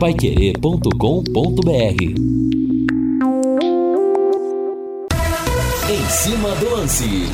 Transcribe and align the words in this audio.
paiquerê.com.br 0.00 2.02
Em 5.90 6.08
cima 6.08 6.54
do 6.54 6.70
lance. 6.70 7.26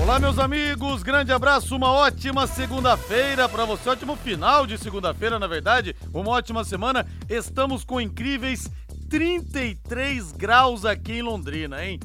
Olá, 0.00 0.20
meus 0.20 0.38
amigos, 0.38 1.02
grande 1.02 1.32
abraço, 1.32 1.74
uma 1.74 1.90
ótima 1.90 2.46
segunda-feira 2.46 3.48
para 3.48 3.64
você, 3.64 3.88
ótimo 3.88 4.14
final 4.14 4.68
de 4.68 4.78
segunda-feira, 4.78 5.36
na 5.36 5.48
verdade, 5.48 5.96
uma 6.14 6.30
ótima 6.30 6.62
semana. 6.62 7.04
Estamos 7.28 7.82
com 7.82 8.00
incríveis 8.00 8.70
33 9.10 10.30
graus 10.30 10.84
aqui 10.84 11.14
em 11.14 11.22
Londrina, 11.22 11.84
hein? 11.84 11.98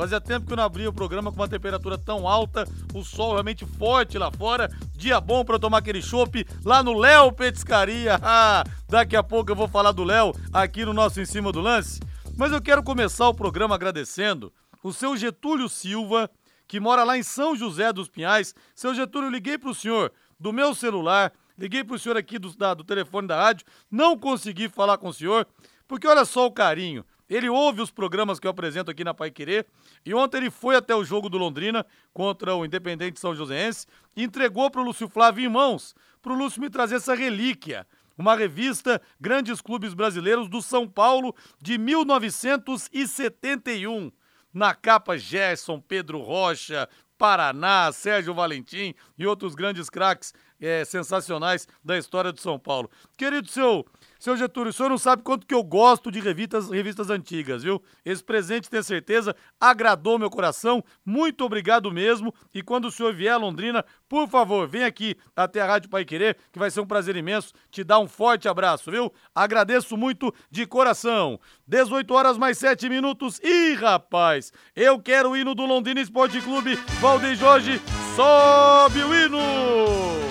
Fazia 0.00 0.18
tempo 0.18 0.46
que 0.46 0.54
eu 0.54 0.56
não 0.56 0.64
abria 0.64 0.88
o 0.88 0.94
programa 0.94 1.30
com 1.30 1.36
uma 1.36 1.46
temperatura 1.46 1.98
tão 1.98 2.26
alta, 2.26 2.66
o 2.94 3.04
sol 3.04 3.32
realmente 3.32 3.66
forte 3.66 4.16
lá 4.16 4.30
fora. 4.30 4.70
Dia 4.96 5.20
bom 5.20 5.44
para 5.44 5.58
tomar 5.58 5.76
aquele 5.76 6.00
chopp 6.00 6.46
lá 6.64 6.82
no 6.82 6.98
Léo 6.98 7.30
Petiscaria. 7.32 8.18
Ah, 8.24 8.64
daqui 8.88 9.14
a 9.14 9.22
pouco 9.22 9.50
eu 9.50 9.56
vou 9.56 9.68
falar 9.68 9.92
do 9.92 10.02
Léo 10.02 10.32
aqui 10.54 10.86
no 10.86 10.94
nosso 10.94 11.20
Em 11.20 11.26
Cima 11.26 11.52
do 11.52 11.60
Lance. 11.60 12.00
Mas 12.34 12.50
eu 12.50 12.62
quero 12.62 12.82
começar 12.82 13.28
o 13.28 13.34
programa 13.34 13.74
agradecendo 13.74 14.50
o 14.82 14.90
seu 14.90 15.18
Getúlio 15.18 15.68
Silva, 15.68 16.30
que 16.66 16.80
mora 16.80 17.04
lá 17.04 17.18
em 17.18 17.22
São 17.22 17.54
José 17.54 17.92
dos 17.92 18.08
Pinhais. 18.08 18.54
Seu 18.74 18.94
Getúlio, 18.94 19.28
liguei 19.28 19.58
para 19.58 19.68
o 19.68 19.74
senhor 19.74 20.10
do 20.38 20.50
meu 20.50 20.74
celular, 20.74 21.30
liguei 21.58 21.84
para 21.84 21.96
o 21.96 21.98
senhor 21.98 22.16
aqui 22.16 22.38
do, 22.38 22.56
da, 22.56 22.72
do 22.72 22.84
telefone 22.84 23.28
da 23.28 23.36
rádio, 23.36 23.66
não 23.90 24.18
consegui 24.18 24.66
falar 24.70 24.96
com 24.96 25.08
o 25.08 25.12
senhor, 25.12 25.46
porque 25.86 26.06
olha 26.06 26.24
só 26.24 26.46
o 26.46 26.50
carinho. 26.50 27.04
Ele 27.30 27.48
ouve 27.48 27.80
os 27.80 27.90
programas 27.92 28.40
que 28.40 28.48
eu 28.48 28.50
apresento 28.50 28.90
aqui 28.90 29.04
na 29.04 29.14
Pai 29.14 29.30
Querer. 29.30 29.64
E 30.04 30.12
ontem 30.12 30.38
ele 30.38 30.50
foi 30.50 30.74
até 30.74 30.96
o 30.96 31.04
jogo 31.04 31.30
do 31.30 31.38
Londrina 31.38 31.86
contra 32.12 32.56
o 32.56 32.64
Independente 32.64 33.20
São 33.20 33.36
Joséense 33.36 33.86
e 34.16 34.24
entregou 34.24 34.68
para 34.68 34.80
o 34.80 34.84
Lúcio 34.84 35.08
Flávio 35.08 35.44
em 35.44 35.48
mãos, 35.48 35.94
para 36.20 36.32
o 36.32 36.36
Lúcio 36.36 36.60
me 36.60 36.68
trazer 36.68 36.96
essa 36.96 37.14
relíquia. 37.14 37.86
Uma 38.18 38.34
revista 38.34 39.00
Grandes 39.20 39.60
Clubes 39.60 39.94
Brasileiros 39.94 40.48
do 40.48 40.60
São 40.60 40.88
Paulo 40.88 41.32
de 41.62 41.78
1971. 41.78 44.10
Na 44.52 44.74
capa, 44.74 45.16
Gerson, 45.16 45.80
Pedro 45.80 46.18
Rocha, 46.18 46.88
Paraná, 47.16 47.92
Sérgio 47.92 48.34
Valentim 48.34 48.92
e 49.16 49.24
outros 49.26 49.54
grandes 49.54 49.88
craques 49.88 50.34
é, 50.60 50.84
sensacionais 50.84 51.68
da 51.84 51.96
história 51.96 52.32
do 52.32 52.40
São 52.40 52.58
Paulo. 52.58 52.90
Querido 53.16 53.48
seu 53.48 53.86
seu 54.20 54.36
Getúlio, 54.36 54.68
o 54.68 54.72
senhor 54.72 54.90
não 54.90 54.98
sabe 54.98 55.22
quanto 55.22 55.46
que 55.46 55.54
eu 55.54 55.62
gosto 55.64 56.10
de 56.10 56.20
revistas, 56.20 56.68
revistas 56.68 57.08
antigas, 57.08 57.62
viu? 57.62 57.82
Esse 58.04 58.22
presente, 58.22 58.68
tenho 58.68 58.84
certeza, 58.84 59.34
agradou 59.58 60.18
meu 60.18 60.28
coração. 60.28 60.84
Muito 61.02 61.42
obrigado 61.42 61.90
mesmo. 61.90 62.32
E 62.52 62.62
quando 62.62 62.84
o 62.84 62.90
senhor 62.90 63.14
vier 63.14 63.32
a 63.32 63.38
Londrina, 63.38 63.82
por 64.06 64.28
favor, 64.28 64.68
vem 64.68 64.84
aqui 64.84 65.16
até 65.34 65.62
a 65.62 65.66
Rádio 65.66 65.88
Pai 65.88 66.04
Querer, 66.04 66.36
que 66.52 66.58
vai 66.58 66.70
ser 66.70 66.80
um 66.80 66.86
prazer 66.86 67.16
imenso 67.16 67.54
te 67.70 67.82
dar 67.82 67.98
um 67.98 68.06
forte 68.06 68.46
abraço, 68.46 68.90
viu? 68.90 69.10
Agradeço 69.34 69.96
muito 69.96 70.34
de 70.50 70.66
coração. 70.66 71.40
18 71.66 72.12
horas 72.12 72.36
mais 72.36 72.58
7 72.58 72.90
minutos. 72.90 73.40
Ih, 73.42 73.72
rapaz, 73.72 74.52
eu 74.76 75.00
quero 75.00 75.30
o 75.30 75.36
hino 75.36 75.54
do 75.54 75.64
Londrina 75.64 76.00
Esporte 76.00 76.42
Clube. 76.42 76.76
Valdeir 77.00 77.36
Jorge, 77.36 77.80
sobe 78.14 79.02
o 79.02 79.14
hino! 79.14 80.29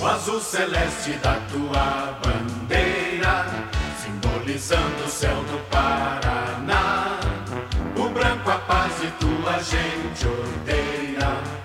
O 0.00 0.06
azul 0.06 0.40
celeste 0.40 1.12
da 1.22 1.34
tua 1.52 2.18
bandeira, 2.24 3.46
simbolizando 4.02 5.04
o 5.04 5.08
céu 5.08 5.36
do 5.44 5.58
Paraná. 5.70 7.20
O 7.96 8.08
branco 8.08 8.50
a 8.50 8.58
paz 8.60 8.94
e 9.02 9.10
tua 9.18 9.58
gente 9.62 10.26
odeia. 10.26 11.60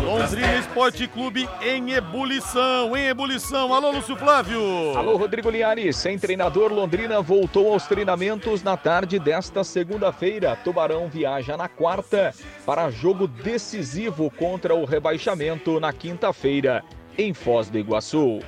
Londrina 0.00 0.58
Esporte 0.58 1.08
Clube 1.08 1.48
em 1.62 1.92
ebulição, 1.92 2.96
em 2.96 3.08
ebulição. 3.08 3.74
Alô, 3.74 3.90
Lúcio 3.90 4.16
Flávio. 4.16 4.60
Alô, 4.96 5.16
Rodrigo 5.16 5.50
Liari. 5.50 5.92
Sem 5.92 6.18
treinador, 6.18 6.72
Londrina 6.72 7.20
voltou 7.20 7.72
aos 7.72 7.86
treinamentos 7.86 8.62
na 8.62 8.76
tarde 8.76 9.18
desta 9.18 9.64
segunda-feira. 9.64 10.56
Tubarão 10.62 11.08
viaja 11.08 11.56
na 11.56 11.68
quarta 11.68 12.32
para 12.64 12.90
jogo 12.90 13.26
decisivo 13.26 14.30
contra 14.30 14.74
o 14.74 14.84
rebaixamento 14.84 15.80
na 15.80 15.92
quinta-feira 15.92 16.84
em 17.16 17.32
Foz 17.32 17.68
do 17.68 17.78
Iguaçu. 17.78 18.40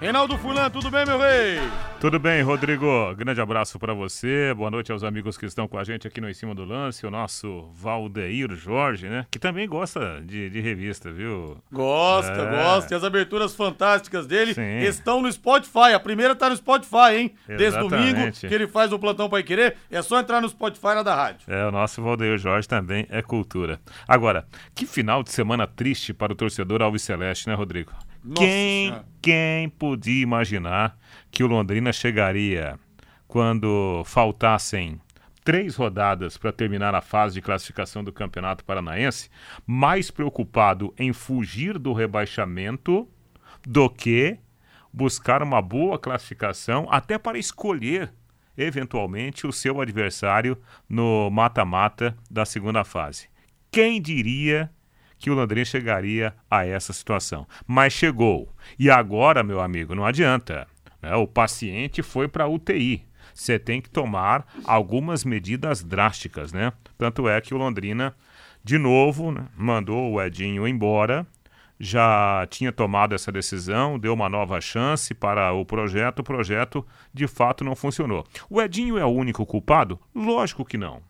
Reinaldo 0.00 0.36
Fulan, 0.36 0.68
tudo 0.70 0.90
bem, 0.90 1.06
meu 1.06 1.18
rei? 1.18 1.60
Tudo 2.00 2.18
bem, 2.18 2.42
Rodrigo. 2.42 3.14
Grande 3.14 3.40
abraço 3.40 3.78
para 3.78 3.94
você. 3.94 4.52
Boa 4.52 4.70
noite 4.70 4.90
aos 4.90 5.04
amigos 5.04 5.38
que 5.38 5.46
estão 5.46 5.68
com 5.68 5.78
a 5.78 5.84
gente 5.84 6.06
aqui 6.06 6.20
no 6.20 6.28
Em 6.28 6.34
Cima 6.34 6.54
do 6.54 6.64
Lance. 6.64 7.06
O 7.06 7.10
nosso 7.10 7.70
Valdeir 7.72 8.54
Jorge, 8.56 9.08
né? 9.08 9.24
Que 9.30 9.38
também 9.38 9.68
gosta 9.68 10.20
de, 10.20 10.50
de 10.50 10.60
revista, 10.60 11.10
viu? 11.10 11.56
Gosta, 11.72 12.32
é. 12.32 12.50
gosta. 12.50 12.92
E 12.92 12.96
as 12.96 13.04
aberturas 13.04 13.54
fantásticas 13.54 14.26
dele 14.26 14.52
Sim. 14.52 14.80
estão 14.80 15.22
no 15.22 15.32
Spotify. 15.32 15.94
A 15.94 16.00
primeira 16.00 16.34
tá 16.34 16.50
no 16.50 16.56
Spotify, 16.56 17.14
hein? 17.16 17.34
Exatamente. 17.48 17.56
Desde 17.56 17.78
domingo 17.78 18.32
que 18.32 18.54
ele 18.54 18.66
faz 18.66 18.92
o 18.92 18.98
Plantão 18.98 19.30
Pai 19.30 19.42
Querer. 19.42 19.76
É 19.90 20.02
só 20.02 20.18
entrar 20.18 20.40
no 20.40 20.48
Spotify 20.48 20.86
lá 20.86 21.02
da 21.02 21.14
rádio. 21.14 21.50
É, 21.50 21.64
o 21.66 21.70
nosso 21.70 22.02
Valdeir 22.02 22.36
Jorge 22.36 22.68
também 22.68 23.06
é 23.08 23.22
cultura. 23.22 23.80
Agora, 24.06 24.44
que 24.74 24.84
final 24.86 25.22
de 25.22 25.30
semana 25.30 25.66
triste 25.66 26.12
para 26.12 26.32
o 26.32 26.36
torcedor 26.36 26.82
Alves 26.82 27.02
Celeste, 27.02 27.48
né, 27.48 27.54
Rodrigo? 27.54 27.92
Quem, 28.34 28.94
quem 29.20 29.68
podia 29.68 30.22
imaginar 30.22 30.96
que 31.30 31.44
o 31.44 31.46
Londrina 31.46 31.92
chegaria 31.92 32.78
quando 33.26 34.02
faltassem 34.04 35.00
três 35.44 35.76
rodadas 35.76 36.38
para 36.38 36.52
terminar 36.52 36.94
a 36.94 37.02
fase 37.02 37.34
de 37.34 37.42
classificação 37.42 38.02
do 38.02 38.12
Campeonato 38.12 38.64
Paranaense, 38.64 39.28
mais 39.66 40.10
preocupado 40.10 40.94
em 40.98 41.12
fugir 41.12 41.78
do 41.78 41.92
rebaixamento 41.92 43.06
do 43.66 43.90
que 43.90 44.38
buscar 44.90 45.42
uma 45.42 45.60
boa 45.60 45.98
classificação, 45.98 46.86
até 46.90 47.18
para 47.18 47.38
escolher 47.38 48.12
eventualmente 48.56 49.46
o 49.46 49.52
seu 49.52 49.80
adversário 49.80 50.56
no 50.88 51.28
mata-mata 51.30 52.16
da 52.30 52.44
segunda 52.44 52.84
fase. 52.84 53.28
Quem 53.70 54.00
diria 54.00 54.70
que 55.18 55.30
o 55.30 55.34
Londrina 55.34 55.64
chegaria 55.64 56.34
a 56.50 56.66
essa 56.66 56.92
situação. 56.92 57.46
Mas 57.66 57.92
chegou. 57.92 58.48
E 58.78 58.90
agora, 58.90 59.42
meu 59.42 59.60
amigo, 59.60 59.94
não 59.94 60.04
adianta. 60.04 60.66
Né? 61.00 61.14
O 61.14 61.26
paciente 61.26 62.02
foi 62.02 62.28
para 62.28 62.48
UTI. 62.48 63.04
Você 63.32 63.58
tem 63.58 63.80
que 63.80 63.90
tomar 63.90 64.46
algumas 64.64 65.24
medidas 65.24 65.82
drásticas, 65.82 66.52
né? 66.52 66.72
Tanto 66.96 67.28
é 67.28 67.40
que 67.40 67.52
o 67.52 67.58
Londrina, 67.58 68.14
de 68.62 68.78
novo, 68.78 69.32
né, 69.32 69.46
mandou 69.56 70.12
o 70.12 70.22
Edinho 70.22 70.68
embora. 70.68 71.26
Já 71.78 72.46
tinha 72.48 72.70
tomado 72.70 73.14
essa 73.14 73.32
decisão, 73.32 73.98
deu 73.98 74.14
uma 74.14 74.28
nova 74.28 74.60
chance 74.60 75.12
para 75.12 75.52
o 75.52 75.64
projeto. 75.64 76.20
O 76.20 76.24
projeto 76.24 76.86
de 77.12 77.26
fato 77.26 77.64
não 77.64 77.74
funcionou. 77.74 78.24
O 78.48 78.62
Edinho 78.62 78.96
é 78.96 79.04
o 79.04 79.08
único 79.08 79.44
culpado? 79.44 79.98
Lógico 80.14 80.64
que 80.64 80.78
não. 80.78 81.02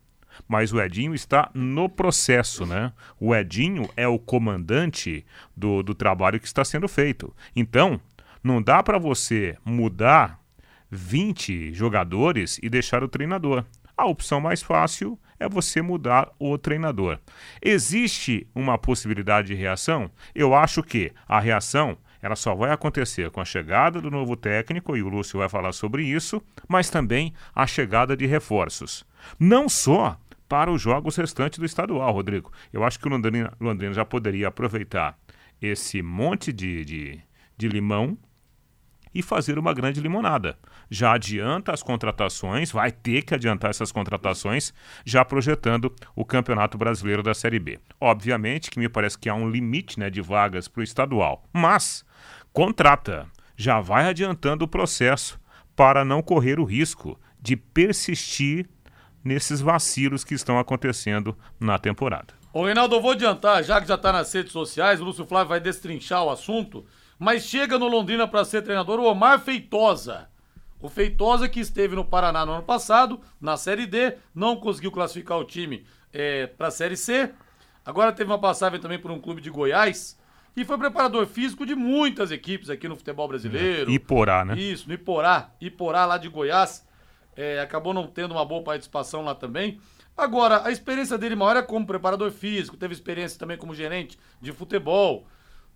Mas 0.46 0.72
o 0.72 0.80
Edinho 0.80 1.14
está 1.14 1.50
no 1.54 1.88
processo, 1.88 2.66
né? 2.66 2.92
O 3.18 3.34
Edinho 3.34 3.88
é 3.96 4.06
o 4.06 4.18
comandante 4.18 5.24
do, 5.56 5.82
do 5.82 5.94
trabalho 5.94 6.40
que 6.40 6.46
está 6.46 6.64
sendo 6.64 6.88
feito. 6.88 7.34
Então, 7.54 8.00
não 8.42 8.62
dá 8.62 8.82
para 8.82 8.98
você 8.98 9.56
mudar 9.64 10.38
20 10.90 11.72
jogadores 11.72 12.58
e 12.62 12.68
deixar 12.68 13.02
o 13.02 13.08
treinador. 13.08 13.64
A 13.96 14.06
opção 14.06 14.40
mais 14.40 14.62
fácil 14.62 15.18
é 15.38 15.48
você 15.48 15.80
mudar 15.80 16.30
o 16.38 16.56
treinador. 16.58 17.18
Existe 17.62 18.46
uma 18.54 18.76
possibilidade 18.76 19.48
de 19.48 19.54
reação? 19.54 20.10
Eu 20.34 20.54
acho 20.54 20.82
que 20.82 21.12
a 21.28 21.40
reação 21.40 21.96
ela 22.24 22.36
só 22.36 22.54
vai 22.54 22.70
acontecer 22.70 23.30
com 23.30 23.40
a 23.40 23.44
chegada 23.44 24.00
do 24.00 24.10
novo 24.10 24.34
técnico, 24.34 24.96
e 24.96 25.02
o 25.02 25.08
Lúcio 25.10 25.38
vai 25.38 25.48
falar 25.48 25.72
sobre 25.72 26.04
isso, 26.04 26.42
mas 26.66 26.88
também 26.88 27.34
a 27.54 27.66
chegada 27.66 28.16
de 28.16 28.24
reforços. 28.24 29.04
Não 29.38 29.68
só 29.68 30.18
para 30.54 30.70
os 30.70 30.80
jogos 30.80 31.16
restantes 31.16 31.58
do 31.58 31.64
estadual, 31.64 32.12
Rodrigo. 32.12 32.52
Eu 32.72 32.84
acho 32.84 33.00
que 33.00 33.08
o 33.08 33.10
Londrina, 33.10 33.52
Londrina 33.60 33.92
já 33.92 34.04
poderia 34.04 34.46
aproveitar 34.46 35.18
esse 35.60 36.00
monte 36.00 36.52
de, 36.52 36.84
de, 36.84 37.20
de 37.56 37.68
limão 37.68 38.16
e 39.12 39.20
fazer 39.20 39.58
uma 39.58 39.74
grande 39.74 40.00
limonada. 40.00 40.56
Já 40.88 41.12
adianta 41.12 41.72
as 41.72 41.82
contratações, 41.82 42.70
vai 42.70 42.92
ter 42.92 43.22
que 43.22 43.34
adiantar 43.34 43.70
essas 43.70 43.90
contratações, 43.90 44.72
já 45.04 45.24
projetando 45.24 45.92
o 46.14 46.24
Campeonato 46.24 46.78
Brasileiro 46.78 47.20
da 47.20 47.34
Série 47.34 47.58
B. 47.58 47.80
Obviamente 48.00 48.70
que 48.70 48.78
me 48.78 48.88
parece 48.88 49.18
que 49.18 49.28
há 49.28 49.34
um 49.34 49.50
limite 49.50 49.98
né, 49.98 50.08
de 50.08 50.20
vagas 50.20 50.68
para 50.68 50.82
o 50.82 50.84
estadual, 50.84 51.42
mas 51.52 52.04
contrata, 52.52 53.26
já 53.56 53.80
vai 53.80 54.06
adiantando 54.06 54.64
o 54.64 54.68
processo 54.68 55.36
para 55.74 56.04
não 56.04 56.22
correr 56.22 56.60
o 56.60 56.64
risco 56.64 57.18
de 57.42 57.56
persistir 57.56 58.68
nesses 59.24 59.60
vacilos 59.60 60.22
que 60.22 60.34
estão 60.34 60.58
acontecendo 60.58 61.36
na 61.58 61.78
temporada. 61.78 62.34
Ô 62.52 62.64
Reinaldo, 62.64 62.94
eu 62.94 63.00
vou 63.00 63.12
adiantar, 63.12 63.64
já 63.64 63.80
que 63.80 63.88
já 63.88 63.94
está 63.94 64.12
nas 64.12 64.32
redes 64.32 64.52
sociais, 64.52 65.00
o 65.00 65.04
Lúcio 65.04 65.24
Flávio 65.24 65.48
vai 65.48 65.60
destrinchar 65.60 66.22
o 66.22 66.30
assunto, 66.30 66.84
mas 67.18 67.44
chega 67.44 67.78
no 67.78 67.88
Londrina 67.88 68.28
para 68.28 68.44
ser 68.44 68.62
treinador 68.62 69.00
o 69.00 69.04
Omar 69.04 69.40
Feitosa. 69.40 70.28
O 70.80 70.88
Feitosa 70.88 71.48
que 71.48 71.58
esteve 71.58 71.96
no 71.96 72.04
Paraná 72.04 72.44
no 72.44 72.52
ano 72.52 72.62
passado, 72.62 73.20
na 73.40 73.56
Série 73.56 73.86
D, 73.86 74.16
não 74.34 74.56
conseguiu 74.56 74.92
classificar 74.92 75.38
o 75.38 75.44
time 75.44 75.84
é, 76.12 76.46
para 76.46 76.68
a 76.68 76.70
Série 76.70 76.96
C. 76.96 77.30
Agora 77.84 78.12
teve 78.12 78.30
uma 78.30 78.38
passagem 78.38 78.78
também 78.78 78.98
por 78.98 79.10
um 79.10 79.18
clube 79.18 79.40
de 79.40 79.50
Goiás, 79.50 80.16
e 80.56 80.64
foi 80.64 80.78
preparador 80.78 81.26
físico 81.26 81.66
de 81.66 81.74
muitas 81.74 82.30
equipes 82.30 82.70
aqui 82.70 82.88
no 82.88 82.94
futebol 82.94 83.26
brasileiro. 83.26 83.90
Iporá, 83.90 84.44
né? 84.44 84.56
Isso, 84.56 84.86
no 84.86 84.94
Iporá. 84.94 85.50
Iporá 85.60 86.06
lá 86.06 86.16
de 86.16 86.28
Goiás. 86.28 86.86
É, 87.36 87.60
acabou 87.60 87.92
não 87.92 88.06
tendo 88.06 88.32
uma 88.32 88.44
boa 88.44 88.62
participação 88.62 89.22
lá 89.24 89.34
também. 89.34 89.80
Agora, 90.16 90.64
a 90.64 90.70
experiência 90.70 91.18
dele 91.18 91.34
maior 91.34 91.56
é 91.56 91.62
como 91.62 91.86
preparador 91.86 92.30
físico, 92.30 92.76
teve 92.76 92.94
experiência 92.94 93.38
também 93.38 93.56
como 93.56 93.74
gerente 93.74 94.18
de 94.40 94.52
futebol. 94.52 95.26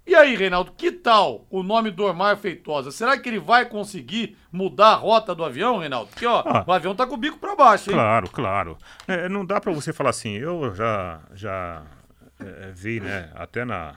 E 0.07 0.15
aí, 0.15 0.35
Reinaldo, 0.37 0.73
que 0.73 0.91
tal 0.91 1.45
o 1.51 1.63
nome 1.63 1.91
do 1.91 2.07
Omar 2.07 2.37
Feitosa? 2.39 2.91
Será 2.91 3.19
que 3.19 3.29
ele 3.29 3.39
vai 3.39 3.67
conseguir 3.67 4.39
mudar 4.51 4.93
a 4.93 4.95
rota 4.95 5.35
do 5.35 5.45
avião, 5.45 5.79
Reinaldo? 5.79 6.09
Porque, 6.09 6.25
ó, 6.25 6.43
ah, 6.47 6.65
o 6.67 6.73
avião 6.73 6.95
tá 6.95 7.07
com 7.07 7.15
o 7.15 7.19
bico 7.19 7.39
para 7.39 7.55
baixo, 7.55 7.91
hein? 7.91 7.97
Claro, 7.97 8.31
claro. 8.31 8.79
É, 9.07 9.29
não 9.29 9.45
dá 9.45 9.61
para 9.61 9.73
você 9.73 9.93
falar 9.93 10.11
assim, 10.11 10.31
eu 10.31 10.75
já, 10.75 11.21
já 11.35 11.83
é, 12.41 12.71
vi, 12.73 13.01
né, 13.01 13.31
até 13.35 13.67
na 13.67 13.97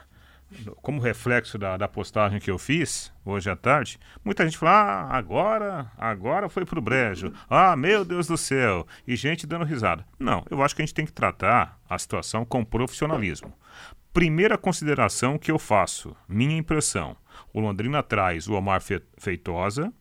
como 0.76 1.00
reflexo 1.00 1.58
da, 1.58 1.76
da 1.76 1.88
postagem 1.88 2.40
que 2.40 2.50
eu 2.50 2.58
fiz 2.58 3.12
hoje 3.24 3.50
à 3.50 3.56
tarde, 3.56 3.98
muita 4.24 4.44
gente 4.44 4.58
fala, 4.58 4.72
ah, 4.72 5.16
agora, 5.16 5.92
agora 5.96 6.48
foi 6.48 6.64
pro 6.64 6.80
brejo. 6.80 7.32
Ah, 7.48 7.76
meu 7.76 8.04
Deus 8.04 8.26
do 8.26 8.36
céu. 8.36 8.86
E 9.06 9.16
gente 9.16 9.46
dando 9.46 9.64
risada. 9.64 10.04
Não, 10.18 10.44
eu 10.50 10.62
acho 10.62 10.74
que 10.74 10.82
a 10.82 10.84
gente 10.84 10.94
tem 10.94 11.06
que 11.06 11.12
tratar 11.12 11.78
a 11.88 11.98
situação 11.98 12.44
com 12.44 12.64
profissionalismo. 12.64 13.52
Primeira 14.12 14.58
consideração 14.58 15.38
que 15.38 15.50
eu 15.50 15.58
faço, 15.58 16.14
minha 16.28 16.56
impressão. 16.56 17.16
O 17.52 17.60
Londrina 17.60 18.02
traz 18.02 18.46
o 18.46 18.52
Omar 18.52 18.82
Feitosa, 19.18 19.92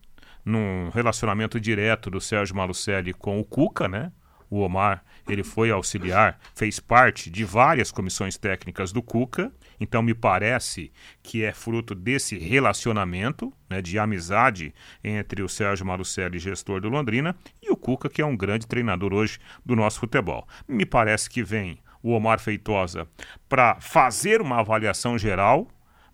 num 0.44 0.90
relacionamento 0.90 1.60
direto 1.60 2.10
do 2.10 2.20
Sérgio 2.20 2.56
Malucelli 2.56 3.14
com 3.14 3.40
o 3.40 3.46
Cuca, 3.46 3.88
né? 3.88 4.12
O 4.50 4.60
Omar, 4.60 5.04
ele 5.28 5.44
foi 5.44 5.72
auxiliar, 5.72 6.40
fez 6.56 6.80
parte 6.80 7.30
de 7.30 7.44
várias 7.44 7.92
comissões 7.92 8.38
técnicas 8.38 8.92
do 8.92 9.02
Cuca, 9.02 9.52
então 9.80 10.02
me 10.02 10.14
parece 10.14 10.92
que 11.24 11.44
é 11.44 11.52
fruto 11.52 11.96
desse 11.96 12.38
relacionamento, 12.38 13.52
né, 13.70 13.82
de 13.82 13.98
amizade 13.98 14.74
entre 15.04 15.42
o 15.42 15.50
Sérgio 15.50 15.86
Malucelli, 15.86 16.40
gestor 16.40 16.82
do 16.82 16.90
Londrina, 16.90 17.36
e 17.62 17.72
o 17.72 17.76
Cuca, 17.76 18.10
que 18.10 18.22
é 18.22 18.26
um 18.26 18.38
grande 18.38 18.68
treinador 18.68 19.14
hoje 19.14 19.40
do 19.66 19.76
nosso 19.76 20.00
futebol. 20.00 20.48
Me 20.68 20.86
parece 20.86 21.30
que 21.30 21.44
vem 21.44 21.80
o 22.04 22.12
Omar 22.12 22.40
Feitosa 22.40 23.08
para 23.48 23.80
fazer 23.80 24.42
uma 24.42 24.60
avaliação 24.60 25.18
geral 25.18 25.68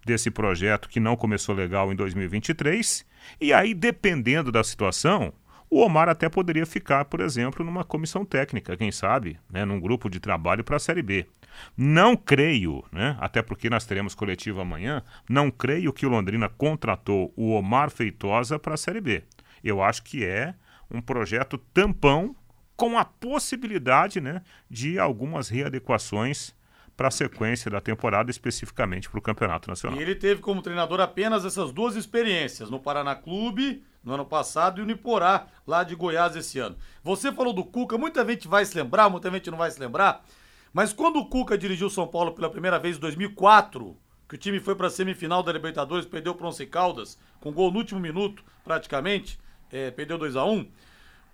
desse 0.06 0.32
projeto 0.32 0.88
que 0.88 1.00
não 1.00 1.18
começou 1.18 1.54
legal 1.54 1.92
em 1.92 1.96
2023. 1.96 3.06
E 3.42 3.52
aí, 3.52 3.74
dependendo 3.74 4.52
da 4.52 4.64
situação, 4.64 5.34
o 5.70 5.82
Omar 5.82 6.08
até 6.08 6.30
poderia 6.30 6.66
ficar, 6.66 7.06
por 7.06 7.20
exemplo, 7.20 7.66
numa 7.66 7.84
comissão 7.84 8.24
técnica, 8.26 8.78
quem 8.78 8.92
sabe, 8.92 9.40
né, 9.50 9.66
num 9.66 9.80
grupo 9.80 10.10
de 10.10 10.20
trabalho 10.20 10.64
para 10.64 10.78
a 10.78 10.80
Série 10.80 11.02
B. 11.02 11.26
Não 11.76 12.16
creio, 12.16 12.84
né, 12.92 13.18
até 13.20 13.42
porque 13.42 13.70
nós 13.70 13.86
teremos 13.86 14.16
coletivo 14.16 14.62
amanhã, 14.62 15.04
não 15.30 15.52
creio 15.52 15.92
que 15.92 16.06
o 16.06 16.10
Londrina 16.10 16.48
contratou 16.48 17.34
o 17.36 17.52
Omar 17.52 17.90
Feitosa 17.90 18.58
para 18.58 18.76
a 18.76 18.78
Série 18.78 19.02
B. 19.02 19.24
Eu 19.64 19.82
acho 19.82 20.04
que 20.04 20.24
é 20.24 20.54
um 20.90 21.02
projeto 21.02 21.58
tampão 21.58 22.36
com 22.76 22.98
a 22.98 23.04
possibilidade 23.04 24.22
né, 24.22 24.42
de 24.70 25.00
algumas 25.00 25.50
readequações 25.50 26.56
para 26.96 27.10
a 27.10 27.12
sequência 27.12 27.70
da 27.70 27.80
temporada, 27.80 28.32
especificamente 28.32 29.08
para 29.08 29.20
o 29.20 29.22
Campeonato 29.22 29.70
Nacional. 29.70 30.00
E 30.00 30.02
ele 30.02 30.16
teve 30.16 30.42
como 30.42 30.64
treinador 30.64 31.00
apenas 31.00 31.46
essas 31.46 31.72
duas 31.72 31.96
experiências, 31.96 32.72
no 32.72 32.80
Paraná 32.80 33.16
Clube, 33.16 33.84
no 34.08 34.14
ano 34.14 34.26
passado, 34.26 34.82
e 34.82 34.86
no 34.86 34.92
Iporá, 34.92 35.48
lá 35.68 35.84
de 35.84 35.94
Goiás, 35.94 36.34
esse 36.34 36.58
ano. 36.58 36.78
Você 37.04 37.30
falou 37.30 37.52
do 37.52 37.66
Cuca, 37.66 37.98
muita 37.98 38.26
gente 38.26 38.48
vai 38.48 38.64
se 38.64 38.74
lembrar, 38.76 39.10
muita 39.10 39.30
gente 39.30 39.52
não 39.52 39.58
vai 39.58 39.70
se 39.70 39.78
lembrar, 39.78 40.24
mas 40.72 40.94
quando 40.94 41.20
o 41.20 41.26
Cuca 41.26 41.58
dirigiu 41.58 41.90
São 41.90 42.08
Paulo 42.08 42.32
pela 42.32 42.50
primeira 42.50 42.80
vez 42.80 42.96
em 42.96 43.02
2004, 43.02 43.98
que 44.30 44.36
o 44.36 44.38
time 44.38 44.62
foi 44.62 44.76
para 44.76 44.88
a 44.88 44.90
semifinal 44.90 45.44
da 45.44 45.52
Libertadores, 45.52 46.06
perdeu 46.06 46.34
para 46.34 46.46
o 46.46 46.48
Once 46.48 46.66
Caldas, 46.66 47.20
com 47.42 47.52
gol 47.52 47.70
no 47.70 47.80
último 47.80 48.00
minuto, 48.00 48.46
praticamente, 48.64 49.38
é, 49.70 49.92
perdeu 49.92 50.18
2 50.18 50.38
a 50.38 50.46
1 50.46 50.54
um, 50.54 50.72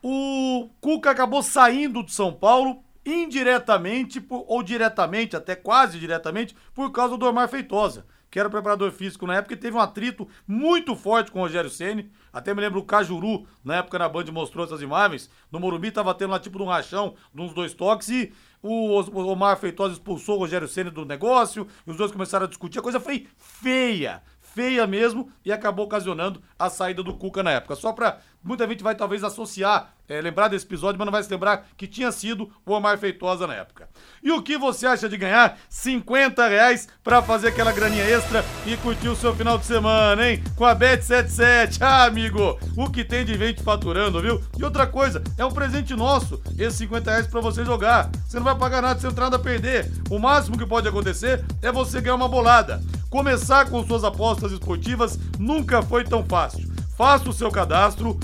o 0.02 0.70
Cuca 0.82 1.12
acabou 1.12 1.44
saindo 1.44 2.04
de 2.04 2.12
São 2.12 2.34
Paulo 2.34 2.84
indiretamente 3.06 4.26
ou 4.30 4.64
diretamente, 4.64 5.36
até 5.36 5.56
quase 5.56 6.00
diretamente, 6.00 6.56
por 6.74 6.92
causa 6.92 7.18
do 7.18 7.28
Omar 7.28 7.48
Feitosa, 7.50 8.04
que 8.34 8.40
era 8.40 8.48
o 8.48 8.52
preparador 8.52 8.92
físico 8.92 9.28
na 9.28 9.36
época 9.36 9.54
e 9.54 9.58
teve 9.58 9.78
um 9.78 9.80
atrito 9.80 10.28
muito 10.48 10.96
forte 10.96 11.32
com 11.32 11.38
o 11.38 11.42
Rogério 11.44 11.70
Ceni. 11.70 12.10
Até 12.34 12.52
me 12.52 12.62
lembro 12.62 12.80
o 12.80 12.84
Cajuru, 12.84 13.46
na 13.64 13.76
época 13.76 14.00
na 14.00 14.10
Band 14.10 14.26
mostrou 14.32 14.66
essas 14.66 14.82
imagens. 14.82 15.30
No 15.52 15.60
Morumbi 15.60 15.92
tava 15.92 16.16
tendo 16.16 16.32
lá 16.32 16.40
tipo 16.40 16.58
de 16.58 16.64
um 16.64 16.68
rachão, 16.68 17.14
de 17.32 17.42
uns 17.44 17.54
dois 17.54 17.76
toques 17.76 18.10
e 18.10 18.34
o 18.60 18.98
Omar 19.28 19.56
Feitosa 19.58 19.94
expulsou 19.94 20.38
o 20.38 20.40
Rogério 20.40 20.68
Ceni 20.68 20.90
do 20.90 21.06
negócio, 21.06 21.68
e 21.86 21.92
os 21.92 21.98
dois 21.98 22.12
começaram 22.12 22.46
a 22.46 22.50
discutir. 22.50 22.80
A 22.80 22.82
coisa 22.82 23.00
foi 23.00 23.28
feia 23.38 24.24
feia 24.54 24.86
mesmo 24.86 25.32
e 25.44 25.52
acabou 25.52 25.86
ocasionando 25.86 26.42
a 26.58 26.70
saída 26.70 27.02
do 27.02 27.16
Cuca 27.16 27.42
na 27.42 27.52
época. 27.52 27.76
Só 27.76 27.92
para 27.92 28.20
muita 28.44 28.68
gente 28.68 28.84
vai 28.84 28.96
talvez 28.96 29.24
associar, 29.24 29.94
é, 30.08 30.20
lembrar 30.20 30.50
desse 30.50 30.66
episódio, 30.66 31.00
mas 31.00 31.06
não 31.06 31.12
vai 31.12 31.24
se 31.24 31.30
lembrar 31.30 31.66
que 31.78 31.88
tinha 31.88 32.12
sido 32.12 32.52
o 32.66 32.74
Omar 32.74 32.98
Feitosa 32.98 33.48
na 33.48 33.54
época. 33.54 33.88
E 34.22 34.32
o 34.32 34.42
que 34.42 34.58
você 34.58 34.86
acha 34.86 35.08
de 35.08 35.18
ganhar 35.18 35.58
50 35.70 36.48
reais 36.48 36.88
para 37.04 37.22
fazer 37.22 37.50
aquela 37.50 37.72
graninha 37.72 38.04
extra 38.04 38.44
e 38.66 38.76
curtir 38.78 39.08
o 39.08 39.16
seu 39.16 39.34
final 39.34 39.58
de 39.58 39.66
semana, 39.66 40.30
hein? 40.30 40.44
Com 40.56 40.66
a 40.66 40.76
Bet77. 40.76 41.82
Ah, 41.82 42.04
amigo, 42.04 42.60
o 42.76 42.90
que 42.90 43.06
tem 43.06 43.24
de 43.24 43.38
gente 43.38 43.64
faturando, 43.64 44.22
viu? 44.22 44.42
E 44.58 44.64
outra 44.64 44.86
coisa, 44.86 45.24
é 45.38 45.46
um 45.46 45.52
presente 45.52 45.96
nosso, 45.96 46.42
esses 46.58 46.80
50 46.80 47.12
reais 47.12 47.28
para 47.28 47.42
você 47.42 47.64
jogar. 47.64 48.10
Você 48.28 48.38
não 48.38 48.44
vai 48.44 48.56
pagar 48.56 48.82
nada, 48.82 49.00
não 49.02 49.12
tem 49.14 49.24
nada 49.24 49.38
a 49.38 49.40
perder. 49.40 49.90
O 50.10 50.20
máximo 50.20 50.58
que 50.58 50.66
pode 50.66 50.88
acontecer 50.88 51.44
é 51.62 51.72
você 51.72 52.02
ganhar 52.02 52.16
uma 52.16 52.28
bolada. 52.28 52.82
Começar 53.10 53.70
com 53.70 53.86
suas 53.86 54.04
apostas 54.04 54.52
esportivas 54.52 55.20
nunca 55.38 55.82
foi 55.82 56.04
tão 56.04 56.26
fácil. 56.26 56.73
Faça 56.96 57.30
o 57.30 57.34
seu 57.34 57.52
cadastro, 57.52 58.18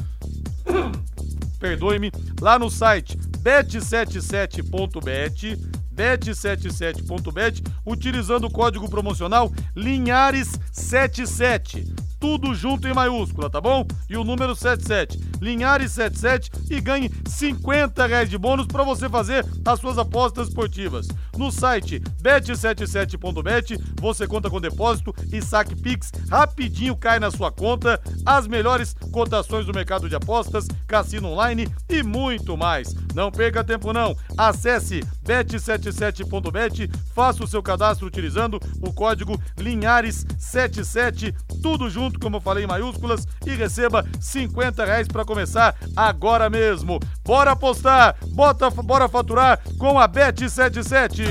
perdoe-me, 1.60 2.12
lá 2.40 2.60
no 2.60 2.70
site 2.70 3.18
bet77.bet, 3.44 5.58
bet77.bet, 5.94 7.62
utilizando 7.86 8.46
o 8.46 8.52
código 8.52 8.90
promocional 8.90 9.52
Linhares77 9.76 12.00
tudo 12.20 12.54
junto 12.54 12.88
em 12.88 12.94
maiúscula, 12.94 13.50
tá 13.50 13.62
bom? 13.62 13.88
E 14.10 14.18
o 14.18 14.24
número 14.24 14.54
77, 14.54 15.18
Linhares 15.42 15.94
77 15.94 16.52
e 16.70 16.82
ganhe 16.82 17.10
50 17.26 18.06
reais 18.06 18.30
de 18.30 18.38
bônus 18.38 18.68
para 18.68 18.84
você 18.84 19.08
fazer 19.08 19.46
as 19.66 19.80
suas 19.80 19.98
apostas 19.98 20.50
esportivas. 20.50 21.08
No 21.40 21.54
site 21.54 22.02
bet77.bet 22.22 23.80
você 24.02 24.28
conta 24.28 24.50
com 24.50 24.60
depósito 24.60 25.16
e 25.32 25.42
saque 25.42 25.74
Pix 25.74 26.12
rapidinho 26.30 26.98
cai 26.98 27.18
na 27.18 27.32
sua 27.32 27.50
conta, 27.50 27.98
as 28.26 28.46
melhores 28.46 28.94
cotações 29.14 29.66
do 29.66 29.74
mercado 29.74 30.10
de 30.10 30.16
apostas, 30.18 30.68
cassino 30.86 31.30
online 31.30 31.70
e 31.88 32.04
muito 32.04 32.58
mais. 32.58 32.94
Não 33.16 33.32
perca 33.32 33.64
tempo 33.64 33.94
não. 33.94 34.18
Acesse 34.38 35.00
bet77.bet, 35.26 36.90
faça 37.16 37.42
o 37.42 37.48
seu 37.48 37.64
cadastro 37.64 38.06
utilizando 38.06 38.60
o 38.82 38.92
código 38.92 39.40
Linhares77, 39.58 41.34
tudo 41.62 41.90
junto 41.90 42.20
como 42.20 42.36
eu 42.36 42.42
falei 42.42 42.66
em 42.66 42.68
maiúsculas, 42.68 43.26
e 43.46 43.52
receba 43.52 44.06
50 44.20 44.84
reais 44.84 45.08
para 45.08 45.24
começar 45.24 45.74
agora 45.96 46.50
mesmo. 46.50 47.00
Bora 47.24 47.52
apostar, 47.52 48.18
bota, 48.34 48.70
bora 48.70 49.08
faturar 49.08 49.62
com 49.78 49.98
a 49.98 50.10
Bet77. 50.10 51.29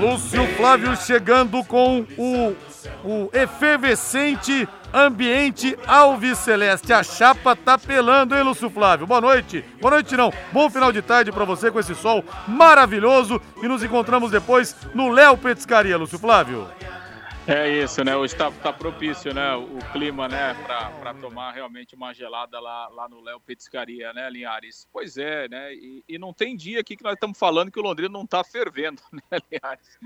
Lúcio 0.00 0.46
Flávio 0.56 0.96
chegando 0.96 1.64
com 1.64 2.06
o, 2.16 2.56
o 3.04 3.30
efervescente 3.32 4.68
ambiente 4.92 5.78
Alves 5.86 6.38
Celeste. 6.38 6.92
A 6.92 7.02
chapa 7.02 7.54
tá 7.56 7.78
pelando, 7.78 8.34
hein, 8.34 8.42
Lúcio 8.42 8.70
Flávio? 8.70 9.06
Boa 9.06 9.20
noite. 9.20 9.64
Boa 9.80 9.92
noite, 9.92 10.16
não. 10.16 10.32
Bom 10.52 10.68
final 10.70 10.92
de 10.92 11.02
tarde 11.02 11.32
para 11.32 11.44
você 11.44 11.70
com 11.70 11.78
esse 11.78 11.94
sol 11.94 12.24
maravilhoso. 12.46 13.40
E 13.62 13.68
nos 13.68 13.82
encontramos 13.82 14.30
depois 14.30 14.76
no 14.94 15.08
Léo 15.08 15.36
Petiscaria, 15.36 15.96
Lúcio 15.96 16.18
Flávio. 16.18 16.66
É 17.48 17.68
isso, 17.68 18.02
né? 18.02 18.16
Hoje 18.16 18.34
está 18.34 18.50
tá 18.50 18.72
propício, 18.72 19.32
né? 19.32 19.54
O 19.54 19.78
clima, 19.92 20.26
né? 20.26 20.52
Para 20.64 21.14
tomar 21.14 21.52
realmente 21.52 21.94
uma 21.94 22.12
gelada 22.12 22.58
lá, 22.58 22.88
lá 22.88 23.08
no 23.08 23.20
Léo 23.20 23.38
Petiscaria, 23.38 24.12
né, 24.12 24.28
Linhares? 24.28 24.88
Pois 24.92 25.16
é, 25.16 25.48
né? 25.48 25.72
E, 25.72 26.02
e, 26.08 26.18
não 26.18 26.32
tem 26.32 26.56
dia 26.56 26.80
aqui 26.80 26.96
que 26.96 27.04
nós 27.04 27.14
estamos 27.14 27.38
falando 27.38 27.70
que 27.70 27.78
o 27.78 27.82
Londrina 27.82 28.08
não 28.08 28.24
está 28.24 28.42
fervendo, 28.42 29.00
né, 29.12 29.38
Linhares? 29.48 29.96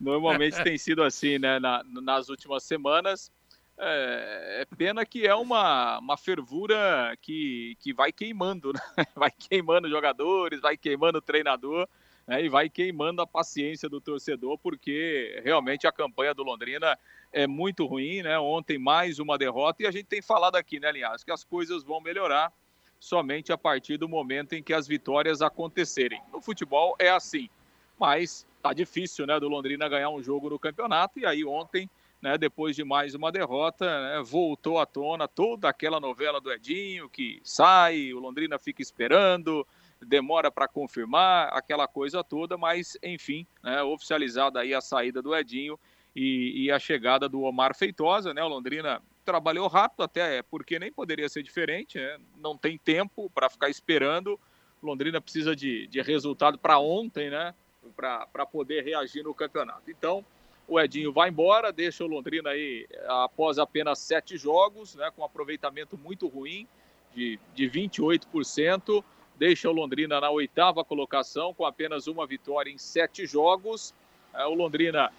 Normalmente 0.00 0.62
tem 0.64 0.78
sido 0.78 1.02
assim, 1.02 1.38
né? 1.38 1.58
Na, 1.58 1.84
nas 1.84 2.30
últimas 2.30 2.62
semamas. 2.62 3.30
É, 3.76 4.62
é, 4.62 4.76
pena 4.76 5.04
que 5.04 5.26
é 5.26 5.34
uma, 5.34 5.98
uma 5.98 6.16
fervura 6.16 7.14
que, 7.20 7.76
que 7.78 7.92
vai 7.92 8.10
queimando, 8.10 8.72
né? 8.72 9.04
Vai 9.14 9.30
queimando 9.30 9.86
jogadores, 9.88 10.62
vai 10.62 10.78
queimando 10.78 11.18
o 11.18 11.22
treinador. 11.22 11.86
Né, 12.30 12.44
e 12.44 12.48
vai 12.48 12.70
queimando 12.70 13.20
a 13.20 13.26
paciência 13.26 13.88
do 13.88 14.00
torcedor, 14.00 14.56
porque 14.56 15.42
realmente 15.42 15.84
a 15.88 15.90
campanha 15.90 16.32
do 16.32 16.44
Londrina 16.44 16.96
é 17.32 17.44
muito 17.44 17.84
ruim, 17.84 18.22
né? 18.22 18.38
Ontem 18.38 18.78
mais 18.78 19.18
uma 19.18 19.36
derrota 19.36 19.82
e 19.82 19.86
a 19.86 19.90
gente 19.90 20.04
tem 20.04 20.22
falado 20.22 20.54
aqui, 20.54 20.78
né, 20.78 20.92
Linhares, 20.92 21.24
que 21.24 21.32
as 21.32 21.42
coisas 21.42 21.82
vão 21.82 22.00
melhorar 22.00 22.52
somente 23.00 23.52
a 23.52 23.58
partir 23.58 23.96
do 23.96 24.08
momento 24.08 24.52
em 24.52 24.62
que 24.62 24.72
as 24.72 24.86
vitórias 24.86 25.42
acontecerem. 25.42 26.22
No 26.32 26.40
futebol 26.40 26.94
é 27.00 27.10
assim, 27.10 27.50
mas 27.98 28.46
tá 28.62 28.72
difícil, 28.72 29.26
né, 29.26 29.40
do 29.40 29.48
Londrina 29.48 29.88
ganhar 29.88 30.10
um 30.10 30.22
jogo 30.22 30.50
no 30.50 30.58
campeonato 30.58 31.18
e 31.18 31.26
aí 31.26 31.44
ontem, 31.44 31.90
né, 32.22 32.38
depois 32.38 32.76
de 32.76 32.84
mais 32.84 33.12
uma 33.12 33.32
derrota, 33.32 33.86
né, 33.86 34.22
voltou 34.22 34.78
à 34.78 34.86
tona 34.86 35.26
toda 35.26 35.68
aquela 35.68 35.98
novela 35.98 36.40
do 36.40 36.52
Edinho 36.52 37.08
que 37.08 37.40
sai, 37.42 38.12
o 38.12 38.20
Londrina 38.20 38.56
fica 38.56 38.80
esperando, 38.80 39.66
demora 40.06 40.50
para 40.50 40.66
confirmar 40.66 41.48
aquela 41.52 41.86
coisa 41.86 42.24
toda, 42.24 42.56
mas 42.56 42.96
enfim, 43.02 43.46
né, 43.62 43.82
oficializada 43.82 44.60
aí 44.60 44.72
a 44.74 44.80
saída 44.80 45.20
do 45.20 45.34
Edinho 45.34 45.78
e, 46.14 46.64
e, 46.64 46.70
a 46.70 46.78
chegada 46.78 47.28
do 47.28 47.42
Omar 47.42 47.74
Feitosa, 47.74 48.34
né? 48.34 48.42
O 48.42 48.48
Londrina 48.48 49.00
trabalhou 49.24 49.68
rápido 49.68 50.02
até 50.02 50.42
porque 50.42 50.78
nem 50.78 50.90
poderia 50.90 51.28
ser 51.28 51.42
diferente, 51.42 51.98
né? 51.98 52.18
Não 52.36 52.56
tem 52.56 52.76
tempo 52.76 53.30
para 53.30 53.48
ficar 53.48 53.68
esperando. 53.68 54.38
O 54.82 54.86
Londrina 54.86 55.20
precisa 55.20 55.54
de, 55.54 55.86
de 55.86 56.02
resultado 56.02 56.58
para 56.58 56.78
ontem, 56.78 57.30
né? 57.30 57.54
Para 57.94 58.44
poder 58.44 58.82
reagir 58.82 59.22
no 59.22 59.32
campeonato. 59.32 59.88
Então, 59.88 60.24
o 60.66 60.80
Edinho 60.80 61.12
vai 61.12 61.28
embora, 61.28 61.72
deixa 61.72 62.04
o 62.04 62.08
Londrina 62.08 62.50
aí 62.50 62.88
após 63.06 63.58
apenas 63.58 64.00
sete 64.00 64.36
jogos, 64.36 64.96
né? 64.96 65.12
Com 65.14 65.24
aproveitamento 65.24 65.96
muito 65.96 66.26
ruim 66.26 66.66
de, 67.14 67.38
de 67.54 67.70
28%. 67.70 69.04
Deixa 69.40 69.70
o 69.70 69.72
Londrina 69.72 70.20
na 70.20 70.28
oitava 70.28 70.84
colocação 70.84 71.54
com 71.54 71.64
apenas 71.64 72.06
uma 72.06 72.26
vitória 72.26 72.70
em 72.70 72.76
sete 72.76 73.24
jogos. 73.24 73.94
É, 74.34 74.44
o 74.44 74.52
Londrina 74.52 75.10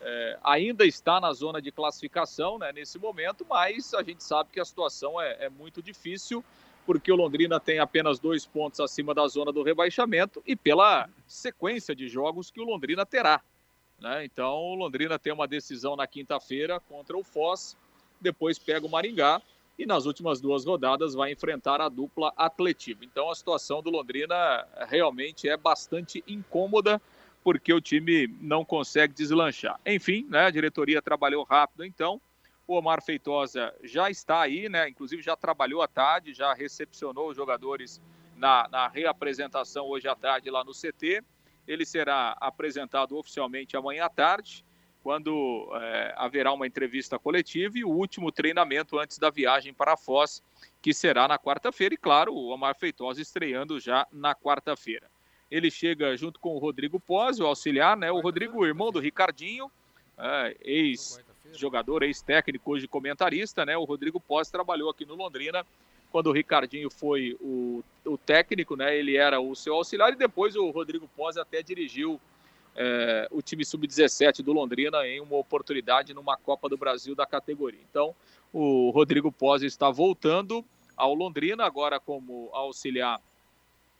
é, 0.00 0.38
ainda 0.42 0.86
está 0.86 1.20
na 1.20 1.30
zona 1.34 1.60
de 1.60 1.70
classificação 1.70 2.58
né, 2.58 2.72
nesse 2.72 2.98
momento, 2.98 3.44
mas 3.46 3.92
a 3.92 4.02
gente 4.02 4.24
sabe 4.24 4.48
que 4.50 4.58
a 4.58 4.64
situação 4.64 5.20
é, 5.20 5.36
é, 5.40 5.50
muito 5.50 5.82
difícil, 5.82 6.42
porque 6.86 7.12
o 7.12 7.16
Londrina 7.16 7.60
tem 7.60 7.78
apenas 7.78 8.18
dois 8.18 8.46
pontos 8.46 8.80
acima 8.80 9.12
da 9.12 9.28
zona 9.28 9.52
do 9.52 9.62
rebaixamento 9.62 10.42
e 10.46 10.56
pela 10.56 11.06
sequência 11.26 11.94
de 11.94 12.08
jogos 12.08 12.50
que 12.50 12.62
o 12.62 12.64
Londrina 12.64 13.04
terá. 13.04 13.42
Né? 14.00 14.24
Então, 14.24 14.54
o 14.54 14.74
Londrina 14.74 15.18
tem 15.18 15.34
uma 15.34 15.46
decisão 15.46 15.94
na 15.96 16.06
quinta-feira 16.06 16.80
contra 16.80 17.14
o 17.14 17.22
Foz, 17.22 17.76
depois 18.22 18.58
pega 18.58 18.86
o 18.86 18.90
Maringá 18.90 19.42
e 19.78 19.84
nas 19.84 20.06
últimas 20.06 20.40
duas 20.40 20.64
rodadas 20.64 21.14
vai 21.14 21.32
enfrentar 21.32 21.80
a 21.80 21.88
dupla 21.88 22.32
atletiva. 22.36 23.04
Então, 23.04 23.30
a 23.30 23.34
situação 23.34 23.82
do 23.82 23.90
Londrina 23.90 24.66
realmente 24.88 25.48
é 25.48 25.56
bastante 25.56 26.24
incômoda 26.26 27.00
porque 27.46 27.72
o 27.72 27.80
time 27.80 28.26
não 28.40 28.64
consegue 28.64 29.14
deslanchar. 29.14 29.78
Enfim, 29.86 30.26
né, 30.28 30.46
a 30.46 30.50
diretoria 30.50 31.00
trabalhou 31.00 31.44
rápido, 31.44 31.84
então. 31.84 32.20
O 32.66 32.74
Omar 32.74 33.00
Feitosa 33.00 33.72
já 33.84 34.10
está 34.10 34.40
aí, 34.40 34.68
né? 34.68 34.88
Inclusive 34.88 35.22
já 35.22 35.36
trabalhou 35.36 35.80
à 35.80 35.86
tarde, 35.86 36.34
já 36.34 36.52
recepcionou 36.52 37.28
os 37.28 37.36
jogadores 37.36 38.02
na, 38.34 38.66
na 38.68 38.88
reapresentação 38.88 39.86
hoje 39.86 40.08
à 40.08 40.16
tarde 40.16 40.50
lá 40.50 40.64
no 40.64 40.72
CT. 40.72 41.22
Ele 41.68 41.86
será 41.86 42.36
apresentado 42.40 43.16
oficialmente 43.16 43.76
amanhã 43.76 44.06
à 44.06 44.08
tarde, 44.08 44.64
quando 45.06 45.70
é, 45.72 46.14
haverá 46.16 46.52
uma 46.52 46.66
entrevista 46.66 47.16
coletiva 47.16 47.78
e 47.78 47.84
o 47.84 47.88
último 47.88 48.32
treinamento 48.32 48.98
antes 48.98 49.18
da 49.18 49.30
viagem 49.30 49.72
para 49.72 49.92
a 49.92 49.96
Foz, 49.96 50.42
que 50.82 50.92
será 50.92 51.28
na 51.28 51.38
quarta-feira. 51.38 51.94
E 51.94 51.96
claro, 51.96 52.34
o 52.34 52.48
Omar 52.48 52.74
Feitosa 52.74 53.22
estreando 53.22 53.78
já 53.78 54.04
na 54.10 54.34
quarta-feira. 54.34 55.08
Ele 55.48 55.70
chega 55.70 56.16
junto 56.16 56.40
com 56.40 56.56
o 56.56 56.58
Rodrigo 56.58 56.98
Pós, 56.98 57.38
o 57.38 57.46
auxiliar, 57.46 57.96
né? 57.96 58.10
O 58.10 58.18
Rodrigo, 58.18 58.66
irmão 58.66 58.90
do 58.90 58.98
Ricardinho, 58.98 59.70
é, 60.18 60.56
ex-jogador, 60.60 62.02
ex-técnico, 62.02 62.72
hoje 62.72 62.88
comentarista, 62.88 63.64
né? 63.64 63.76
O 63.76 63.84
Rodrigo 63.84 64.18
Pós 64.18 64.50
trabalhou 64.50 64.90
aqui 64.90 65.06
no 65.06 65.14
Londrina 65.14 65.64
quando 66.10 66.30
o 66.30 66.32
Ricardinho 66.32 66.90
foi 66.90 67.36
o, 67.40 67.80
o 68.04 68.18
técnico, 68.18 68.74
né? 68.74 68.98
Ele 68.98 69.16
era 69.16 69.38
o 69.38 69.54
seu 69.54 69.74
auxiliar 69.76 70.12
e 70.12 70.16
depois 70.16 70.56
o 70.56 70.68
Rodrigo 70.70 71.08
Pós 71.16 71.36
até 71.36 71.62
dirigiu 71.62 72.20
é, 72.76 73.26
o 73.30 73.40
time 73.40 73.64
sub-17 73.64 74.42
do 74.42 74.52
Londrina 74.52 75.06
em 75.06 75.20
uma 75.20 75.36
oportunidade 75.36 76.12
numa 76.12 76.36
Copa 76.36 76.68
do 76.68 76.76
Brasil 76.76 77.14
da 77.14 77.24
categoria. 77.24 77.80
Então, 77.90 78.14
o 78.52 78.90
Rodrigo 78.90 79.32
Pós 79.32 79.62
está 79.62 79.90
voltando 79.90 80.64
ao 80.96 81.14
Londrina 81.14 81.64
agora 81.64 81.98
como 81.98 82.50
auxiliar 82.52 83.20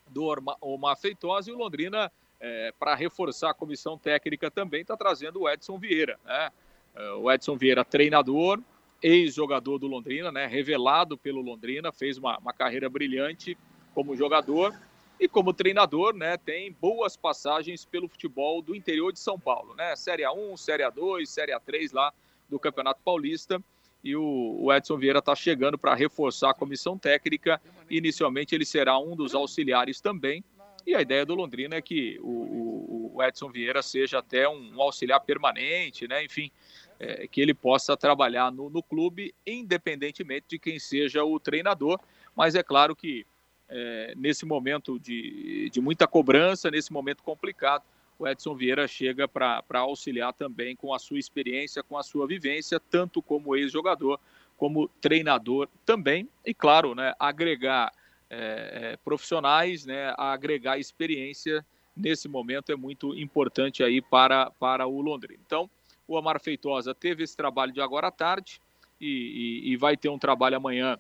do 0.09 0.25
Omar 0.61 0.97
Feitosa 0.97 1.51
e 1.51 1.55
o 1.55 1.59
Londrina, 1.59 2.13
é, 2.39 2.73
para 2.79 2.95
reforçar 2.95 3.51
a 3.51 3.55
comissão 3.55 3.99
técnica 3.99 4.51
também, 4.51 4.83
está 4.83 4.97
trazendo 4.97 5.41
o 5.41 5.49
Edson 5.49 5.79
Vieira. 5.79 6.19
Né? 6.25 6.51
É, 6.95 7.11
o 7.13 7.31
Edson 7.31 7.57
Vieira, 7.57 7.85
treinador, 7.85 8.61
ex-jogador 9.03 9.79
do 9.79 9.87
Londrina, 9.87 10.31
né? 10.31 10.47
revelado 10.47 11.19
pelo 11.19 11.41
Londrina, 11.41 11.91
fez 11.93 12.19
uma, 12.19 12.39
uma 12.39 12.53
carreira 12.53 12.89
brilhante 12.89 13.57
como 13.95 14.17
jogador 14.17 14.75
e 15.19 15.29
como 15.29 15.53
treinador, 15.53 16.15
né, 16.15 16.37
tem 16.37 16.73
boas 16.73 17.17
passagens 17.17 17.85
pelo 17.85 18.09
futebol 18.09 18.61
do 18.61 18.75
interior 18.75 19.13
de 19.13 19.19
São 19.19 19.39
Paulo, 19.39 19.75
né? 19.75 19.97
Série 19.97 20.23
A1, 20.23 20.57
Série 20.57 20.83
A2, 20.83 21.27
Série 21.27 21.53
A3 21.53 21.93
lá 21.93 22.13
do 22.49 22.59
Campeonato 22.59 23.01
Paulista 23.05 23.63
e 24.07 24.15
o, 24.15 24.73
Edson 24.73 24.97
Vieira 24.97 25.19
está 25.19 25.35
chegando 25.35 25.77
para 25.77 25.93
reforçar 25.93 26.51
a 26.51 26.55
comissão 26.55 26.97
técnica. 26.97 27.61
Inicialmente 27.91 28.55
ele 28.55 28.65
será 28.65 28.97
um 29.01 29.17
dos 29.17 29.35
auxiliares 29.35 30.01
também. 30.01 30.45
E 30.87 30.95
a 30.95 31.01
ideia 31.01 31.27
do 31.27 31.35
Londrina 31.35 31.75
é 31.75 31.83
que 31.83 32.17
o, 32.23 33.15
o 33.17 33.23
Edson 33.25 33.51
Vieira 33.51 33.83
seja 33.83 34.21
até 34.21 34.49
um, 34.49 34.77
um 34.77 34.81
auxiliar 34.81 35.19
permanente, 35.19 36.07
né? 36.07 36.25
Enfim, 36.25 36.53
é, 37.01 37.27
que 37.27 37.41
ele 37.41 37.53
possa 37.53 37.97
trabalhar 37.97 38.53
no, 38.53 38.71
no, 38.71 38.81
clube, 38.81 39.35
independentemente 39.45 40.47
de 40.51 40.59
quem 40.61 40.79
seja 40.79 41.25
o 41.25 41.41
treinador. 41.41 41.99
Mas 42.37 42.55
é 42.55 42.63
claro 42.63 42.95
que 42.95 43.27
é, 43.69 44.15
nesse 44.17 44.45
momento 44.47 44.99
de, 44.99 45.71
de 45.71 45.81
muita 45.81 46.07
cobrança, 46.07 46.71
nesse 46.71 46.93
momento 46.93 47.23
complicado, 47.23 47.83
o 48.19 48.27
Edson 48.27 48.55
Vieira 48.55 48.89
chega 48.89 49.29
para 49.29 49.63
auxiliar 49.75 50.33
também 50.33 50.75
com 50.75 50.95
a 50.95 50.99
sua 50.99 51.19
experiência, 51.19 51.83
com 51.83 51.99
a 51.99 52.03
sua 52.03 52.27
vivência, 52.27 52.81
tanto 52.81 53.21
como 53.21 53.55
ex-jogador, 53.55 54.19
como 54.57 54.89
treinador 55.01 55.69
também, 55.85 56.29
e 56.45 56.55
claro, 56.55 56.95
né, 56.95 57.13
agregar 57.19 57.93
é, 58.31 58.93
é, 58.93 58.97
profissionais, 59.05 59.85
né, 59.85 60.15
agregar 60.17 60.79
experiência 60.79 61.65
nesse 61.95 62.29
momento 62.29 62.73
é 62.73 62.77
muito 62.77 63.15
importante 63.15 63.83
aí 63.83 64.01
para, 64.01 64.51
para 64.53 64.87
o 64.87 65.01
Londrina. 65.01 65.41
Então, 65.47 65.69
o 66.09 66.17
Amar 66.17 66.41
Feitosa 66.41 66.95
teve 66.95 67.25
esse 67.25 67.37
trabalho 67.37 67.73
de 67.73 67.81
agora 67.81 68.09
à 68.09 68.11
tarde 68.11 68.61
e, 69.01 69.63
e, 69.65 69.73
e 69.73 69.77
vai 69.77 69.97
ter 69.97 70.09
um 70.09 70.19
trabalho 70.19 70.57
amanhã, 70.57 70.99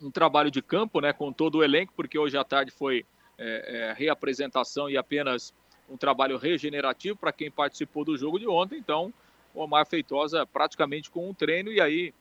um 0.00 0.10
trabalho 0.10 0.50
de 0.50 0.60
campo, 0.60 1.00
né, 1.00 1.12
com 1.12 1.32
todo 1.32 1.56
o 1.56 1.64
elenco, 1.64 1.92
porque 1.96 2.18
hoje 2.18 2.36
à 2.36 2.44
tarde 2.44 2.70
foi 2.70 3.04
é, 3.38 3.90
é 3.90 3.92
reapresentação 3.92 4.88
e 4.88 4.96
apenas 4.96 5.52
um 5.88 5.96
trabalho 5.96 6.36
regenerativo 6.36 7.16
para 7.16 7.32
quem 7.32 7.50
participou 7.50 8.04
do 8.04 8.16
jogo 8.16 8.38
de 8.38 8.48
ontem. 8.48 8.78
Então, 8.78 9.12
o 9.54 9.60
Omar 9.60 9.86
Feitosa 9.86 10.46
praticamente 10.46 11.10
com 11.10 11.28
um 11.28 11.34
treino 11.34 11.70
e 11.70 11.80
aí 11.80 12.12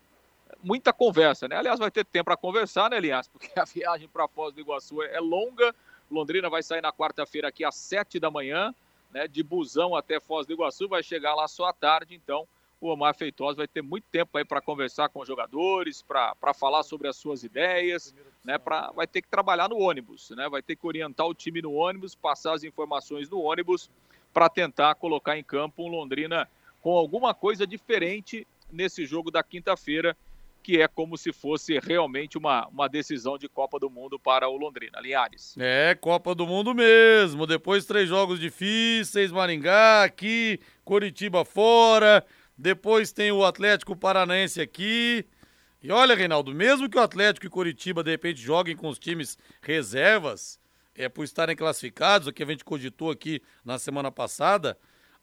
muita 0.63 0.93
conversa, 0.93 1.47
né? 1.47 1.57
Aliás, 1.57 1.79
vai 1.79 1.91
ter 1.91 2.05
tempo 2.05 2.25
para 2.25 2.37
conversar, 2.37 2.89
né, 2.89 2.97
aliás, 2.97 3.27
porque 3.27 3.51
a 3.59 3.65
viagem 3.65 4.07
para 4.07 4.27
Foz 4.27 4.53
do 4.53 4.61
Iguaçu 4.61 5.01
é 5.01 5.19
longa. 5.19 5.73
Londrina 6.09 6.49
vai 6.49 6.61
sair 6.61 6.81
na 6.81 6.93
quarta-feira 6.93 7.47
aqui 7.47 7.65
às 7.65 7.75
sete 7.75 8.19
da 8.19 8.29
manhã, 8.29 8.73
né? 9.11 9.27
De 9.27 9.41
busão 9.43 9.95
até 9.95 10.19
Foz 10.19 10.45
do 10.45 10.53
Iguaçu, 10.53 10.87
vai 10.87 11.01
chegar 11.01 11.33
lá 11.33 11.47
só 11.47 11.65
à 11.65 11.73
tarde, 11.73 12.15
então 12.15 12.47
o 12.79 12.89
Omar 12.89 13.15
Feitosa 13.15 13.57
vai 13.57 13.67
ter 13.67 13.81
muito 13.81 14.05
tempo 14.11 14.37
aí 14.37 14.45
para 14.45 14.61
conversar 14.61 15.09
com 15.09 15.19
os 15.21 15.27
jogadores, 15.27 16.01
para 16.01 16.53
falar 16.53 16.83
sobre 16.83 17.07
as 17.07 17.15
suas 17.15 17.43
ideias, 17.43 18.13
né? 18.43 18.57
Pra, 18.57 18.91
vai 18.91 19.07
ter 19.07 19.21
que 19.21 19.27
trabalhar 19.27 19.69
no 19.69 19.77
ônibus, 19.77 20.29
né? 20.31 20.47
Vai 20.49 20.61
ter 20.61 20.75
que 20.75 20.85
orientar 20.85 21.25
o 21.25 21.33
time 21.33 21.61
no 21.61 21.73
ônibus, 21.73 22.15
passar 22.15 22.53
as 22.53 22.63
informações 22.63 23.29
no 23.29 23.39
ônibus 23.39 23.89
para 24.33 24.49
tentar 24.49 24.95
colocar 24.95 25.37
em 25.37 25.43
campo 25.43 25.83
um 25.83 25.87
Londrina 25.87 26.47
com 26.81 26.91
alguma 26.91 27.33
coisa 27.33 27.65
diferente 27.65 28.45
nesse 28.71 29.05
jogo 29.05 29.31
da 29.31 29.41
quinta-feira, 29.41 30.15
que 30.61 30.81
é 30.81 30.87
como 30.87 31.17
se 31.17 31.31
fosse 31.31 31.79
realmente 31.79 32.37
uma, 32.37 32.67
uma 32.67 32.89
decisão 32.89 33.37
de 33.37 33.47
Copa 33.47 33.79
do 33.79 33.89
Mundo 33.89 34.19
para 34.19 34.49
o 34.49 34.57
Londrina. 34.57 34.99
Linhares. 34.99 35.55
É, 35.57 35.95
Copa 35.95 36.35
do 36.35 36.45
Mundo 36.45 36.73
mesmo. 36.73 37.47
Depois 37.47 37.85
três 37.85 38.09
jogos 38.09 38.39
difíceis, 38.39 39.31
Maringá 39.31 40.03
aqui, 40.03 40.59
Curitiba 40.83 41.45
fora. 41.45 42.25
Depois 42.57 43.11
tem 43.11 43.31
o 43.31 43.43
Atlético 43.43 43.95
Paranaense 43.95 44.61
aqui. 44.61 45.25
E 45.83 45.91
olha, 45.91 46.15
Reinaldo, 46.15 46.53
mesmo 46.53 46.89
que 46.89 46.97
o 46.97 47.01
Atlético 47.01 47.45
e 47.45 47.49
Curitiba 47.49 48.03
de 48.03 48.11
repente 48.11 48.41
joguem 48.41 48.75
com 48.75 48.87
os 48.87 48.97
times 48.97 49.37
reservas, 49.61 50.59
é 50.95 51.09
por 51.09 51.23
estarem 51.23 51.55
classificados, 51.55 52.27
o 52.27 52.33
que 52.33 52.41
a 52.41 52.45
gente 52.45 52.63
cogitou 52.63 53.11
aqui 53.11 53.41
na 53.63 53.77
semana 53.77 54.11
passada, 54.11 54.77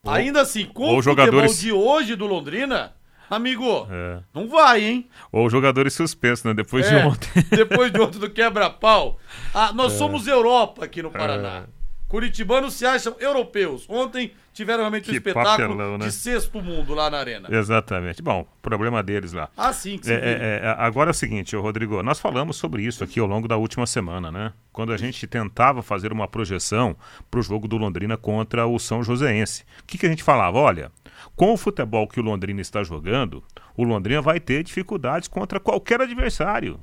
ainda 0.05 0.41
assim, 0.41 0.65
com 0.65 0.95
o 0.95 1.01
jogadores... 1.01 1.59
de 1.59 1.71
hoje 1.71 2.15
do 2.15 2.27
Londrina, 2.27 2.95
amigo, 3.29 3.87
é. 3.89 4.21
não 4.33 4.47
vai, 4.47 4.83
hein? 4.83 5.09
Ou 5.31 5.49
jogadores 5.49 5.93
suspensos, 5.93 6.45
né? 6.45 6.53
Depois 6.53 6.85
é, 6.85 6.99
de 6.99 7.07
ontem. 7.07 7.29
depois 7.49 7.91
de 7.91 7.99
ontem 7.99 8.19
do 8.19 8.29
quebra-pau. 8.29 9.19
Ah, 9.53 9.73
nós 9.73 9.93
é. 9.95 9.97
somos 9.97 10.27
Europa 10.27 10.85
aqui 10.85 11.01
no 11.01 11.11
Paraná. 11.11 11.65
Curitibanos 12.13 12.75
se 12.75 12.85
acham 12.85 13.15
europeus. 13.19 13.87
Ontem 13.89 14.33
tiveram 14.53 14.81
realmente 14.81 15.09
um 15.09 15.13
Que 15.13 15.17
espetáculo 15.17 15.69
papelão, 15.69 15.97
né? 15.97 16.05
de 16.05 16.11
sexto 16.11 16.61
mundo 16.61 16.93
lá 16.93 17.09
na 17.09 17.17
arena. 17.17 17.49
Exatamente. 17.51 18.21
Bom, 18.21 18.45
problema 18.61 19.01
deles 19.01 19.33
lá. 19.33 19.49
Ah, 19.57 19.73
sim, 19.73 19.97
que 19.97 20.11
É, 20.11 20.13
é, 20.13 20.59
é, 20.61 20.75
agora 20.77 21.09
é 21.09 21.11
o 21.11 21.13
seguinte, 21.15 21.55
Rodrigo, 21.55 22.03
nós 22.03 22.19
falamos 22.19 22.55
sobre 22.55 22.83
isso 22.83 23.03
aqui 23.03 23.19
ao 23.19 23.25
longo 23.25 23.47
da 23.47 23.57
última 23.57 23.87
semana, 23.87 24.31
né? 24.31 24.53
Quando 24.71 24.93
a 24.93 24.97
gente 24.97 25.25
tentava 25.25 25.81
fazer 25.81 26.13
uma 26.13 26.27
projeção 26.27 26.95
para 27.31 27.39
o 27.39 27.43
jogo 27.43 27.67
do 27.67 27.77
Londrina 27.77 28.15
contra 28.15 28.67
o 28.67 28.77
São 28.77 29.01
Joséense. 29.03 29.63
O 29.81 29.85
que, 29.87 29.97
que 29.97 30.05
a 30.05 30.09
gente 30.09 30.21
falava? 30.21 30.59
Olha, 30.59 30.91
com 31.35 31.51
o 31.51 31.57
futebol 31.57 32.07
que 32.07 32.19
o 32.19 32.23
Londrina 32.23 32.61
está 32.61 32.83
jogando, 32.83 33.43
o 33.75 33.83
Londrina 33.83 34.21
vai 34.21 34.39
ter 34.39 34.63
dificuldades 34.63 35.27
contra 35.27 35.59
qualquer 35.59 35.99
adversário. 35.99 36.79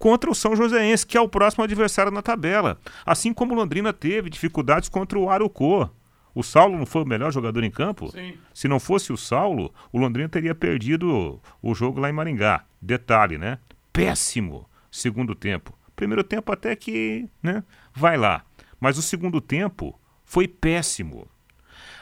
Contra 0.00 0.30
o 0.30 0.34
São 0.34 0.56
Joséense, 0.56 1.06
que 1.06 1.16
é 1.16 1.20
o 1.20 1.28
próximo 1.28 1.62
adversário 1.62 2.10
na 2.10 2.22
tabela. 2.22 2.80
Assim 3.06 3.32
como 3.32 3.52
o 3.52 3.56
Londrina 3.56 3.92
teve 3.92 4.30
dificuldades 4.30 4.88
contra 4.88 5.18
o 5.18 5.30
Arucô. 5.30 5.88
O 6.34 6.42
Saulo 6.42 6.78
não 6.78 6.86
foi 6.86 7.02
o 7.02 7.06
melhor 7.06 7.30
jogador 7.30 7.62
em 7.62 7.70
campo? 7.70 8.10
Sim. 8.10 8.34
Se 8.54 8.66
não 8.66 8.80
fosse 8.80 9.12
o 9.12 9.16
Saulo, 9.16 9.72
o 9.92 9.98
Londrina 9.98 10.28
teria 10.28 10.54
perdido 10.54 11.40
o 11.62 11.74
jogo 11.74 12.00
lá 12.00 12.08
em 12.08 12.12
Maringá. 12.12 12.64
Detalhe, 12.80 13.36
né? 13.36 13.58
Péssimo 13.92 14.66
segundo 14.90 15.34
tempo. 15.34 15.78
Primeiro 15.94 16.24
tempo 16.24 16.50
até 16.50 16.74
que, 16.74 17.28
né? 17.42 17.62
Vai 17.94 18.16
lá. 18.16 18.42
Mas 18.80 18.98
o 18.98 19.02
segundo 19.02 19.40
tempo 19.40 19.98
foi 20.24 20.48
péssimo. 20.48 21.28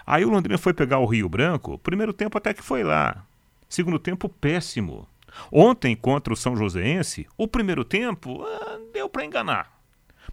Aí 0.06 0.24
o 0.24 0.30
Londrina 0.30 0.56
foi 0.56 0.72
pegar 0.72 0.98
o 0.98 1.06
Rio 1.06 1.28
Branco, 1.28 1.78
primeiro 1.78 2.12
tempo 2.12 2.38
até 2.38 2.54
que 2.54 2.62
foi 2.62 2.82
lá. 2.82 3.24
Segundo 3.68 3.98
tempo 3.98 4.28
péssimo. 4.28 5.06
Ontem 5.50 5.94
contra 5.96 6.32
o 6.32 6.36
São 6.36 6.56
Joséense, 6.56 7.26
o 7.36 7.46
primeiro 7.46 7.84
tempo 7.84 8.42
ah, 8.42 8.78
deu 8.92 9.08
para 9.08 9.24
enganar. 9.24 9.78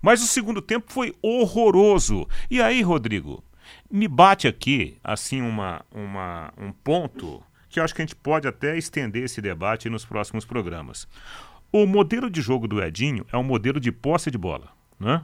Mas 0.02 0.22
o 0.22 0.28
segundo 0.28 0.62
tempo 0.62 0.92
foi 0.92 1.14
horroroso. 1.22 2.28
E 2.50 2.62
aí, 2.62 2.82
Rodrigo, 2.82 3.44
me 3.90 4.08
bate 4.08 4.48
aqui, 4.48 4.98
assim, 5.04 5.42
uma, 5.42 5.84
uma, 5.92 6.54
um 6.58 6.72
ponto 6.72 7.42
que 7.70 7.80
eu 7.80 7.84
acho 7.84 7.94
que 7.94 8.02
a 8.02 8.06
gente 8.06 8.16
pode 8.16 8.48
até 8.48 8.78
estender 8.78 9.24
esse 9.24 9.42
debate 9.42 9.90
nos 9.90 10.06
próximos 10.06 10.46
programas. 10.46 11.08
O 11.72 11.86
modelo 11.86 12.30
de 12.30 12.42
jogo 12.42 12.68
do 12.68 12.82
Edinho 12.82 13.26
é 13.32 13.38
um 13.38 13.44
modelo 13.44 13.80
de 13.80 13.92
posse 13.92 14.32
de 14.32 14.38
bola, 14.38 14.70
né? 15.00 15.24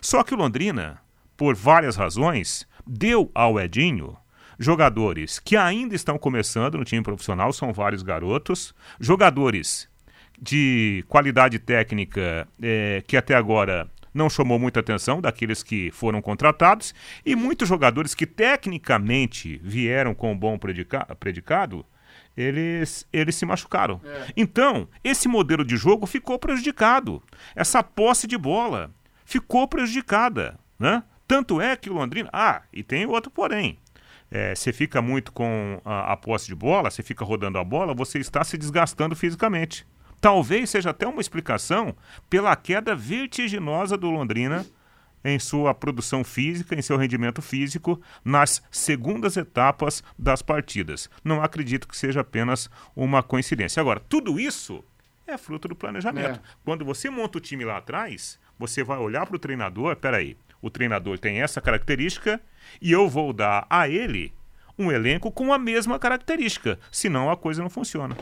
Só 0.00 0.22
que 0.22 0.32
o 0.32 0.36
Londrina, 0.36 0.98
por 1.36 1.54
várias 1.54 1.96
razões, 1.96 2.66
deu 2.86 3.30
ao 3.34 3.60
Edinho 3.60 4.16
jogadores 4.60 5.38
que 5.38 5.56
ainda 5.56 5.96
estão 5.96 6.18
começando 6.18 6.76
no 6.76 6.84
time 6.84 7.02
profissional, 7.02 7.50
são 7.52 7.72
vários 7.72 8.02
garotos, 8.02 8.74
jogadores 9.00 9.88
de 10.40 11.02
qualidade 11.08 11.58
técnica 11.58 12.46
eh, 12.62 13.02
que 13.06 13.16
até 13.16 13.34
agora 13.34 13.88
não 14.12 14.28
chamou 14.28 14.58
muita 14.58 14.80
atenção 14.80 15.20
daqueles 15.20 15.62
que 15.62 15.90
foram 15.92 16.20
contratados 16.20 16.94
e 17.24 17.34
muitos 17.34 17.68
jogadores 17.68 18.14
que 18.14 18.26
tecnicamente 18.26 19.58
vieram 19.62 20.14
com 20.14 20.32
um 20.32 20.36
bom 20.36 20.58
predica- 20.58 21.06
predicado, 21.18 21.84
eles, 22.36 23.06
eles 23.12 23.34
se 23.34 23.46
machucaram. 23.46 24.00
Então, 24.36 24.88
esse 25.02 25.28
modelo 25.28 25.64
de 25.64 25.76
jogo 25.76 26.06
ficou 26.06 26.38
prejudicado. 26.38 27.22
Essa 27.54 27.82
posse 27.82 28.26
de 28.26 28.36
bola 28.36 28.90
ficou 29.24 29.66
prejudicada. 29.68 30.58
Né? 30.78 31.02
Tanto 31.28 31.60
é 31.60 31.76
que 31.76 31.90
o 31.90 31.92
Londrina. 31.92 32.28
Ah, 32.32 32.62
e 32.72 32.82
tem 32.82 33.06
outro 33.06 33.30
porém. 33.30 33.78
É, 34.30 34.54
você 34.54 34.72
fica 34.72 35.02
muito 35.02 35.32
com 35.32 35.80
a, 35.84 36.12
a 36.12 36.16
posse 36.16 36.46
de 36.46 36.54
bola, 36.54 36.90
você 36.90 37.02
fica 37.02 37.24
rodando 37.24 37.58
a 37.58 37.64
bola, 37.64 37.94
você 37.94 38.18
está 38.18 38.44
se 38.44 38.56
desgastando 38.56 39.16
fisicamente. 39.16 39.86
Talvez 40.20 40.70
seja 40.70 40.90
até 40.90 41.06
uma 41.06 41.20
explicação 41.20 41.94
pela 42.28 42.54
queda 42.54 42.94
vertiginosa 42.94 43.96
do 43.96 44.10
Londrina 44.10 44.64
em 45.24 45.38
sua 45.38 45.74
produção 45.74 46.22
física, 46.24 46.74
em 46.74 46.82
seu 46.82 46.96
rendimento 46.96 47.42
físico, 47.42 48.00
nas 48.24 48.62
segundas 48.70 49.36
etapas 49.36 50.02
das 50.18 50.42
partidas. 50.42 51.10
Não 51.24 51.42
acredito 51.42 51.88
que 51.88 51.96
seja 51.96 52.20
apenas 52.20 52.70
uma 52.94 53.22
coincidência. 53.22 53.80
Agora, 53.80 54.00
tudo 54.00 54.38
isso 54.38 54.84
é 55.26 55.36
fruto 55.38 55.68
do 55.68 55.76
planejamento. 55.76 56.38
É. 56.38 56.42
Quando 56.64 56.84
você 56.84 57.10
monta 57.10 57.38
o 57.38 57.40
time 57.40 57.64
lá 57.64 57.78
atrás, 57.78 58.38
você 58.58 58.82
vai 58.82 58.98
olhar 58.98 59.26
para 59.26 59.36
o 59.36 59.38
treinador, 59.38 59.96
peraí, 59.96 60.36
o 60.60 60.70
treinador 60.70 61.18
tem 61.18 61.40
essa 61.40 61.60
característica 61.60 62.40
e 62.80 62.92
eu 62.92 63.08
vou 63.08 63.32
dar 63.32 63.66
a 63.68 63.88
ele 63.88 64.32
um 64.78 64.90
elenco 64.90 65.30
com 65.30 65.52
a 65.52 65.58
mesma 65.58 65.98
característica, 65.98 66.78
senão 66.90 67.30
a 67.30 67.36
coisa 67.36 67.62
não 67.62 67.68
funciona. 67.68 68.16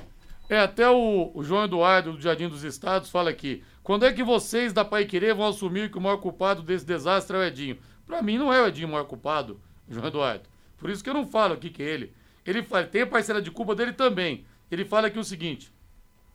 É, 0.48 0.58
até 0.58 0.88
o, 0.88 1.30
o 1.34 1.44
João 1.44 1.64
Eduardo 1.64 2.12
do 2.12 2.20
Jardim 2.20 2.48
dos 2.48 2.64
Estados 2.64 3.10
fala 3.10 3.30
aqui. 3.30 3.62
Quando 3.82 4.06
é 4.06 4.12
que 4.12 4.24
vocês 4.24 4.72
da 4.72 4.84
Pai 4.84 5.04
Querer 5.04 5.34
vão 5.34 5.46
assumir 5.46 5.90
que 5.90 5.98
o 5.98 6.00
maior 6.00 6.16
culpado 6.16 6.62
desse 6.62 6.86
desastre 6.86 7.36
é 7.36 7.40
o 7.40 7.44
Edinho? 7.44 7.78
Pra 8.06 8.22
mim 8.22 8.38
não 8.38 8.52
é 8.52 8.60
o 8.62 8.66
Edinho 8.66 8.88
o 8.88 8.90
maior 8.90 9.04
culpado, 9.04 9.60
João 9.88 10.06
Eduardo. 10.06 10.48
Por 10.78 10.90
isso 10.90 11.04
que 11.04 11.10
eu 11.10 11.14
não 11.14 11.26
falo 11.26 11.54
aqui 11.54 11.70
que 11.70 11.82
é 11.82 11.86
ele. 11.86 12.12
Ele 12.46 12.62
fala, 12.62 12.84
tem 12.86 13.06
parcela 13.06 13.42
de 13.42 13.50
culpa 13.50 13.74
dele 13.74 13.92
também. 13.92 14.44
Ele 14.70 14.84
fala 14.84 15.08
aqui 15.08 15.18
o 15.18 15.24
seguinte: 15.24 15.70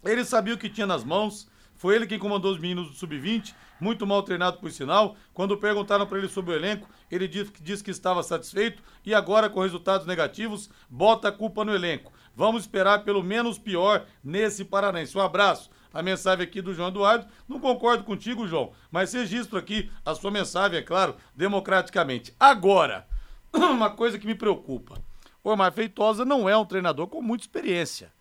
ele 0.06 0.23
sabia 0.23 0.54
o 0.54 0.58
que 0.58 0.69
tinha 0.69 0.86
nas 0.86 1.04
mãos, 1.04 1.49
foi 1.75 1.95
ele 1.95 2.06
quem 2.06 2.19
comandou 2.19 2.51
os 2.51 2.60
meninos 2.60 2.89
do 2.89 2.95
Sub-20, 2.95 3.54
muito 3.84 4.08
mal 4.08 4.24
treinado 4.24 4.58
por 4.58 4.72
sinal. 4.72 5.17
Quando 5.34 5.58
perguntaram 5.58 6.08
para 6.08 6.17
ele 6.17 6.30
sobre 6.30 6.54
o 6.54 6.56
elenco, 6.56 6.89
ele 7.12 7.28
disse, 7.28 7.52
disse 7.62 7.84
que 7.84 7.91
estava 7.91 8.24
satisfeito 8.24 8.82
e 9.06 9.13
agora, 9.13 9.50
com 9.50 9.62
resultados 9.62 10.08
negativos, 10.08 10.69
bota 10.89 11.28
a 11.28 11.32
culpa 11.32 11.65
no 11.65 11.76
elenco. 11.76 12.13
Vamos 12.34 12.63
esperar 12.63 13.04
pelo 13.04 13.22
menos 13.22 13.60
pior 13.60 14.06
nesse 14.24 14.63
Paranense. 14.63 15.17
Um 15.17 15.22
abraço. 15.22 15.69
A 15.93 16.02
mensagem 16.02 16.43
aqui 16.43 16.62
do 16.62 16.74
João 16.74 16.88
Eduardo. 16.88 17.28
Não 17.48 17.60
concordo 17.60 18.04
contigo, 18.04 18.48
João, 18.48 18.72
mas 18.89 19.13
registro 19.13 19.60
aqui 19.60 19.91
a 20.04 20.15
sua 20.15 20.32
mensagem, 20.32 20.80
é 20.80 20.82
claro, 20.82 21.15
democraticamente. 21.36 22.34
Agora, 22.39 23.06
uma 23.54 23.91
coisa 23.91 24.17
que 24.17 24.26
me 24.26 24.34
preocupa. 24.34 24.98
O 25.43 25.50
Omar 25.52 25.74
Feitosa 25.74 26.24
não 26.24 26.48
é 26.48 26.58
um 26.58 26.65
treinador 26.65 27.08
com 27.08 27.22
muita 27.22 27.43
experiência. 27.43 28.12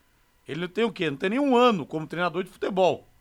Ele 0.46 0.62
não 0.62 0.68
tem 0.68 0.84
o 0.84 0.92
quê? 0.92 1.08
Não 1.08 1.16
tem 1.16 1.30
nenhum 1.30 1.56
ano 1.56 1.86
como 1.86 2.06
treinador 2.06 2.42
de 2.42 2.50
futebol. 2.50 3.11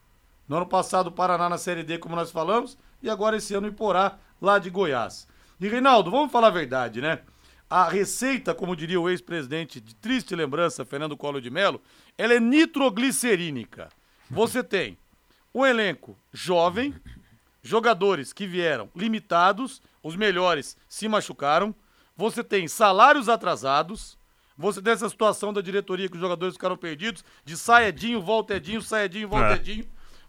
No 0.48 0.58
ano 0.58 0.66
passado, 0.66 1.08
o 1.08 1.12
Paraná 1.12 1.48
na 1.48 1.58
Série 1.58 1.84
D, 1.84 1.98
como 1.98 2.16
nós 2.16 2.32
falamos, 2.32 2.78
e 3.02 3.10
agora 3.10 3.38
esse 3.38 3.54
ano 3.54 3.68
o 3.68 3.70
Iporá, 3.70 4.18
lá 4.42 4.60
de 4.60 4.70
Goiás. 4.70 5.28
E, 5.60 5.68
Reinaldo, 5.68 6.12
vamos 6.12 6.32
falar 6.32 6.48
a 6.48 6.52
verdade, 6.52 7.02
né? 7.02 7.20
A 7.70 7.88
receita, 7.88 8.54
como 8.54 8.76
diria 8.76 9.00
o 9.00 9.10
ex-presidente 9.10 9.80
de 9.80 9.96
triste 9.96 10.36
lembrança, 10.36 10.84
Fernando 10.84 11.16
Collor 11.16 11.40
de 11.40 11.50
Mello, 11.50 11.82
ela 12.18 12.34
é 12.34 12.40
nitroglicerínica. 12.40 13.90
Você 14.30 14.62
tem 14.64 14.98
um 15.54 15.66
elenco 15.66 16.18
jovem, 16.34 16.94
jogadores 17.62 18.34
que 18.34 18.46
vieram 18.46 18.90
limitados, 18.96 19.82
os 20.04 20.16
melhores 20.16 20.76
se 20.90 21.08
machucaram, 21.08 21.74
você 22.18 22.44
tem 22.44 22.68
salários 22.68 23.30
atrasados, 23.30 24.18
você 24.58 24.82
tem 24.82 24.94
essa 24.94 25.10
situação 25.10 25.54
da 25.54 25.62
diretoria 25.62 26.10
que 26.10 26.16
os 26.16 26.22
jogadores 26.22 26.56
ficaram 26.56 26.78
perdidos, 26.78 27.24
de 27.46 27.56
sai 27.58 27.88
Edinho, 27.88 28.22
volta 28.22 28.56
Edinho, 28.56 28.82
sai 28.82 29.06
Edinho, 29.06 29.30
volta 29.30 29.54
É. 29.54 29.58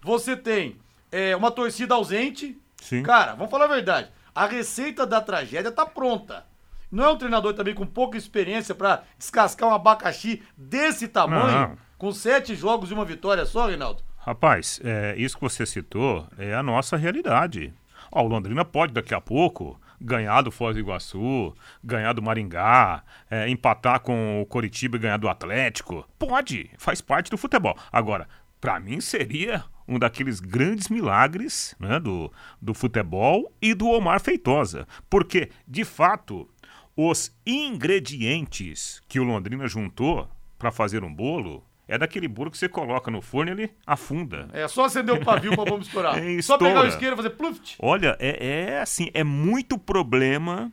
Você 0.02 0.36
tem 0.36 0.76
é, 1.10 1.34
uma 1.36 1.50
torcida 1.50 1.94
ausente. 1.94 2.60
Sim. 2.80 3.02
Cara, 3.02 3.34
vamos 3.34 3.50
falar 3.50 3.66
a 3.66 3.68
verdade. 3.68 4.10
A 4.34 4.46
receita 4.46 5.06
da 5.06 5.20
tragédia 5.20 5.70
tá 5.70 5.86
pronta. 5.86 6.44
Não 6.90 7.04
é 7.04 7.08
um 7.10 7.16
treinador 7.16 7.54
também 7.54 7.74
com 7.74 7.86
pouca 7.86 8.18
experiência 8.18 8.74
pra 8.74 9.02
descascar 9.16 9.68
um 9.68 9.74
abacaxi 9.74 10.42
desse 10.56 11.08
tamanho, 11.08 11.68
Não. 11.68 11.78
com 11.96 12.12
sete 12.12 12.54
jogos 12.54 12.90
e 12.90 12.94
uma 12.94 13.04
vitória 13.04 13.46
só, 13.46 13.66
Reinaldo? 13.66 14.02
Rapaz, 14.18 14.80
é, 14.84 15.14
isso 15.16 15.36
que 15.36 15.42
você 15.42 15.64
citou 15.64 16.26
é 16.36 16.54
a 16.54 16.62
nossa 16.62 16.96
realidade. 16.96 17.72
Ó, 18.10 18.22
o 18.22 18.28
Londrina 18.28 18.64
pode 18.64 18.92
daqui 18.92 19.14
a 19.14 19.20
pouco 19.20 19.80
ganhar 19.98 20.42
do 20.42 20.50
Foz 20.50 20.74
do 20.74 20.80
Iguaçu, 20.80 21.54
ganhar 21.82 22.12
do 22.12 22.20
Maringá, 22.20 23.02
é, 23.30 23.48
empatar 23.48 24.00
com 24.00 24.42
o 24.42 24.46
Coritiba 24.46 24.96
e 24.96 25.00
ganhar 25.00 25.16
do 25.16 25.28
Atlético. 25.28 26.06
Pode, 26.18 26.70
faz 26.76 27.00
parte 27.00 27.30
do 27.30 27.38
futebol. 27.38 27.76
Agora, 27.90 28.28
pra 28.60 28.78
mim 28.78 29.00
seria 29.00 29.64
um 29.92 29.98
daqueles 29.98 30.40
grandes 30.40 30.88
milagres 30.88 31.74
né, 31.78 32.00
do, 32.00 32.32
do 32.60 32.72
futebol 32.72 33.52
e 33.60 33.74
do 33.74 33.88
Omar 33.88 34.20
Feitosa. 34.20 34.86
Porque, 35.10 35.50
de 35.68 35.84
fato, 35.84 36.48
os 36.96 37.34
ingredientes 37.46 39.02
que 39.08 39.20
o 39.20 39.24
Londrina 39.24 39.68
juntou 39.68 40.28
para 40.58 40.70
fazer 40.70 41.04
um 41.04 41.12
bolo 41.12 41.64
é 41.86 41.98
daquele 41.98 42.26
bolo 42.26 42.50
que 42.50 42.56
você 42.56 42.68
coloca 42.68 43.10
no 43.10 43.20
forno 43.20 43.50
e 43.50 43.52
ele 43.52 43.70
afunda. 43.86 44.48
É 44.52 44.66
só 44.66 44.84
acender 44.84 45.14
o 45.14 45.22
pavio 45.22 45.54
pra 45.54 45.64
bomba 45.64 45.82
estourar. 45.82 46.16
É, 46.22 46.40
só 46.40 46.56
pegar 46.56 46.84
o 46.84 46.86
isqueiro 46.86 47.14
e 47.14 47.16
fazer 47.16 47.30
pluft. 47.30 47.76
Olha, 47.78 48.16
é, 48.18 48.70
é 48.70 48.80
assim, 48.80 49.10
é 49.12 49.22
muito 49.22 49.76
problema 49.76 50.72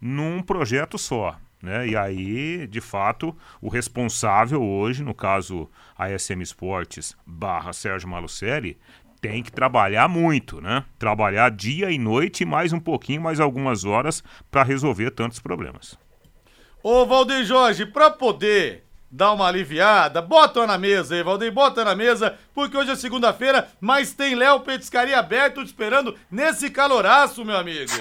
num 0.00 0.42
projeto 0.42 0.98
só. 0.98 1.36
Né? 1.62 1.88
E 1.88 1.96
aí, 1.96 2.66
de 2.66 2.80
fato, 2.80 3.36
o 3.60 3.68
responsável 3.68 4.62
hoje, 4.62 5.02
no 5.02 5.14
caso 5.14 5.70
a 5.96 6.16
SM 6.16 6.42
Esportes 6.42 7.16
barra 7.26 7.72
Sérgio 7.72 8.08
Malucelli, 8.08 8.78
tem 9.20 9.42
que 9.42 9.50
trabalhar 9.50 10.08
muito, 10.08 10.60
né? 10.60 10.84
Trabalhar 10.98 11.50
dia 11.50 11.90
e 11.90 11.98
noite 11.98 12.44
mais 12.44 12.72
um 12.72 12.78
pouquinho, 12.78 13.22
mais 13.22 13.40
algumas 13.40 13.84
horas 13.84 14.22
para 14.50 14.62
resolver 14.62 15.10
tantos 15.10 15.40
problemas. 15.40 15.98
Ô, 16.82 17.04
Valdeir 17.06 17.44
Jorge, 17.44 17.86
pra 17.86 18.10
poder 18.10 18.84
dar 19.10 19.32
uma 19.32 19.48
aliviada, 19.48 20.20
bota 20.20 20.66
na 20.66 20.76
mesa 20.76 21.14
aí, 21.14 21.22
Valdeir, 21.22 21.52
bota 21.52 21.84
na 21.84 21.94
mesa, 21.94 22.38
porque 22.54 22.76
hoje 22.76 22.90
é 22.90 22.96
segunda-feira, 22.96 23.68
mas 23.80 24.12
tem 24.12 24.34
Léo 24.34 24.60
Petiscaria 24.60 25.18
aberto 25.18 25.62
te 25.62 25.66
esperando 25.66 26.14
nesse 26.30 26.70
caloraço, 26.70 27.44
meu 27.44 27.56
amigo. 27.56 27.92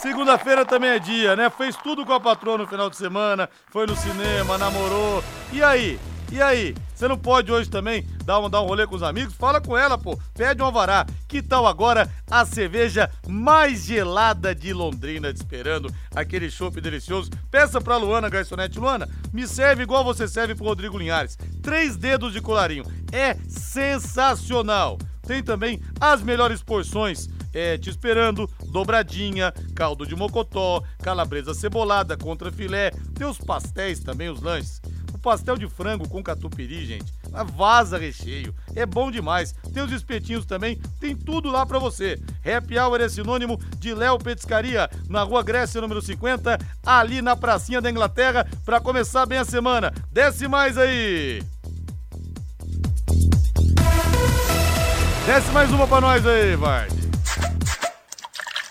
Segunda-feira 0.00 0.64
também 0.64 0.90
é 0.90 0.98
dia, 1.00 1.34
né? 1.34 1.50
Fez 1.50 1.74
tudo 1.74 2.06
com 2.06 2.12
a 2.12 2.20
patroa 2.20 2.56
no 2.56 2.68
final 2.68 2.88
de 2.88 2.96
semana, 2.96 3.48
foi 3.66 3.84
no 3.84 3.96
cinema, 3.96 4.56
namorou. 4.56 5.24
E 5.52 5.60
aí? 5.60 5.98
E 6.30 6.40
aí? 6.40 6.72
Você 6.94 7.08
não 7.08 7.18
pode 7.18 7.50
hoje 7.50 7.68
também 7.68 8.06
dar 8.24 8.38
um, 8.38 8.48
dar 8.48 8.60
um 8.62 8.66
rolê 8.66 8.86
com 8.86 8.94
os 8.94 9.02
amigos? 9.02 9.34
Fala 9.34 9.60
com 9.60 9.76
ela, 9.76 9.98
pô. 9.98 10.16
Pede 10.34 10.62
um 10.62 10.66
alvará. 10.66 11.04
Que 11.26 11.42
tal 11.42 11.66
agora 11.66 12.08
a 12.30 12.46
cerveja 12.46 13.10
mais 13.26 13.86
gelada 13.86 14.54
de 14.54 14.72
Londrina 14.72 15.32
te 15.32 15.38
esperando? 15.38 15.92
Aquele 16.14 16.48
chopp 16.48 16.80
delicioso. 16.80 17.30
Peça 17.50 17.80
pra 17.80 17.96
Luana, 17.96 18.28
garçonete. 18.28 18.78
Luana, 18.78 19.08
me 19.32 19.48
serve 19.48 19.82
igual 19.82 20.04
você 20.04 20.28
serve 20.28 20.54
pro 20.54 20.66
Rodrigo 20.66 20.96
Linhares. 20.96 21.36
Três 21.60 21.96
dedos 21.96 22.32
de 22.32 22.40
colarinho. 22.40 22.84
É 23.10 23.34
sensacional. 23.48 24.96
Tem 25.26 25.42
também 25.42 25.80
as 26.00 26.22
melhores 26.22 26.62
porções 26.62 27.28
é, 27.52 27.76
te 27.78 27.90
esperando, 27.90 28.48
dobradinha, 28.70 29.52
caldo 29.74 30.06
de 30.06 30.14
mocotó, 30.14 30.82
calabresa 31.02 31.54
cebolada 31.54 32.16
contra 32.16 32.52
filé, 32.52 32.90
tem 33.14 33.26
os 33.26 33.38
pastéis 33.38 34.00
também, 34.00 34.28
os 34.28 34.40
lanches. 34.40 34.80
O 35.12 35.18
pastel 35.18 35.56
de 35.56 35.66
frango 35.68 36.08
com 36.08 36.22
catupiry, 36.22 36.86
gente, 36.86 37.12
vaza 37.56 37.98
recheio, 37.98 38.54
é 38.74 38.86
bom 38.86 39.10
demais. 39.10 39.52
Tem 39.74 39.82
os 39.82 39.90
espetinhos 39.90 40.46
também, 40.46 40.76
tem 41.00 41.16
tudo 41.16 41.50
lá 41.50 41.66
pra 41.66 41.78
você. 41.78 42.20
Happy 42.44 42.78
Hour 42.78 43.00
é 43.00 43.08
sinônimo 43.08 43.58
de 43.78 43.92
Léo 43.94 44.18
Petiscaria, 44.18 44.88
na 45.08 45.22
Rua 45.22 45.42
Grécia, 45.42 45.80
número 45.80 46.00
50, 46.00 46.58
ali 46.86 47.20
na 47.20 47.34
pracinha 47.34 47.80
da 47.80 47.90
Inglaterra, 47.90 48.46
pra 48.64 48.80
começar 48.80 49.26
bem 49.26 49.38
a 49.38 49.44
semana. 49.44 49.92
Desce 50.12 50.46
mais 50.46 50.78
aí! 50.78 51.42
Desce 55.26 55.50
mais 55.52 55.70
uma 55.70 55.86
pra 55.86 56.00
nós 56.00 56.26
aí, 56.26 56.56
Vard. 56.56 56.97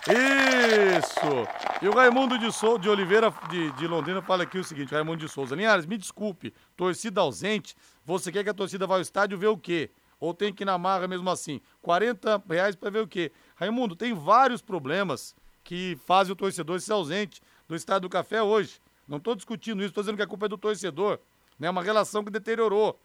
Isso! 0.08 1.82
E 1.82 1.88
o 1.88 1.94
Raimundo 1.94 2.38
de, 2.38 2.50
Sou, 2.52 2.78
de 2.78 2.88
Oliveira 2.88 3.34
de, 3.50 3.72
de, 3.74 3.88
Londrina 3.88 4.22
fala 4.22 4.44
aqui 4.44 4.58
o 4.58 4.64
seguinte: 4.64 4.94
Raimundo 4.94 5.18
de 5.18 5.28
Souza. 5.28 5.54
Linhares, 5.54 5.86
me 5.86 5.98
desculpe, 5.98 6.54
torcida 6.78 7.20
ausente. 7.20 7.76
Você 8.06 8.32
quer 8.32 8.44
que 8.44 8.50
a 8.50 8.54
torcida 8.54 8.88
vá 8.88 8.96
ao 8.96 9.02
estádio 9.02 9.38
ver 9.38 9.48
o 9.48 9.58
quê? 9.58 9.92
Ou 10.18 10.34
tem 10.34 10.54
que 10.54 10.64
ir 10.64 10.66
na 10.66 10.78
marra 10.78 11.08
mesmo 11.08 11.30
assim? 11.30 11.60
40 11.82 12.42
reais 12.50 12.76
para 12.76 12.90
ver 12.90 13.00
o 13.00 13.08
quê? 13.08 13.32
Raimundo, 13.56 13.96
tem 13.96 14.14
vários 14.14 14.62
problemas 14.62 15.36
que 15.62 15.98
fazem 16.06 16.32
o 16.32 16.36
torcedor 16.36 16.80
ser 16.80 16.94
ausente 16.94 17.42
do 17.68 17.76
estádio 17.76 18.08
do 18.08 18.10
café 18.10 18.42
hoje. 18.42 18.80
Não 19.08 19.18
estou 19.18 19.36
discutindo 19.36 19.80
isso, 19.82 19.90
estou 19.90 20.04
dizendo 20.04 20.16
que 20.16 20.24
a 20.24 20.28
culpa 20.28 20.46
é 20.46 20.50
do 20.50 20.58
torcedor. 20.58 21.16
É 21.16 21.64
né? 21.64 21.70
uma 21.70 21.84
relação 21.84 22.24
que 22.24 22.32
deteriorou 22.32 22.98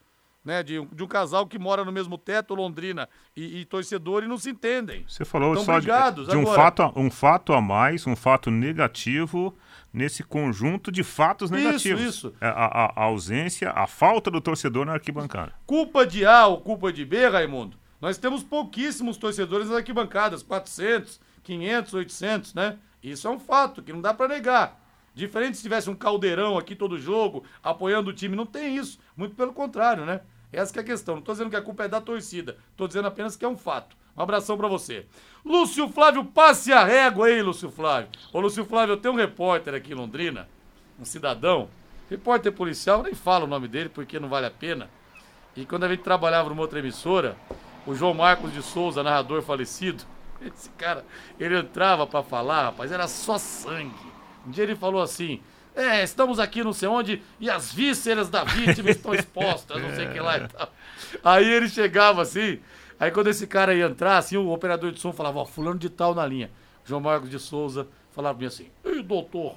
né, 0.45 0.63
de, 0.63 0.85
de 0.87 1.03
um 1.03 1.07
casal 1.07 1.47
que 1.47 1.59
mora 1.59 1.85
no 1.85 1.93
mesmo 1.93 2.19
teto, 2.19 2.55
Londrina 2.55 3.09
e, 3.37 3.61
e 3.61 3.65
torcedor, 3.65 4.25
e 4.25 4.27
não 4.27 4.37
se 4.37 4.51
entendem. 4.51 5.05
Você 5.07 5.25
falou 5.25 5.57
só 5.57 5.79
de, 5.79 5.87
de 5.87 6.37
um, 6.37 6.47
fato, 6.47 6.93
um 6.97 7.11
fato 7.11 7.53
a 7.53 7.61
mais, 7.61 8.07
um 8.07 8.17
fato 8.17 8.51
negativo 8.51 9.57
nesse 9.93 10.23
conjunto 10.25 10.91
de 10.91 11.05
fatos 11.05 11.51
negativos. 11.51 12.01
Isso, 12.01 12.29
isso. 12.29 12.35
É, 12.41 12.47
a, 12.47 12.51
a, 12.51 12.93
a 12.97 13.05
ausência, 13.05 13.71
a 13.71 13.87
falta 13.87 14.31
do 14.31 14.41
torcedor 14.41 14.87
na 14.87 14.95
arquibancada. 14.95 15.53
Culpa 15.67 16.07
de 16.07 16.25
A 16.25 16.47
ou 16.47 16.61
culpa 16.61 16.93
de 16.93 17.05
B, 17.05 17.29
Raimundo? 17.29 17.77
Nós 18.01 18.19
temos 18.19 18.43
pouquíssimos 18.43 19.17
torcedores 19.17 19.69
nas 19.69 19.77
arquibancadas, 19.77 20.43
400, 20.43 21.21
500, 21.45 21.95
800, 21.95 22.55
né? 22.55 22.79
Isso 23.03 23.29
é 23.29 23.31
um 23.31 23.39
fato 23.39 23.83
que 23.83 23.93
não 23.93 24.01
dá 24.01 24.13
para 24.13 24.29
negar. 24.29 24.81
Diferente 25.15 25.57
se 25.57 25.63
tivesse 25.63 25.91
um 25.91 25.95
caldeirão 25.95 26.57
aqui 26.57 26.75
todo 26.75 26.99
jogo, 26.99 27.45
apoiando 27.63 28.11
o 28.11 28.13
time, 28.13 28.35
não 28.35 28.47
tem 28.47 28.77
isso. 28.77 28.99
Muito 29.17 29.37
pelo 29.37 29.53
contrário, 29.53 30.07
né? 30.07 30.23
Essa 30.53 30.79
é 30.79 30.81
a 30.81 30.85
questão. 30.85 31.15
Não 31.15 31.21
estou 31.21 31.35
dizendo 31.35 31.51
que 31.51 31.57
a 31.57 31.63
culpa 31.63 31.85
é 31.85 31.89
da 31.89 32.01
torcida. 32.01 32.59
Estou 32.71 32.87
dizendo 32.87 33.09
apenas 33.09 33.37
que 33.37 33.45
é 33.45 33.49
um 33.49 33.57
fato. 33.57 33.97
Um 34.17 34.23
abração 34.23 34.57
para 34.57 34.69
você. 34.69 35.07
Lúcio 35.45 35.89
Flávio, 35.89 36.25
passe 36.25 36.73
a 36.73 36.85
régua 36.85 37.27
aí, 37.27 37.43
Lúcio 37.43 37.71
Flávio. 37.71 38.11
Ô, 38.33 38.41
Lúcio 38.41 38.65
Flávio, 38.65 38.93
eu 38.93 38.97
tenho 38.99 39.15
um 39.15 39.17
repórter 39.17 39.75
aqui 39.75 39.93
em 39.93 39.97
Londrina, 39.97 40.47
um 41.01 41.05
cidadão, 41.05 41.69
repórter 42.11 42.53
policial, 42.53 43.03
nem 43.03 43.15
falo 43.15 43.47
o 43.47 43.49
nome 43.49 43.67
dele 43.67 43.89
porque 43.89 44.21
não 44.21 44.29
vale 44.29 44.47
a 44.47 44.51
pena. 44.51 44.91
E 45.57 45.65
quando 45.65 45.85
a 45.85 45.89
gente 45.89 46.03
trabalhava 46.03 46.51
numa 46.51 46.61
outra 46.61 46.79
emissora, 46.79 47.37
o 47.87 47.95
João 47.95 48.13
Marcos 48.13 48.53
de 48.53 48.63
Souza, 48.63 49.03
narrador 49.03 49.43
falecido, 49.43 50.05
esse 50.45 50.69
cara, 50.71 51.05
ele 51.41 51.59
entrava 51.59 52.07
para 52.07 52.23
falar, 52.23 52.65
rapaz, 52.65 52.93
era 52.93 53.09
só 53.09 53.39
sangue. 53.39 54.13
Um 54.47 54.51
dia 54.51 54.65
ele 54.65 54.77
falou 54.77 55.01
assim: 55.01 55.41
é, 55.75 56.03
estamos 56.03 56.39
aqui 56.39 56.63
não 56.63 56.73
sei 56.73 56.89
onde 56.89 57.23
e 57.41 57.49
as 57.51 57.73
vísceras 57.73 58.29
da 58.29 58.45
vítima 58.45 58.91
estão 58.91 59.15
expostas, 59.15 59.81
não 59.81 59.95
sei 59.95 60.07
o 60.07 60.13
que 60.13 60.21
lá 60.21 60.39
e 60.39 60.47
tal. 60.49 60.73
Aí 61.25 61.51
ele 61.51 61.69
chegava 61.69 62.23
assim, 62.23 62.61
aí 62.99 63.11
quando 63.11 63.29
esse 63.29 63.47
cara 63.47 63.75
ia 63.75 63.87
entrar, 63.87 64.19
assim, 64.19 64.37
o 64.37 64.51
operador 64.51 64.93
de 64.93 65.01
som 65.01 65.13
falava, 65.13 65.41
ó, 65.41 65.45
fulano 65.45 65.79
de 65.79 65.89
tal 65.89 66.15
na 66.15 66.27
linha. 66.27 66.51
João 66.85 67.01
Marcos 67.01 67.31
de 67.31 67.39
Souza 67.39 67.89
falava 68.11 68.35
pra 68.35 68.41
mim 68.43 68.49
assim, 68.49 68.69
ei, 68.85 69.03
doutor, 69.03 69.57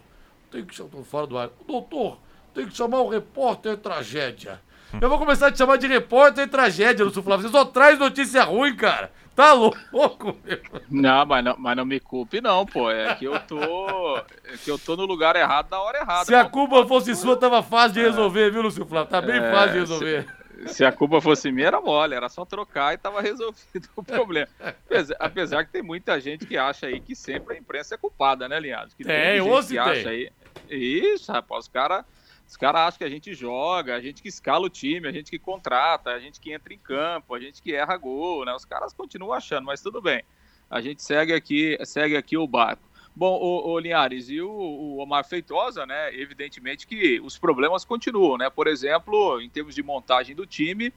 tem 0.52 0.64
que 0.64 0.76
chamar, 0.76 1.04
fora 1.04 1.28
do 1.28 1.38
ar, 1.38 1.50
doutor, 1.68 2.18
tem 2.54 2.68
que 2.68 2.76
chamar 2.76 3.02
o 3.02 3.10
repórter 3.10 3.78
tragédia. 3.78 4.62
Eu 5.02 5.10
vou 5.10 5.18
começar 5.18 5.48
a 5.48 5.52
te 5.52 5.58
chamar 5.58 5.78
de 5.78 5.88
repórter 5.88 6.48
tragédia, 6.48 7.04
Lúcio 7.04 7.22
Flávio. 7.22 7.48
Você 7.48 7.52
só 7.52 7.66
traz 7.66 8.00
notícia 8.00 8.44
ruim, 8.44 8.76
cara. 8.76 9.12
Tá 9.36 9.52
louco, 9.52 10.38
meu? 10.46 10.60
Não, 10.90 11.26
mas 11.26 11.44
não, 11.44 11.56
mas 11.58 11.76
não 11.76 11.86
me 11.86 12.00
culpe, 12.00 12.40
não, 12.40 12.66
pô. 12.66 12.90
É 12.90 13.16
que 13.16 13.26
eu 13.26 13.38
tô. 13.42 14.18
É 14.18 14.58
que 14.64 14.72
eu 14.72 14.80
tô 14.80 14.96
no 14.96 15.06
lugar 15.06 15.36
errado 15.36 15.70
na 15.70 15.82
hora 15.82 16.00
errada. 16.00 16.26
Se 16.26 16.34
a 16.34 16.46
culpa 16.46 16.86
fosse 16.88 17.14
sua, 17.16 17.36
tava 17.36 17.62
fácil 17.62 17.96
de 17.96 18.02
resolver, 18.02 18.50
viu, 18.50 18.62
Lúcio 18.62 18.86
Flávio? 18.86 19.10
Tá 19.10 19.22
bem 19.22 19.36
é, 19.36 19.52
fácil 19.52 19.74
de 19.74 19.80
resolver. 19.80 20.26
Se, 20.68 20.76
se, 20.76 20.86
a 20.86 20.92
culpa 20.92 21.20
fosse 21.20 21.52
minha, 21.52 21.68
era 21.68 21.82
mole, 21.82 22.16
era 22.16 22.30
só 22.30 22.46
trocar 22.46 22.94
e 22.94 22.98
tava 22.98 23.20
resolvido 23.20 23.90
o 23.96 24.02
problema. 24.02 24.48
Apesar, 24.60 25.16
apesar, 25.20 25.66
que 25.66 25.72
tem 25.72 25.84
muita 25.84 26.18
gente 26.22 26.46
que 26.46 26.58
acha 26.58 26.88
aí 26.88 27.02
que 27.02 27.14
sempre 27.14 27.56
a 27.56 27.60
imprensa 27.60 27.96
é 27.96 27.98
culpada, 27.98 28.48
né, 28.48 28.58
Linhares? 28.58 28.94
Que 28.94 29.04
tem, 29.04 29.14
tem 29.14 29.44
gente 29.44 29.68
que 29.68 29.78
acha 29.78 30.10
aí. 30.10 30.32
Isso, 30.70 31.30
rapaz, 31.30 31.66
os 31.66 31.68
caras 31.68 32.06
os 32.48 32.56
caras 32.56 32.82
acham 32.82 32.98
que 33.00 33.04
a 33.04 33.10
gente 33.10 33.34
joga, 33.34 33.96
a 33.96 34.02
gente 34.02 34.22
que 34.22 34.30
escala 34.30 34.66
o 34.66 34.70
time, 34.70 35.08
a 35.08 35.12
gente 35.12 35.32
que 35.32 35.40
contrata, 35.40 36.12
a 36.12 36.20
gente 36.20 36.40
que 36.40 36.54
entra 36.54 36.74
em 36.74 36.78
campo, 36.78 37.34
a 37.34 37.40
gente 37.40 37.62
que 37.62 37.74
erra 37.74 37.98
gol, 37.98 38.46
né? 38.46 38.54
Os 38.54 38.66
caras 38.66 38.94
continuam 38.94 39.34
achando, 39.34 39.66
mas 39.66 39.82
tudo 39.82 40.02
bem. 40.02 40.24
A 40.70 40.80
gente 40.82 41.02
segue 41.02 41.34
aqui, 41.34 41.78
segue 41.84 42.16
aqui 42.16 42.38
o 42.38 42.48
barco. 42.48 42.84
Bom, 43.16 43.40
o, 43.40 43.72
o 43.72 43.80
Linhares 43.80 44.30
e 44.30 44.42
o, 44.42 44.50
o, 44.50 44.98
Omar 44.98 45.26
Feitosa, 45.26 45.86
né? 45.86 46.14
Evidentemente 46.14 46.86
que 46.86 47.20
os 47.22 47.38
problemas 47.38 47.86
continuam, 47.86 48.38
né? 48.38 48.50
Por 48.50 48.68
exemplo, 48.68 49.40
em 49.42 49.50
termos 49.50 49.74
de 49.74 49.82
montagem 49.82 50.36
do 50.36 50.46
time, 50.46 50.94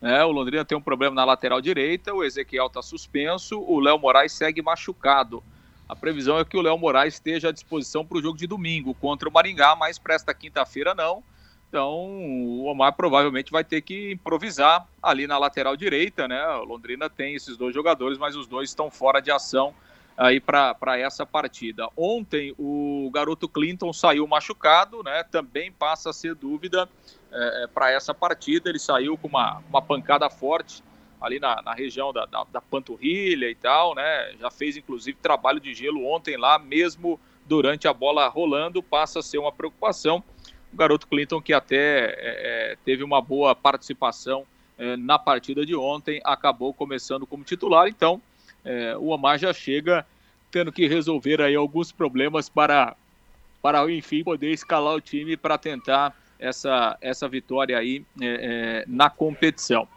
né? 0.00 0.22
O 0.24 0.30
Londrina 0.30 0.64
tem 0.64 0.76
um 0.76 0.82
problema 0.82 1.14
na 1.14 1.24
lateral 1.24 1.60
direita, 1.60 2.12
o 2.12 2.22
Ezequiel 2.22 2.66
está 2.66 2.82
suspenso, 2.82 3.58
o 3.60 3.80
Léo 3.80 3.98
Moraes 3.98 4.32
segue 4.32 4.60
machucado. 4.60 5.42
A 5.92 5.94
previsão 5.94 6.38
é 6.38 6.44
que 6.44 6.56
o 6.56 6.62
Léo 6.62 6.78
Moraes 6.78 7.12
esteja 7.12 7.50
à 7.50 7.52
disposição 7.52 8.02
para 8.02 8.16
o 8.16 8.22
jogo 8.22 8.38
de 8.38 8.46
domingo 8.46 8.94
contra 8.94 9.28
o 9.28 9.32
Maringá, 9.32 9.76
mas 9.76 9.98
para 9.98 10.14
esta 10.14 10.32
quinta-feira 10.32 10.94
não. 10.94 11.22
Então, 11.68 11.92
o 11.92 12.64
Omar 12.64 12.94
provavelmente 12.94 13.52
vai 13.52 13.62
ter 13.62 13.82
que 13.82 14.12
improvisar 14.12 14.88
ali 15.02 15.26
na 15.26 15.36
lateral 15.36 15.76
direita, 15.76 16.26
né? 16.26 16.46
O 16.56 16.64
Londrina 16.64 17.10
tem 17.10 17.34
esses 17.34 17.58
dois 17.58 17.74
jogadores, 17.74 18.16
mas 18.16 18.34
os 18.34 18.46
dois 18.46 18.70
estão 18.70 18.90
fora 18.90 19.20
de 19.20 19.30
ação 19.30 19.74
aí 20.16 20.40
para 20.40 20.98
essa 20.98 21.26
partida. 21.26 21.86
Ontem 21.94 22.54
o 22.58 23.10
garoto 23.12 23.46
Clinton 23.46 23.92
saiu 23.92 24.26
machucado, 24.26 25.02
né? 25.02 25.22
Também 25.24 25.70
passa 25.70 26.08
a 26.08 26.14
ser 26.14 26.34
dúvida 26.34 26.88
é, 27.30 27.64
é 27.64 27.66
para 27.66 27.90
essa 27.90 28.14
partida. 28.14 28.70
Ele 28.70 28.78
saiu 28.78 29.18
com 29.18 29.28
uma, 29.28 29.62
uma 29.68 29.82
pancada 29.82 30.30
forte 30.30 30.82
ali 31.22 31.38
na, 31.38 31.62
na 31.62 31.72
região 31.72 32.12
da, 32.12 32.26
da, 32.26 32.44
da, 32.44 32.60
panturrilha 32.60 33.48
e 33.48 33.54
tal, 33.54 33.94
né? 33.94 34.34
Já 34.40 34.50
fez 34.50 34.76
inclusive 34.76 35.16
trabalho 35.20 35.60
de 35.60 35.74
gelo 35.74 36.06
ontem 36.06 36.36
lá, 36.36 36.58
mesmo 36.58 37.18
durante 37.46 37.88
a 37.88 37.92
bola 37.92 38.28
rolando, 38.28 38.82
passa 38.82 39.20
a 39.20 39.22
ser 39.22 39.38
uma 39.38 39.52
preocupação. 39.52 40.22
O 40.72 40.76
garoto 40.76 41.06
Clinton, 41.06 41.40
que 41.40 41.52
até 41.52 42.06
é, 42.06 42.14
é, 42.18 42.76
teve 42.84 43.04
uma 43.04 43.20
boa 43.20 43.54
participação 43.54 44.46
é, 44.78 44.96
na 44.96 45.18
partida 45.18 45.66
de 45.66 45.74
ontem, 45.74 46.20
acabou 46.24 46.72
começando 46.72 47.26
como 47.26 47.44
titular, 47.44 47.88
então 47.88 48.20
é, 48.64 48.96
o 48.96 49.08
Omar 49.08 49.38
já 49.38 49.52
chega 49.52 50.06
tendo 50.50 50.70
que 50.70 50.86
resolver 50.86 51.40
aí 51.40 51.54
alguns 51.54 51.90
problemas 51.90 52.48
para, 52.48 52.94
para 53.60 53.90
enfim, 53.90 54.22
poder 54.22 54.50
escalar 54.50 54.94
o 54.94 55.00
time 55.00 55.36
para 55.36 55.56
tentar 55.56 56.14
essa, 56.38 56.98
essa 57.00 57.28
vitória 57.28 57.78
aí 57.78 58.04
é, 58.20 58.26
é, 58.26 58.84
na 58.86 59.08
competição. 59.08 59.88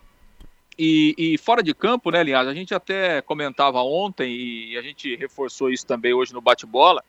E, 0.78 1.16
e, 1.18 1.38
fora 1.38 1.64
de 1.64 1.74
campo, 1.74 2.12
né, 2.12 2.20
aliás, 2.20 2.48
a 2.48 2.54
gente 2.54 2.74
até 2.74 3.22
comentava 3.22 3.82
ontem 3.82 4.30
e 4.30 4.78
a 4.78 4.82
gente 4.82 5.16
reforçou 5.16 5.70
isso 5.70 5.86
também 5.86 6.14
hoje 6.14 6.34
no 6.34 6.42
bate-bola. 6.42 7.04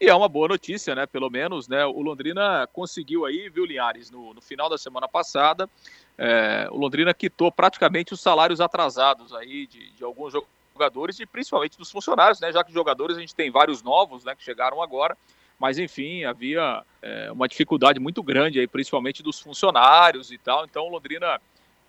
E 0.00 0.08
é 0.08 0.14
uma 0.14 0.28
boa 0.28 0.48
notícia, 0.48 0.96
né? 0.96 1.06
Pelo 1.06 1.30
menos, 1.30 1.68
né? 1.68 1.86
O 1.86 2.02
Londrina 2.02 2.68
conseguiu 2.72 3.24
aí, 3.24 3.48
viu, 3.48 3.64
Linhares, 3.64 4.10
no, 4.10 4.34
no 4.34 4.40
final 4.40 4.68
da 4.68 4.76
semana 4.76 5.06
passada, 5.06 5.70
é, 6.18 6.66
o 6.72 6.76
Londrina 6.76 7.14
quitou 7.14 7.52
praticamente 7.52 8.12
os 8.12 8.20
salários 8.20 8.60
atrasados 8.60 9.32
aí 9.32 9.64
de, 9.68 9.92
de 9.92 10.02
alguns 10.02 10.32
jogadores 10.72 11.20
e 11.20 11.26
principalmente 11.26 11.78
dos 11.78 11.88
funcionários, 11.88 12.40
né? 12.40 12.52
Já 12.52 12.64
que 12.64 12.72
jogadores 12.72 13.16
a 13.16 13.20
gente 13.20 13.32
tem 13.32 13.48
vários 13.48 13.80
novos, 13.80 14.24
né? 14.24 14.34
Que 14.34 14.42
chegaram 14.42 14.82
agora, 14.82 15.16
mas 15.56 15.78
enfim, 15.78 16.24
havia 16.24 16.82
é, 17.00 17.30
uma 17.30 17.46
dificuldade 17.46 18.00
muito 18.00 18.24
grande 18.24 18.58
aí, 18.58 18.66
principalmente 18.66 19.22
dos 19.22 19.38
funcionários 19.38 20.32
e 20.32 20.38
tal. 20.38 20.64
Então, 20.64 20.88
Londrina 20.88 21.40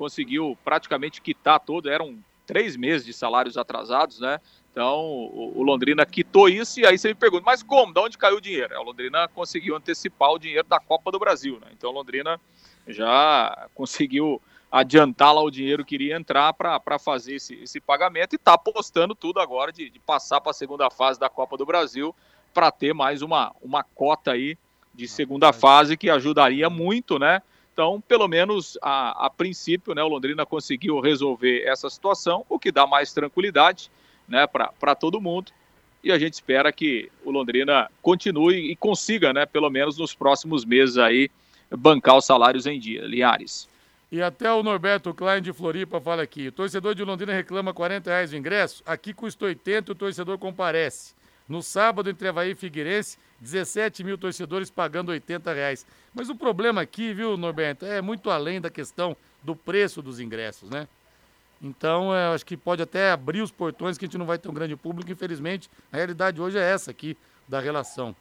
conseguiu 0.03 0.57
praticamente 0.65 1.21
quitar 1.21 1.61
todo, 1.61 1.89
eram 1.89 2.17
três 2.45 2.75
meses 2.75 3.05
de 3.05 3.13
salários 3.13 3.57
atrasados, 3.57 4.19
né? 4.19 4.37
Então, 4.69 4.99
o, 4.99 5.53
o 5.55 5.63
Londrina 5.63 6.05
quitou 6.05 6.49
isso 6.49 6.81
e 6.81 6.85
aí 6.85 6.97
você 6.97 7.07
me 7.07 7.15
pergunta, 7.15 7.43
mas 7.45 7.63
como? 7.63 7.93
De 7.93 7.99
onde 8.01 8.17
caiu 8.17 8.35
o 8.35 8.41
dinheiro? 8.41 8.73
É, 8.73 8.77
o 8.77 8.83
Londrina 8.83 9.29
conseguiu 9.29 9.77
antecipar 9.77 10.31
o 10.31 10.37
dinheiro 10.37 10.67
da 10.67 10.77
Copa 10.77 11.09
do 11.09 11.17
Brasil, 11.17 11.57
né? 11.61 11.67
Então, 11.71 11.89
o 11.89 11.93
Londrina 11.93 12.37
já 12.85 13.69
conseguiu 13.73 14.41
adiantar 14.69 15.33
lá 15.33 15.41
o 15.41 15.49
dinheiro 15.49 15.85
que 15.85 15.95
iria 15.95 16.17
entrar 16.17 16.51
para 16.51 16.99
fazer 16.99 17.35
esse, 17.35 17.55
esse 17.63 17.79
pagamento 17.79 18.33
e 18.33 18.35
está 18.35 18.55
apostando 18.55 19.15
tudo 19.15 19.39
agora 19.39 19.71
de, 19.71 19.89
de 19.89 19.99
passar 19.99 20.41
para 20.41 20.51
a 20.51 20.53
segunda 20.53 20.89
fase 20.89 21.17
da 21.17 21.29
Copa 21.29 21.55
do 21.55 21.65
Brasil 21.65 22.13
para 22.53 22.69
ter 22.71 22.93
mais 22.93 23.21
uma, 23.21 23.55
uma 23.61 23.83
cota 23.83 24.31
aí 24.31 24.57
de 24.93 25.07
segunda 25.07 25.53
fase 25.53 25.95
que 25.95 26.09
ajudaria 26.09 26.69
muito, 26.69 27.17
né? 27.17 27.41
Então, 27.73 27.99
pelo 28.07 28.27
menos 28.27 28.77
a, 28.83 29.25
a 29.25 29.29
princípio, 29.31 29.95
né, 29.95 30.03
o 30.03 30.07
Londrina 30.07 30.45
conseguiu 30.45 30.99
resolver 30.99 31.63
essa 31.63 31.89
situação, 31.89 32.45
o 32.47 32.59
que 32.59 32.71
dá 32.71 32.85
mais 32.85 33.11
tranquilidade 33.11 33.89
né, 34.27 34.45
para 34.45 34.93
todo 34.93 35.19
mundo. 35.19 35.51
E 36.03 36.11
a 36.11 36.19
gente 36.19 36.33
espera 36.33 36.71
que 36.71 37.09
o 37.25 37.31
Londrina 37.31 37.89
continue 37.99 38.71
e 38.71 38.75
consiga, 38.75 39.33
né, 39.33 39.47
pelo 39.47 39.71
menos 39.71 39.97
nos 39.97 40.13
próximos 40.13 40.63
meses 40.63 40.97
aí, 40.97 41.31
bancar 41.71 42.17
os 42.17 42.25
salários 42.25 42.67
em 42.67 42.79
dia. 42.79 43.01
Linhares. 43.07 43.67
E 44.11 44.21
até 44.21 44.51
o 44.53 44.61
Norberto 44.61 45.11
Klein 45.11 45.41
de 45.41 45.51
Floripa 45.51 45.99
fala 45.99 46.21
aqui: 46.21 46.49
o 46.49 46.51
torcedor 46.51 46.93
de 46.93 47.03
Londrina 47.03 47.33
reclama 47.33 47.73
40 47.73 48.07
reais 48.07 48.31
o 48.31 48.35
ingresso, 48.35 48.83
aqui 48.85 49.11
custa 49.11 49.45
80 49.45 49.91
o 49.91 49.95
torcedor 49.95 50.37
comparece. 50.37 51.15
No 51.47 51.61
sábado, 51.61 52.09
entre 52.09 52.27
Havaí 52.27 52.51
e 52.51 52.55
Figueirense, 52.55 53.17
17 53.41 54.03
mil 54.03 54.17
torcedores 54.17 54.69
pagando 54.69 55.09
80 55.09 55.53
reais. 55.53 55.85
Mas 56.13 56.29
o 56.29 56.35
problema 56.35 56.81
aqui, 56.81 57.13
viu, 57.13 57.35
Norberto, 57.35 57.85
é 57.85 58.01
muito 58.01 58.29
além 58.29 58.61
da 58.61 58.69
questão 58.69 59.15
do 59.43 59.55
preço 59.55 60.01
dos 60.01 60.19
ingressos, 60.19 60.69
né? 60.69 60.87
Então, 61.61 62.13
é, 62.13 62.33
acho 62.33 62.45
que 62.45 62.57
pode 62.57 62.81
até 62.81 63.11
abrir 63.11 63.41
os 63.41 63.51
portões 63.51 63.97
que 63.97 64.05
a 64.05 64.07
gente 64.07 64.17
não 64.17 64.25
vai 64.25 64.37
ter 64.37 64.49
um 64.49 64.53
grande 64.53 64.75
público, 64.75 65.11
infelizmente. 65.11 65.69
A 65.91 65.97
realidade 65.97 66.41
hoje 66.41 66.57
é 66.57 66.61
essa 66.61 66.91
aqui 66.91 67.17
da 67.47 67.59
relação. 67.59 68.15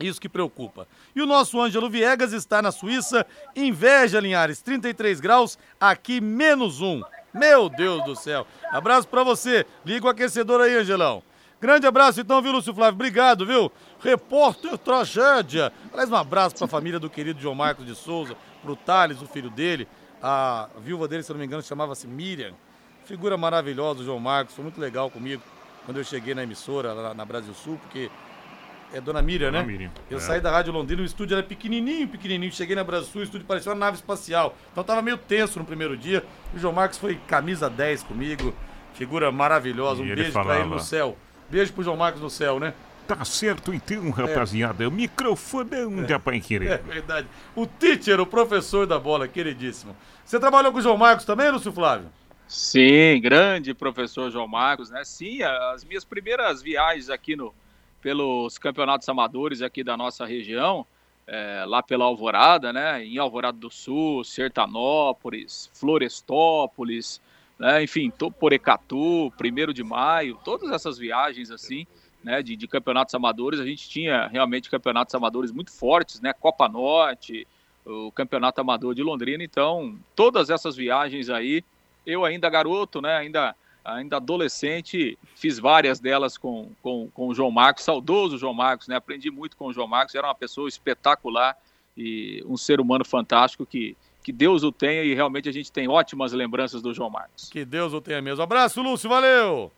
Isso 0.00 0.20
que 0.20 0.28
preocupa. 0.28 0.86
E 1.14 1.20
o 1.20 1.26
nosso 1.26 1.60
Ângelo 1.60 1.88
Viegas 1.88 2.32
está 2.32 2.62
na 2.62 2.72
Suíça. 2.72 3.26
Inveja, 3.54 4.20
Linhares, 4.20 4.62
33 4.62 5.20
graus, 5.20 5.58
aqui 5.78 6.20
menos 6.20 6.80
um. 6.80 7.02
Meu 7.32 7.68
Deus 7.68 8.04
do 8.04 8.16
céu. 8.16 8.46
Abraço 8.70 9.06
para 9.06 9.22
você. 9.22 9.66
Liga 9.84 10.06
o 10.06 10.08
aquecedor 10.08 10.60
aí, 10.60 10.74
Angelão. 10.76 11.22
Grande 11.62 11.86
abraço 11.86 12.20
então, 12.20 12.42
viu, 12.42 12.50
Lúcio 12.50 12.74
Flávio? 12.74 12.94
Obrigado, 12.94 13.46
viu? 13.46 13.70
Repórter 14.00 14.76
Tragédia. 14.76 15.72
Aliás, 15.92 16.10
um 16.10 16.16
abraço 16.16 16.56
para 16.56 16.64
a 16.64 16.68
família 16.68 16.98
do 16.98 17.08
querido 17.08 17.40
João 17.40 17.54
Marcos 17.54 17.86
de 17.86 17.94
Souza, 17.94 18.36
pro 18.60 18.74
Thales, 18.74 19.22
o 19.22 19.28
filho 19.28 19.48
dele. 19.48 19.86
A 20.20 20.68
viúva 20.80 21.06
dele, 21.06 21.22
se 21.22 21.30
não 21.30 21.38
me 21.38 21.46
engano, 21.46 21.62
chamava-se 21.62 22.08
Miriam. 22.08 22.52
Figura 23.04 23.36
maravilhosa, 23.36 24.00
o 24.00 24.04
João 24.04 24.18
Marcos. 24.18 24.56
Foi 24.56 24.64
muito 24.64 24.80
legal 24.80 25.08
comigo 25.08 25.40
quando 25.84 25.98
eu 25.98 26.04
cheguei 26.04 26.34
na 26.34 26.42
emissora, 26.42 26.92
lá 26.92 27.14
na 27.14 27.24
Brasil 27.24 27.54
Sul, 27.54 27.78
porque 27.80 28.10
é 28.92 29.00
Dona 29.00 29.22
Miriam, 29.22 29.52
Dona 29.52 29.60
né? 29.60 29.64
Miriam. 29.64 29.90
Eu 30.10 30.18
é. 30.18 30.20
saí 30.20 30.40
da 30.40 30.50
Rádio 30.50 30.72
Londrina, 30.72 31.00
o 31.00 31.04
estúdio 31.04 31.36
era 31.36 31.46
pequenininho, 31.46 32.08
pequenininho. 32.08 32.50
Cheguei 32.50 32.74
na 32.74 32.82
Brasil 32.82 33.06
Sul, 33.06 33.20
o 33.20 33.24
estúdio 33.24 33.46
parecia 33.46 33.70
uma 33.70 33.78
nave 33.78 33.98
espacial. 33.98 34.56
Então 34.72 34.82
tava 34.82 35.00
meio 35.00 35.16
tenso 35.16 35.60
no 35.60 35.64
primeiro 35.64 35.96
dia. 35.96 36.24
O 36.52 36.58
João 36.58 36.72
Marcos 36.72 36.98
foi 36.98 37.20
camisa 37.28 37.70
10 37.70 38.02
comigo. 38.02 38.52
Figura 38.94 39.30
maravilhosa. 39.30 40.02
Um 40.02 40.12
beijo 40.12 40.32
falava... 40.32 40.54
pra 40.54 40.60
ele 40.60 40.74
no 40.74 40.80
céu. 40.80 41.16
Beijo 41.52 41.70
pro 41.74 41.84
João 41.84 41.98
Marcos 41.98 42.22
no 42.22 42.30
céu, 42.30 42.58
né? 42.58 42.72
Tá 43.06 43.26
certo 43.26 43.74
então, 43.74 44.08
rapaziada. 44.08 44.84
É. 44.84 44.88
O 44.88 44.90
microfonão 44.90 45.98
é. 45.98 46.06
da 46.06 46.18
Pai 46.18 46.40
Querer. 46.40 46.70
É 46.70 46.78
verdade. 46.78 47.28
O 47.54 47.66
teacher, 47.66 48.18
o 48.18 48.24
professor 48.24 48.86
da 48.86 48.98
bola, 48.98 49.28
queridíssimo. 49.28 49.94
Você 50.24 50.40
trabalhou 50.40 50.72
com 50.72 50.78
o 50.78 50.80
João 50.80 50.96
Marcos 50.96 51.26
também, 51.26 51.50
Lúcio 51.50 51.70
Flávio? 51.70 52.08
Sim, 52.48 53.20
grande 53.20 53.74
professor 53.74 54.30
João 54.30 54.48
Marcos, 54.48 54.88
né? 54.88 55.04
Sim, 55.04 55.42
as 55.42 55.84
minhas 55.84 56.06
primeiras 56.06 56.62
viagens 56.62 57.10
aqui 57.10 57.36
no, 57.36 57.52
pelos 58.00 58.56
campeonatos 58.56 59.06
amadores 59.10 59.60
aqui 59.60 59.84
da 59.84 59.94
nossa 59.94 60.24
região, 60.24 60.86
é, 61.26 61.64
lá 61.66 61.82
pela 61.82 62.06
Alvorada, 62.06 62.72
né? 62.72 63.04
Em 63.04 63.18
Alvorada 63.18 63.58
do 63.58 63.70
Sul, 63.70 64.24
Sertanópolis, 64.24 65.70
Florestópolis, 65.74 67.20
né? 67.62 67.80
enfim, 67.80 68.12
Porecatu, 68.40 69.32
primeiro 69.38 69.72
de 69.72 69.84
maio, 69.84 70.36
todas 70.44 70.72
essas 70.72 70.98
viagens 70.98 71.48
assim, 71.48 71.86
né? 72.22 72.42
De, 72.42 72.56
de, 72.56 72.66
campeonatos 72.66 73.14
amadores, 73.14 73.60
a 73.60 73.64
gente 73.64 73.88
tinha 73.88 74.26
realmente 74.26 74.68
campeonatos 74.68 75.14
amadores 75.14 75.52
muito 75.52 75.70
fortes, 75.70 76.20
né? 76.20 76.32
Copa 76.32 76.68
Norte, 76.68 77.46
o 77.86 78.10
campeonato 78.10 78.60
amador 78.60 78.96
de 78.96 79.02
Londrina, 79.04 79.44
então 79.44 79.96
todas 80.16 80.50
essas 80.50 80.74
viagens 80.74 81.30
aí, 81.30 81.62
eu 82.04 82.24
ainda 82.24 82.50
garoto, 82.50 83.00
né? 83.00 83.16
Ainda 83.16 83.54
ainda 83.84 84.16
adolescente, 84.16 85.16
fiz 85.36 85.58
várias 85.58 85.98
delas 86.00 86.36
com, 86.36 86.70
com, 86.80 87.08
com 87.12 87.28
o 87.28 87.34
João 87.34 87.50
Marcos, 87.50 87.84
saudoso 87.84 88.38
João 88.38 88.54
Marcos, 88.54 88.88
né? 88.88 88.96
Aprendi 88.96 89.30
muito 89.30 89.56
com 89.56 89.66
o 89.66 89.72
João 89.72 89.86
Marcos, 89.86 90.16
era 90.16 90.26
uma 90.26 90.34
pessoa 90.34 90.68
espetacular 90.68 91.56
e 91.96 92.42
um 92.46 92.56
ser 92.56 92.80
humano 92.80 93.04
fantástico 93.04 93.64
que, 93.64 93.96
que 94.22 94.32
Deus 94.32 94.62
o 94.62 94.70
tenha 94.70 95.02
e 95.02 95.14
realmente 95.14 95.48
a 95.48 95.52
gente 95.52 95.72
tem 95.72 95.88
ótimas 95.88 96.32
lembranças 96.32 96.80
do 96.80 96.94
João 96.94 97.10
Marcos. 97.10 97.48
Que 97.50 97.64
Deus 97.64 97.92
o 97.92 98.00
tenha 98.00 98.22
mesmo. 98.22 98.42
Abraço, 98.42 98.80
Lúcio, 98.80 99.08
valeu! 99.08 99.72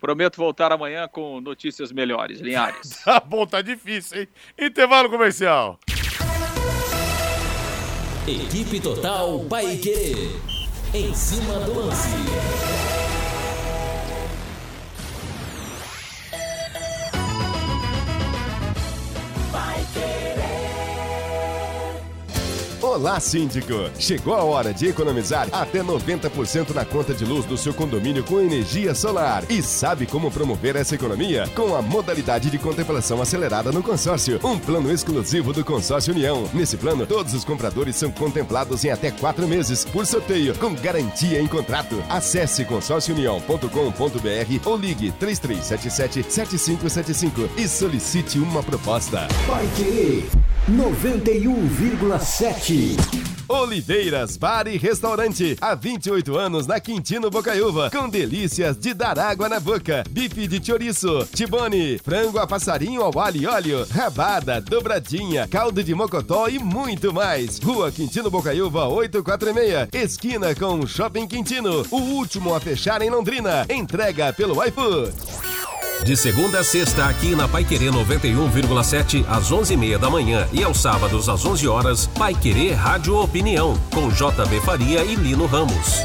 Prometo 0.00 0.36
voltar 0.36 0.72
amanhã 0.72 1.06
com 1.06 1.40
notícias 1.40 1.92
melhores, 1.92 2.40
Linhares. 2.40 3.00
tá 3.04 3.20
bom, 3.20 3.46
tá 3.46 3.62
difícil, 3.62 4.22
hein? 4.22 4.28
Intervalo 4.58 5.08
comercial. 5.08 5.78
Equipe 8.26 8.80
Total 8.80 9.38
Paique. 9.48 10.40
Em 10.94 11.14
cima 11.14 11.60
do 11.60 11.74
lance. 11.74 12.81
Olá, 22.92 23.18
síndico! 23.18 23.72
Chegou 23.98 24.34
a 24.34 24.44
hora 24.44 24.72
de 24.74 24.86
economizar 24.86 25.48
até 25.50 25.82
90% 25.82 26.74
na 26.74 26.84
conta 26.84 27.14
de 27.14 27.24
luz 27.24 27.46
do 27.46 27.56
seu 27.56 27.72
condomínio 27.72 28.22
com 28.22 28.38
energia 28.38 28.94
solar. 28.94 29.50
E 29.50 29.62
sabe 29.62 30.04
como 30.04 30.30
promover 30.30 30.76
essa 30.76 30.94
economia? 30.94 31.48
Com 31.56 31.74
a 31.74 31.80
modalidade 31.80 32.50
de 32.50 32.58
contemplação 32.58 33.22
acelerada 33.22 33.72
no 33.72 33.82
consórcio, 33.82 34.38
um 34.44 34.58
plano 34.58 34.92
exclusivo 34.92 35.54
do 35.54 35.64
Consórcio 35.64 36.12
União. 36.12 36.46
Nesse 36.52 36.76
plano, 36.76 37.06
todos 37.06 37.32
os 37.32 37.46
compradores 37.46 37.96
são 37.96 38.10
contemplados 38.10 38.84
em 38.84 38.90
até 38.90 39.10
quatro 39.10 39.48
meses, 39.48 39.86
por 39.86 40.04
sorteio, 40.04 40.54
com 40.58 40.74
garantia 40.74 41.40
em 41.40 41.46
contrato. 41.46 41.96
Acesse 42.10 42.62
consórciounião.com.br 42.66 44.66
ou 44.66 44.76
ligue 44.76 45.10
3377-7575 45.18 47.48
e 47.56 47.66
solicite 47.66 48.38
uma 48.38 48.62
proposta. 48.62 49.28
Vai! 49.46 49.66
91,7. 50.68 52.96
Oliveiras 53.48 54.36
Bar 54.36 54.68
e 54.68 54.76
Restaurante. 54.78 55.56
Há 55.60 55.74
28 55.74 56.38
anos 56.38 56.68
na 56.68 56.78
Quintino 56.78 57.28
Bocaiúva. 57.28 57.90
Com 57.90 58.08
delícias 58.08 58.76
de 58.76 58.94
dar 58.94 59.18
água 59.18 59.48
na 59.48 59.58
boca. 59.58 60.04
Bife 60.08 60.46
de 60.46 60.64
chouriço, 60.64 61.26
tibone, 61.34 61.98
frango 61.98 62.38
a 62.38 62.46
passarinho 62.46 63.02
ao 63.02 63.18
alho 63.18 63.42
e 63.42 63.46
óleo, 63.46 63.84
rabada, 63.90 64.60
dobradinha, 64.60 65.48
caldo 65.48 65.82
de 65.82 65.92
mocotó 65.94 66.46
e 66.48 66.60
muito 66.60 67.12
mais. 67.12 67.58
Rua 67.58 67.90
Quintino 67.90 68.30
Bocaiúva 68.30 68.86
846. 68.86 69.88
Esquina 69.92 70.54
com 70.54 70.86
Shopping 70.86 71.26
Quintino. 71.26 71.84
O 71.90 71.96
último 71.96 72.54
a 72.54 72.60
fechar 72.60 73.02
em 73.02 73.10
Londrina. 73.10 73.66
Entrega 73.68 74.32
pelo 74.32 74.64
iFood. 74.64 75.12
De 76.04 76.16
segunda 76.16 76.58
a 76.58 76.64
sexta, 76.64 77.06
aqui 77.06 77.36
na 77.36 77.46
Pai 77.46 77.64
Querer 77.64 77.92
91,7 77.92 79.24
às 79.28 79.52
11h30 79.52 79.98
da 79.98 80.10
manhã 80.10 80.48
e 80.52 80.64
aos 80.64 80.78
sábados 80.78 81.28
às 81.28 81.44
11 81.44 81.68
horas, 81.68 82.06
Pai 82.08 82.34
Querer 82.34 82.72
Rádio 82.72 83.16
Opinião, 83.16 83.78
com 83.94 84.08
JB 84.08 84.60
Faria 84.62 85.04
e 85.04 85.14
Lino 85.14 85.46
Ramos. 85.46 86.00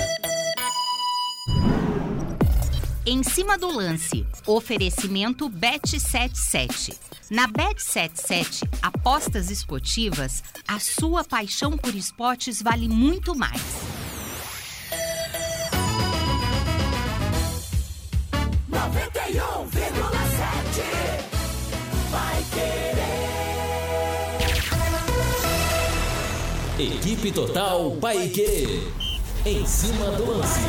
Em 3.07 3.23
cima 3.23 3.57
do 3.57 3.71
lance, 3.71 4.23
oferecimento 4.45 5.49
Bet77. 5.49 6.95
Na 7.31 7.47
Bet77, 7.47 8.69
apostas 8.83 9.49
esportivas, 9.49 10.43
a 10.67 10.79
sua 10.79 11.23
paixão 11.23 11.75
por 11.75 11.95
esportes 11.95 12.61
vale 12.61 12.87
muito 12.87 13.35
mais. 13.35 13.63
Equipe 26.79 27.31
Total 27.31 27.89
Paique. 27.99 28.83
Em 29.43 29.65
cima 29.65 30.11
do 30.11 30.29
lance. 30.29 30.59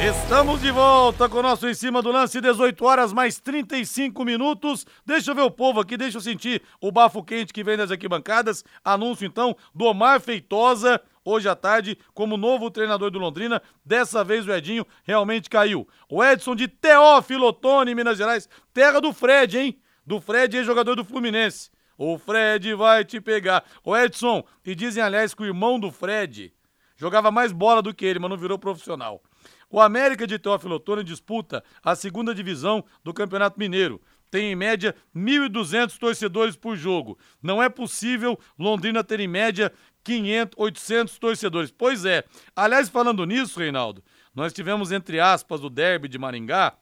Estamos 0.00 0.60
de 0.60 0.70
volta 0.70 1.28
com 1.28 1.38
o 1.38 1.42
nosso 1.42 1.66
Em 1.66 1.74
Cima 1.74 2.00
do 2.00 2.12
Lance, 2.12 2.40
18 2.40 2.84
horas 2.84 3.12
mais 3.12 3.40
35 3.40 4.24
minutos. 4.24 4.86
Deixa 5.04 5.32
eu 5.32 5.34
ver 5.34 5.42
o 5.42 5.50
povo 5.50 5.80
aqui, 5.80 5.96
deixa 5.96 6.18
eu 6.18 6.20
sentir 6.20 6.62
o 6.80 6.92
bafo 6.92 7.24
quente 7.24 7.52
que 7.52 7.64
vem 7.64 7.76
das 7.76 7.90
arquibancadas. 7.90 8.62
Anúncio 8.84 9.26
então 9.26 9.56
do 9.74 9.86
Omar 9.86 10.20
Feitosa, 10.20 11.00
hoje 11.24 11.48
à 11.48 11.56
tarde, 11.56 11.98
como 12.14 12.36
novo 12.36 12.70
treinador 12.70 13.10
do 13.10 13.18
Londrina. 13.18 13.60
Dessa 13.84 14.22
vez 14.22 14.46
o 14.46 14.52
Edinho 14.52 14.86
realmente 15.02 15.50
caiu. 15.50 15.88
O 16.08 16.22
Edson 16.22 16.54
de 16.54 16.68
Teófilo 16.68 17.48
Otoni, 17.48 17.96
Minas 17.96 18.16
Gerais, 18.16 18.48
terra 18.72 19.00
do 19.00 19.12
Fred, 19.12 19.58
hein? 19.58 19.80
Do 20.06 20.20
Fred, 20.20 20.56
ex-jogador 20.56 20.94
do 20.94 21.04
Fluminense. 21.04 21.74
O 21.98 22.18
Fred 22.18 22.74
vai 22.74 23.04
te 23.04 23.20
pegar. 23.20 23.64
O 23.84 23.96
Edson, 23.96 24.44
e 24.64 24.74
dizem 24.74 25.02
aliás 25.02 25.34
que 25.34 25.42
o 25.42 25.46
irmão 25.46 25.78
do 25.78 25.90
Fred 25.90 26.52
jogava 26.96 27.30
mais 27.30 27.52
bola 27.52 27.82
do 27.82 27.94
que 27.94 28.04
ele, 28.04 28.18
mas 28.18 28.30
não 28.30 28.36
virou 28.36 28.58
profissional. 28.58 29.22
O 29.70 29.80
América 29.80 30.26
de 30.26 30.38
Teófilo 30.38 30.76
Otoni 30.76 31.02
disputa 31.02 31.62
a 31.82 31.94
segunda 31.94 32.34
divisão 32.34 32.84
do 33.02 33.12
Campeonato 33.12 33.58
Mineiro. 33.58 34.00
Tem 34.30 34.52
em 34.52 34.56
média 34.56 34.94
1.200 35.14 35.98
torcedores 35.98 36.56
por 36.56 36.76
jogo. 36.76 37.18
Não 37.42 37.62
é 37.62 37.68
possível 37.68 38.38
Londrina 38.58 39.02
ter 39.02 39.20
em 39.20 39.28
média 39.28 39.72
500, 40.04 40.54
800 40.56 41.18
torcedores. 41.18 41.70
Pois 41.70 42.04
é. 42.04 42.24
Aliás, 42.54 42.88
falando 42.88 43.24
nisso, 43.24 43.58
Reinaldo, 43.58 44.02
nós 44.34 44.52
tivemos, 44.52 44.92
entre 44.92 45.18
aspas, 45.20 45.64
o 45.64 45.70
derby 45.70 46.08
de 46.08 46.18
Maringá, 46.18 46.76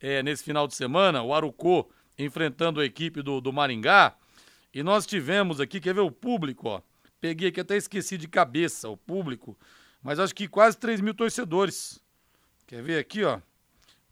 é, 0.00 0.22
nesse 0.22 0.42
final 0.42 0.66
de 0.66 0.74
semana, 0.74 1.22
o 1.22 1.34
Arucô 1.34 1.88
enfrentando 2.18 2.80
a 2.80 2.84
equipe 2.84 3.22
do, 3.22 3.40
do 3.40 3.52
Maringá. 3.52 4.14
E 4.76 4.82
nós 4.82 5.06
tivemos 5.06 5.58
aqui, 5.58 5.80
quer 5.80 5.94
ver 5.94 6.02
o 6.02 6.10
público, 6.10 6.68
ó. 6.68 6.82
Peguei 7.18 7.48
aqui, 7.48 7.60
até 7.60 7.78
esqueci 7.78 8.18
de 8.18 8.28
cabeça 8.28 8.90
o 8.90 8.96
público, 8.96 9.56
mas 10.02 10.18
acho 10.18 10.34
que 10.34 10.46
quase 10.46 10.76
3 10.76 11.00
mil 11.00 11.14
torcedores. 11.14 11.98
Quer 12.66 12.82
ver 12.82 12.98
aqui, 12.98 13.24
ó? 13.24 13.40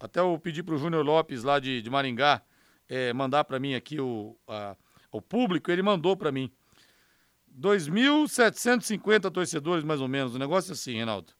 Até 0.00 0.20
eu 0.20 0.40
pedi 0.42 0.62
pro 0.62 0.78
Júnior 0.78 1.04
Lopes 1.04 1.42
lá 1.42 1.58
de, 1.58 1.82
de 1.82 1.90
Maringá 1.90 2.40
é, 2.88 3.12
mandar 3.12 3.44
para 3.44 3.60
mim 3.60 3.74
aqui 3.74 4.00
o, 4.00 4.34
a, 4.48 4.74
o 5.12 5.20
público, 5.20 5.70
ele 5.70 5.82
mandou 5.82 6.16
para 6.16 6.32
mim. 6.32 6.50
2.750 7.60 9.30
torcedores, 9.30 9.84
mais 9.84 10.00
ou 10.00 10.08
menos. 10.08 10.34
Um 10.34 10.38
negócio 10.38 10.72
assim, 10.72 10.94
Reinaldo. 10.94 11.30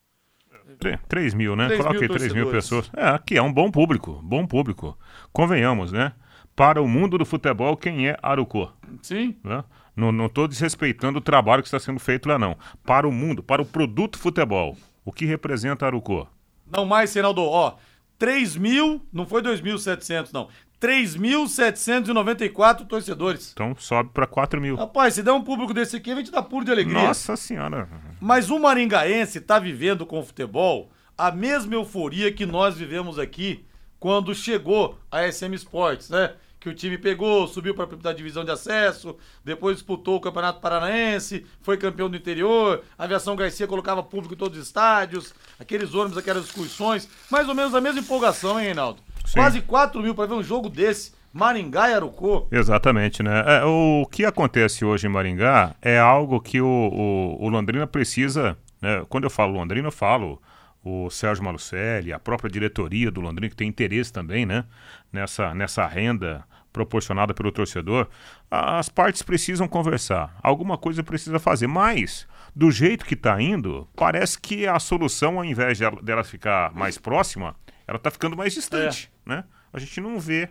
3 1.09 1.33
mil, 1.33 1.55
né? 1.55 1.65
3 1.65 1.81
Coloque 1.81 1.99
mil 1.99 2.09
3 2.09 2.31
mil 2.31 2.51
pessoas. 2.51 2.91
É, 2.95 3.07
aqui 3.07 3.37
é 3.37 3.41
um 3.41 3.51
bom 3.51 3.71
público, 3.71 4.21
bom 4.23 4.45
público. 4.45 4.95
Convenhamos, 5.33 5.91
né? 5.91 6.13
Para 6.55 6.81
o 6.81 6.87
mundo 6.87 7.17
do 7.17 7.25
futebol, 7.25 7.75
quem 7.75 8.07
é 8.07 8.17
Arucô? 8.21 8.69
Sim. 9.01 9.35
Né? 9.43 9.61
Não, 9.93 10.29
tô 10.29 10.47
desrespeitando 10.47 11.19
o 11.19 11.21
trabalho 11.21 11.61
que 11.61 11.67
está 11.67 11.79
sendo 11.79 11.99
feito 11.99 12.29
lá, 12.29 12.39
não. 12.39 12.55
Para 12.85 13.05
o 13.05 13.11
mundo, 13.11 13.43
para 13.43 13.61
o 13.61 13.65
produto 13.65 14.17
futebol, 14.17 14.77
o 15.03 15.11
que 15.11 15.25
representa 15.25 15.85
Arucô? 15.85 16.25
Não 16.65 16.85
mais, 16.85 17.13
Reinaldo. 17.13 17.41
Ó, 17.41 17.75
3 18.17 18.55
mil, 18.55 19.05
não 19.11 19.25
foi 19.25 19.41
2.700, 19.41 20.29
não. 20.31 20.47
3.794 20.79 22.87
torcedores. 22.87 23.51
Então 23.51 23.75
sobe 23.77 24.11
para 24.13 24.25
4 24.25 24.61
mil. 24.61 24.75
Rapaz, 24.75 25.15
se 25.15 25.23
der 25.23 25.33
um 25.33 25.43
público 25.43 25.73
desse 25.73 25.97
aqui, 25.97 26.11
a 26.11 26.15
gente 26.15 26.31
dá 26.31 26.41
puro 26.41 26.63
de 26.63 26.71
alegria. 26.71 27.03
Nossa 27.03 27.35
senhora. 27.35 27.89
Mas 28.21 28.49
o 28.49 28.57
maringaense 28.59 29.41
tá 29.41 29.59
vivendo 29.59 30.05
com 30.05 30.19
o 30.19 30.23
futebol 30.23 30.89
a 31.17 31.31
mesma 31.31 31.75
euforia 31.75 32.31
que 32.31 32.45
nós 32.45 32.77
vivemos 32.77 33.19
aqui 33.19 33.65
quando 33.99 34.33
chegou 34.35 34.97
a 35.11 35.29
SM 35.29 35.53
Sports, 35.55 36.09
né? 36.09 36.33
Que 36.65 36.69
o 36.69 36.73
time 36.73 36.97
pegou, 36.97 37.47
subiu 37.47 37.75
para 37.75 38.09
a 38.09 38.13
divisão 38.13 38.43
de 38.43 38.49
acesso, 38.49 39.15
depois 39.43 39.75
disputou 39.75 40.15
o 40.15 40.19
Campeonato 40.19 40.59
Paranaense, 40.59 41.45
foi 41.61 41.77
campeão 41.77 42.09
do 42.09 42.17
interior, 42.17 42.81
a 42.97 43.03
Aviação 43.03 43.35
Garcia 43.35 43.67
colocava 43.67 44.01
público 44.01 44.33
em 44.33 44.37
todos 44.37 44.57
os 44.57 44.65
estádios, 44.65 45.31
aqueles 45.59 45.93
ônibus, 45.93 46.17
aquelas 46.17 46.45
excursões, 46.45 47.07
mais 47.29 47.47
ou 47.47 47.53
menos 47.53 47.75
a 47.75 47.79
mesma 47.79 47.99
empolgação, 47.99 48.59
hein, 48.59 48.65
Reinaldo? 48.65 48.99
Quase 49.31 49.61
4 49.61 50.01
mil 50.01 50.15
para 50.15 50.25
ver 50.25 50.33
um 50.33 50.41
jogo 50.41 50.67
desse, 50.67 51.13
Maringá 51.31 51.87
e 51.87 51.93
Arucô. 51.93 52.47
Exatamente, 52.51 53.21
né? 53.21 53.43
É, 53.45 53.63
o 53.63 54.07
que 54.11 54.25
acontece 54.25 54.83
hoje 54.83 55.05
em 55.05 55.09
Maringá 55.11 55.75
é 55.83 55.99
algo 55.99 56.41
que 56.41 56.59
o, 56.59 56.65
o, 56.65 57.45
o 57.45 57.47
Londrina 57.47 57.85
precisa. 57.85 58.57
Né? 58.81 59.05
Quando 59.07 59.25
eu 59.25 59.29
falo 59.29 59.53
Londrina, 59.53 59.89
eu 59.89 59.91
falo 59.91 60.41
o 60.83 61.11
Sérgio 61.11 61.43
Malucelli, 61.43 62.11
a 62.11 62.17
própria 62.17 62.49
diretoria 62.49 63.11
do 63.11 63.21
Londrina, 63.21 63.49
que 63.49 63.55
tem 63.55 63.67
interesse 63.67 64.11
também 64.11 64.47
né? 64.47 64.65
nessa, 65.13 65.53
nessa 65.53 65.85
renda 65.85 66.43
proporcionada 66.75 67.33
pelo 67.33 67.53
torcedor. 67.53 68.09
As 68.51 68.89
partes 68.89 69.21
precisam 69.21 69.65
conversar. 69.65 70.37
Alguma 70.43 70.77
coisa 70.77 71.01
precisa 71.01 71.39
fazer. 71.39 71.67
Mas, 71.67 72.27
do 72.53 72.69
jeito 72.69 73.05
que 73.05 73.13
está 73.13 73.41
indo, 73.41 73.87
parece 73.95 74.37
que 74.37 74.67
a 74.67 74.77
solução, 74.77 75.37
ao 75.37 75.45
invés 75.45 75.79
dela, 75.79 76.01
dela 76.01 76.23
ficar 76.23 76.73
mais 76.73 76.97
próxima, 76.97 77.55
ela 77.87 77.95
está 77.95 78.11
ficando 78.11 78.35
mais 78.35 78.53
distante. 78.53 79.09
Né? 79.25 79.45
A 79.71 79.79
gente 79.79 80.01
não 80.01 80.19
vê 80.19 80.49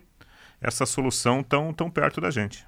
essa 0.63 0.87
solução 0.87 1.43
tão, 1.43 1.75
tão 1.75 1.91
perto 1.91 2.23
da 2.23 2.31
gente. 2.31 2.67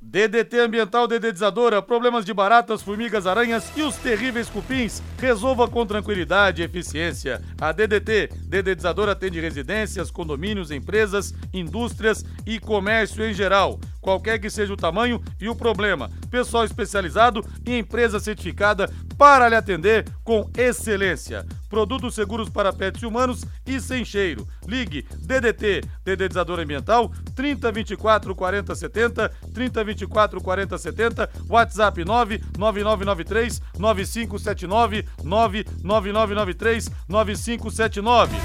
DDT 0.00 0.60
Ambiental 0.60 1.08
Dedetizadora, 1.08 1.80
problemas 1.80 2.24
de 2.24 2.32
baratas, 2.34 2.82
formigas, 2.82 3.26
aranhas 3.26 3.72
e 3.76 3.82
os 3.82 3.96
terríveis 3.96 4.48
cupins. 4.48 5.02
Resolva 5.18 5.66
com 5.66 5.86
tranquilidade 5.86 6.60
e 6.60 6.64
eficiência. 6.64 7.42
A 7.60 7.72
DDT, 7.72 8.30
Dedetizadora 8.42 9.12
atende 9.12 9.40
residências, 9.40 10.10
condomínios, 10.10 10.70
empresas, 10.70 11.34
indústrias 11.52 12.24
e 12.46 12.60
comércio 12.60 13.24
em 13.24 13.32
geral. 13.32 13.80
Qualquer 14.06 14.38
que 14.38 14.48
seja 14.48 14.72
o 14.72 14.76
tamanho 14.76 15.20
e 15.40 15.48
o 15.48 15.56
problema. 15.56 16.08
Pessoal 16.30 16.64
especializado 16.64 17.44
e 17.66 17.76
empresa 17.76 18.20
certificada 18.20 18.88
para 19.18 19.48
lhe 19.48 19.56
atender 19.56 20.04
com 20.22 20.48
excelência. 20.56 21.44
Produtos 21.68 22.14
seguros 22.14 22.48
para 22.48 22.72
pets 22.72 23.02
humanos 23.02 23.44
e 23.66 23.80
sem 23.80 24.04
cheiro. 24.04 24.46
Ligue 24.64 25.04
DDT, 25.18 25.82
Dedetizador 26.04 26.60
Ambiental, 26.60 27.10
3024 27.34 28.32
40 28.32 28.74
70, 28.76 29.28
3024 29.52 30.40
40 30.40 30.78
70, 30.78 31.30
WhatsApp 31.48 32.04
99993 32.04 33.60
9579, 33.76 35.04
99993 35.24 36.90
9579. 37.08 38.36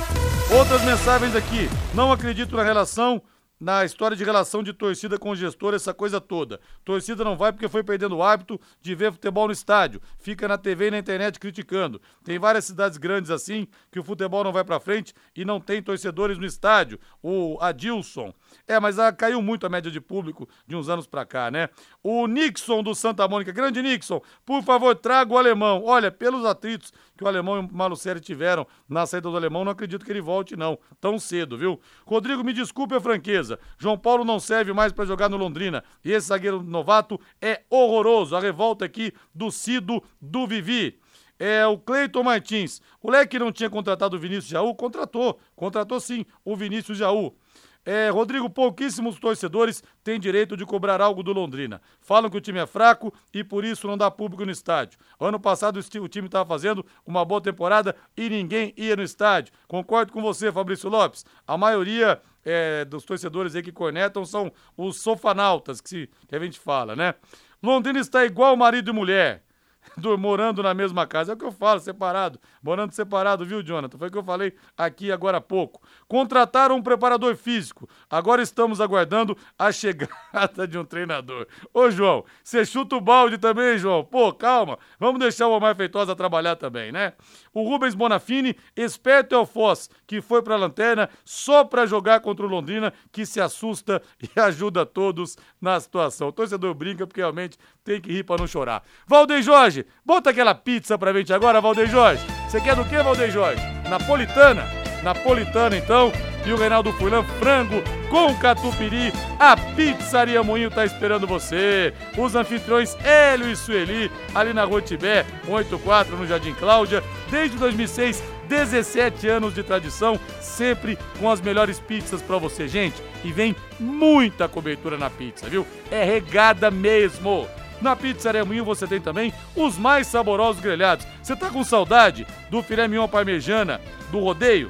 Outras 0.58 0.84
mensagens 0.84 1.36
aqui. 1.36 1.70
Não 1.94 2.12
acredito 2.12 2.56
na 2.56 2.64
relação 2.64 3.22
na 3.62 3.86
história 3.86 4.18
de 4.18 4.24
relação 4.24 4.64
de 4.64 4.74
torcida 4.74 5.20
com 5.20 5.36
gestor, 5.36 5.76
essa 5.76 5.94
coisa 5.94 6.20
toda. 6.20 6.60
Torcida 6.84 7.24
não 7.24 7.38
vai 7.38 7.54
porque 7.54 7.70
foi 7.70 7.84
perdendo 7.84 8.18
o 8.18 8.24
hábito 8.24 8.60
de 8.82 8.96
ver 8.96 9.12
futebol 9.12 9.46
no 9.46 9.54
estádio. 9.54 10.02
Fica 10.18 10.48
na 10.48 10.58
TV 10.58 10.88
e 10.88 10.92
na 10.92 10.98
internet 10.98 11.40
criticando. 11.40 12.02
Tem 12.24 12.40
várias 12.40 12.66
cidades 12.66 12.98
grandes 12.98 13.30
assim 13.30 13.68
que 13.92 14.00
o 14.00 14.04
futebol 14.04 14.44
não 14.44 14.52
vai 14.52 14.64
pra 14.64 14.80
frente 14.80 15.14
e 15.36 15.46
não 15.46 15.62
tem 15.62 15.80
torcedores 15.80 16.40
no 16.40 16.46
estádio. 16.46 17.00
O 17.22 17.60
Adilson. 17.62 18.34
É, 18.68 18.80
mas 18.80 19.00
ah, 19.00 19.12
caiu 19.12 19.42
muito 19.42 19.66
a 19.66 19.70
média 19.70 19.92
de 19.92 20.00
público 20.00 20.48
de 20.68 20.76
uns 20.76 20.90
anos 20.90 21.08
pra 21.08 21.26
cá, 21.26 21.52
né? 21.52 21.70
O 22.04 22.28
Nixon 22.28 22.84
do 22.84 22.96
Santa 22.96 23.28
Mônica. 23.28 23.52
Grande 23.52 23.82
Nixon, 23.82 24.22
por 24.46 24.64
favor, 24.64 24.96
traga 24.96 25.34
o 25.34 25.38
alemão. 25.38 25.84
Olha, 25.86 26.12
pelos 26.12 26.46
atritos 26.46 26.94
que 27.18 27.24
o 27.24 27.28
alemão 27.28 27.58
e 27.58 27.60
o 27.60 27.70
Malucelli 27.72 28.20
tiveram 28.20 28.66
na 28.88 29.06
saída 29.06 29.30
do 29.30 29.38
alemão, 29.38 29.64
não 29.64 29.72
acredito 29.72 30.06
que 30.06 30.12
ele 30.12 30.22
volte, 30.22 30.56
não. 30.56 30.78
Tão 31.00 31.20
cedo, 31.20 31.58
viu? 31.58 31.80
Rodrigo, 32.06 32.44
me 32.44 32.54
desculpe 32.54 32.96
a 32.96 33.02
franqueza. 33.02 33.60
João 33.78 33.98
Paulo 33.98 34.26
não 34.26 34.40
serve 34.40 34.74
mais 34.74 34.92
pra 34.92 35.06
jogar 35.06 35.30
no 35.30 35.38
Londrina. 35.38 35.84
E 36.04 36.12
esse 36.12 36.28
zagueiro 36.28 36.64
novato 36.64 37.20
é 37.42 37.62
horroroso. 37.70 38.36
A 38.36 38.40
revolta 38.40 38.86
aqui 38.86 39.14
do 39.34 39.52
Cido 39.52 40.04
do 40.20 40.48
Vivi. 40.48 41.00
É 41.44 41.66
o 41.66 41.76
Cleiton 41.76 42.22
Martins. 42.22 42.82
O 43.02 43.10
Leque 43.10 43.40
não 43.40 43.52
tinha 43.52 43.68
contratado 43.68 44.16
o 44.16 44.20
Vinícius 44.20 44.46
Jaú? 44.46 44.76
Contratou. 44.76 45.40
Contratou 45.56 46.00
sim 46.00 46.24
o 46.46 46.56
Vinícius 46.56 47.00
Jaú. 47.00 47.36
É, 47.84 48.10
Rodrigo, 48.10 48.50
pouquíssimos 48.50 49.20
torcedores 49.20 49.84
têm 50.04 50.20
direito 50.20 50.56
de 50.56 50.66
cobrar 50.66 51.02
algo 51.02 51.24
do 51.24 51.34
Londrina. 51.34 51.82
Falam 52.00 52.30
que 52.30 52.38
o 52.38 52.42
time 52.42 52.60
é 52.60 52.68
fraco 52.68 53.12
e 53.34 53.44
por 53.44 53.66
isso 53.66 53.88
não 53.88 53.98
dá 53.98 54.12
público 54.12 54.46
no 54.46 54.52
estádio. 54.52 55.00
Ano 55.20 55.40
passado 55.40 55.80
o 55.80 56.08
time 56.08 56.28
estava 56.28 56.48
fazendo 56.48 56.86
uma 57.06 57.26
boa 57.26 57.42
temporada 57.42 57.96
e 58.16 58.30
ninguém 58.30 58.72
ia 58.78 58.96
no 58.96 59.02
estádio. 59.04 59.54
Concordo 59.68 60.14
com 60.14 60.22
você, 60.22 60.52
Fabrício 60.52 60.90
Lopes. 60.90 61.26
A 61.48 61.58
maioria 61.58 62.22
é, 62.46 62.86
dos 62.86 63.04
torcedores 63.04 63.56
aí 63.56 63.64
que 63.64 63.72
cornetam 63.72 64.26
são 64.26 64.52
os 64.78 65.02
sofanautas, 65.02 65.82
que, 65.82 65.90
se- 65.90 66.10
que 66.28 66.36
a 66.36 66.40
gente 66.40 66.60
fala, 66.60 66.96
né? 66.96 67.16
Londrina 67.64 68.00
está 68.00 68.26
igual 68.26 68.56
marido 68.56 68.92
e 68.92 68.94
mulher. 68.94 69.44
do- 69.98 70.18
morando 70.18 70.62
na 70.64 70.74
mesma 70.74 71.06
casa. 71.08 71.32
É 71.32 71.36
o 71.36 71.38
que 71.38 71.46
eu 71.46 71.52
falo, 71.52 71.80
separado. 71.80 72.40
Morando 72.62 72.94
separado, 72.94 73.46
viu, 73.46 73.62
Jonathan? 73.64 73.98
Foi 73.98 74.08
o 74.08 74.12
que 74.12 74.18
eu 74.18 74.24
falei 74.24 74.54
aqui 74.78 75.12
agora 75.12 75.38
há 75.38 75.42
pouco. 75.42 75.82
Contrataram 76.08 76.76
um 76.76 76.82
preparador 76.82 77.36
físico. 77.36 77.90
Agora 78.10 78.42
estamos 78.42 78.82
aguardando 78.82 79.38
a 79.58 79.72
chegada 79.72 80.68
de 80.68 80.78
um 80.78 80.86
treinador. 80.86 81.48
Ô, 81.74 81.90
João, 81.90 82.24
você 82.44 82.66
chuta 82.66 82.96
o 82.96 83.02
balde 83.02 83.38
também, 83.38 83.78
João? 83.78 84.04
Pô, 84.04 84.32
calma. 84.34 84.78
Vamos 85.00 85.20
deixar 85.20 85.48
o 85.48 85.52
Omar 85.52 85.76
Feitosa 85.76 86.16
trabalhar 86.16 86.56
também, 86.56 86.92
né? 86.92 87.14
O 87.54 87.68
Rubens 87.68 87.96
Bonafini, 87.96 88.56
esperto 88.76 89.36
é 89.36 89.38
o 89.38 89.46
Foz, 89.46 89.90
que 90.08 90.22
foi 90.22 90.42
pra 90.42 90.56
lanterna 90.56 91.10
só 91.26 91.64
pra 91.64 91.86
jogar 91.86 92.20
contra 92.22 92.46
o 92.46 92.50
Londrina, 92.50 92.94
que 93.12 93.26
se 93.26 93.42
assusta 93.42 94.02
e 94.22 94.40
ajuda 94.40 94.86
todos 94.86 95.38
na 95.62 95.80
situação. 95.80 96.28
O 96.30 96.32
torcedor 96.32 96.74
brinca 96.74 97.06
porque 97.06 97.20
realmente 97.22 97.58
tem 97.84 98.00
que 98.02 98.12
rir 98.12 98.24
pra 98.24 98.38
não 98.38 98.48
chorar. 98.48 98.84
Valdeir 99.08 99.42
Jorge, 99.42 99.71
bota 100.06 100.30
aquela 100.30 100.56
pizza 100.56 100.98
pra 100.98 101.14
gente 101.14 101.34
agora, 101.34 101.62
Valdeir 101.62 101.90
Jorge. 101.90 102.24
Você 102.50 102.60
quer 102.60 102.76
do 102.76 102.86
quê, 102.86 102.98
Valdeir 102.98 103.32
Jorge? 103.32 103.62
napolitana. 103.92 104.66
Napolitana, 105.04 105.76
então. 105.76 106.12
E 106.46 106.52
o 106.52 106.58
Reinaldo 106.58 106.92
Furlan, 106.94 107.24
frango 107.40 107.84
com 108.10 108.34
catupiry. 108.36 109.14
A 109.40 109.56
Pizzaria 109.56 110.42
Moinho 110.42 110.72
tá 110.72 110.84
esperando 110.86 111.28
você. 111.28 111.94
Os 112.18 112.36
anfitriões 112.36 112.96
Hélio 113.04 113.52
e 113.52 113.56
Sueli, 113.56 114.12
ali 114.34 114.54
na 114.54 114.64
Rua 114.64 114.82
Tibé, 114.82 115.24
184, 115.46 116.16
no 116.18 116.26
Jardim 116.26 116.54
Cláudia. 116.54 117.04
Desde 117.30 117.58
2006, 117.58 118.24
17 118.48 119.28
anos 119.28 119.54
de 119.54 119.62
tradição, 119.62 120.20
sempre 120.40 120.98
com 121.20 121.30
as 121.30 121.40
melhores 121.42 121.80
pizzas 121.80 122.22
para 122.22 122.38
você, 122.38 122.68
gente. 122.68 123.02
E 123.24 123.32
vem 123.32 123.56
muita 123.80 124.48
cobertura 124.48 124.98
na 124.98 125.10
pizza, 125.10 125.48
viu? 125.48 125.66
É 125.92 126.04
regada 126.04 126.72
mesmo. 126.72 127.48
Na 127.82 127.96
Pizzaria 127.96 128.46
Moinho 128.46 128.64
você 128.64 128.86
tem 128.86 129.02
também 129.02 129.34
os 129.56 129.78
mais 129.78 130.08
saborosos 130.08 130.62
grelhados. 130.62 131.06
Você 131.22 131.36
tá 131.36 131.50
com 131.50 131.64
saudade 131.64 132.28
do 132.50 132.62
filé 132.62 132.88
mignon 132.88 133.08
parmejana 133.08 133.82
do 134.12 134.20
rodeio? 134.20 134.70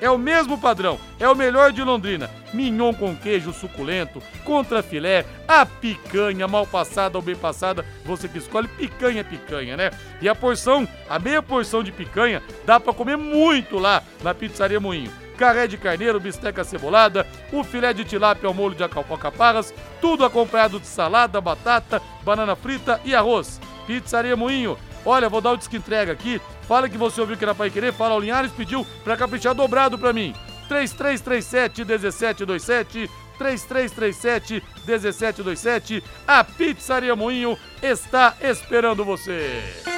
É 0.00 0.08
o 0.08 0.18
mesmo 0.18 0.56
padrão, 0.58 0.98
é 1.18 1.28
o 1.28 1.34
melhor 1.34 1.72
de 1.72 1.82
Londrina. 1.82 2.30
Mignon 2.52 2.94
com 2.94 3.16
queijo 3.16 3.52
suculento, 3.52 4.22
contra 4.44 4.82
filé, 4.82 5.24
a 5.46 5.66
picanha 5.66 6.46
mal 6.46 6.66
passada 6.66 7.18
ou 7.18 7.22
bem 7.22 7.34
passada, 7.34 7.84
você 8.04 8.28
que 8.28 8.38
escolhe, 8.38 8.68
picanha 8.68 9.24
picanha, 9.24 9.76
né? 9.76 9.90
E 10.20 10.28
a 10.28 10.34
porção, 10.34 10.86
a 11.08 11.18
meia 11.18 11.42
porção 11.42 11.82
de 11.82 11.90
picanha, 11.90 12.42
dá 12.64 12.78
para 12.78 12.92
comer 12.92 13.16
muito 13.16 13.76
lá 13.78 14.02
na 14.22 14.32
Pizzaria 14.32 14.78
Moinho 14.78 15.27
carré 15.38 15.68
de 15.68 15.78
carneiro, 15.78 16.18
bisteca 16.18 16.64
cebolada, 16.64 17.24
o 17.52 17.62
filé 17.62 17.94
de 17.94 18.04
tilápia 18.04 18.48
ao 18.48 18.52
molho 18.52 18.74
de 18.74 18.82
alcaparras, 18.82 19.72
tudo 20.00 20.24
acompanhado 20.24 20.80
de 20.80 20.86
salada, 20.86 21.40
batata, 21.40 22.02
banana 22.24 22.56
frita 22.56 23.00
e 23.04 23.14
arroz. 23.14 23.60
Pizzaria 23.86 24.36
Moinho. 24.36 24.76
Olha, 25.06 25.28
vou 25.28 25.40
dar 25.40 25.52
o 25.52 25.56
disque 25.56 25.76
entrega 25.76 26.12
aqui. 26.12 26.40
Fala 26.62 26.88
que 26.88 26.98
você 26.98 27.20
ouviu 27.20 27.36
que 27.36 27.44
era 27.44 27.54
Pai 27.54 27.70
Querer. 27.70 27.94
Fala, 27.94 28.16
o 28.16 28.20
Linhares 28.20 28.52
pediu 28.52 28.84
pra 29.02 29.16
caprichar 29.16 29.54
dobrado 29.54 29.96
pra 29.96 30.12
mim. 30.12 30.34
3337 30.68 31.84
1727 31.84 33.10
3337 33.38 34.62
1727. 34.86 36.04
A 36.26 36.44
Pizzaria 36.44 37.16
Moinho 37.16 37.56
está 37.80 38.36
esperando 38.42 39.04
você. 39.04 39.97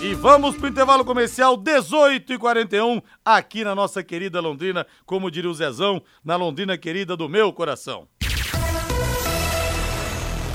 E 0.00 0.14
vamos 0.14 0.56
pro 0.56 0.68
intervalo 0.68 1.04
comercial 1.04 1.56
18 1.56 2.32
e 2.32 2.38
41 2.38 3.02
aqui 3.24 3.64
na 3.64 3.74
nossa 3.74 4.00
querida 4.00 4.40
Londrina, 4.40 4.86
como 5.04 5.28
diria 5.28 5.50
o 5.50 5.54
Zezão, 5.54 6.00
na 6.24 6.36
Londrina 6.36 6.78
querida 6.78 7.16
do 7.16 7.28
meu 7.28 7.52
coração. 7.52 8.06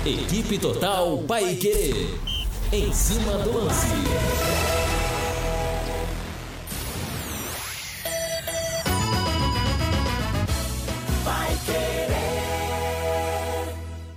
Equipe 0.05 0.57
Total 0.57 1.17
Paique. 1.27 2.07
Em 2.71 2.91
cima 2.93 3.37
do 3.39 3.57
lance. 3.57 3.87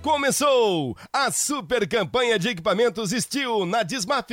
Começou 0.01 0.95
a 1.11 1.29
super 1.31 1.85
campanha 1.85 2.39
de 2.39 2.47
equipamentos 2.47 3.11
Steel 3.11 3.65
na 3.65 3.83
Dismaf. 3.83 4.29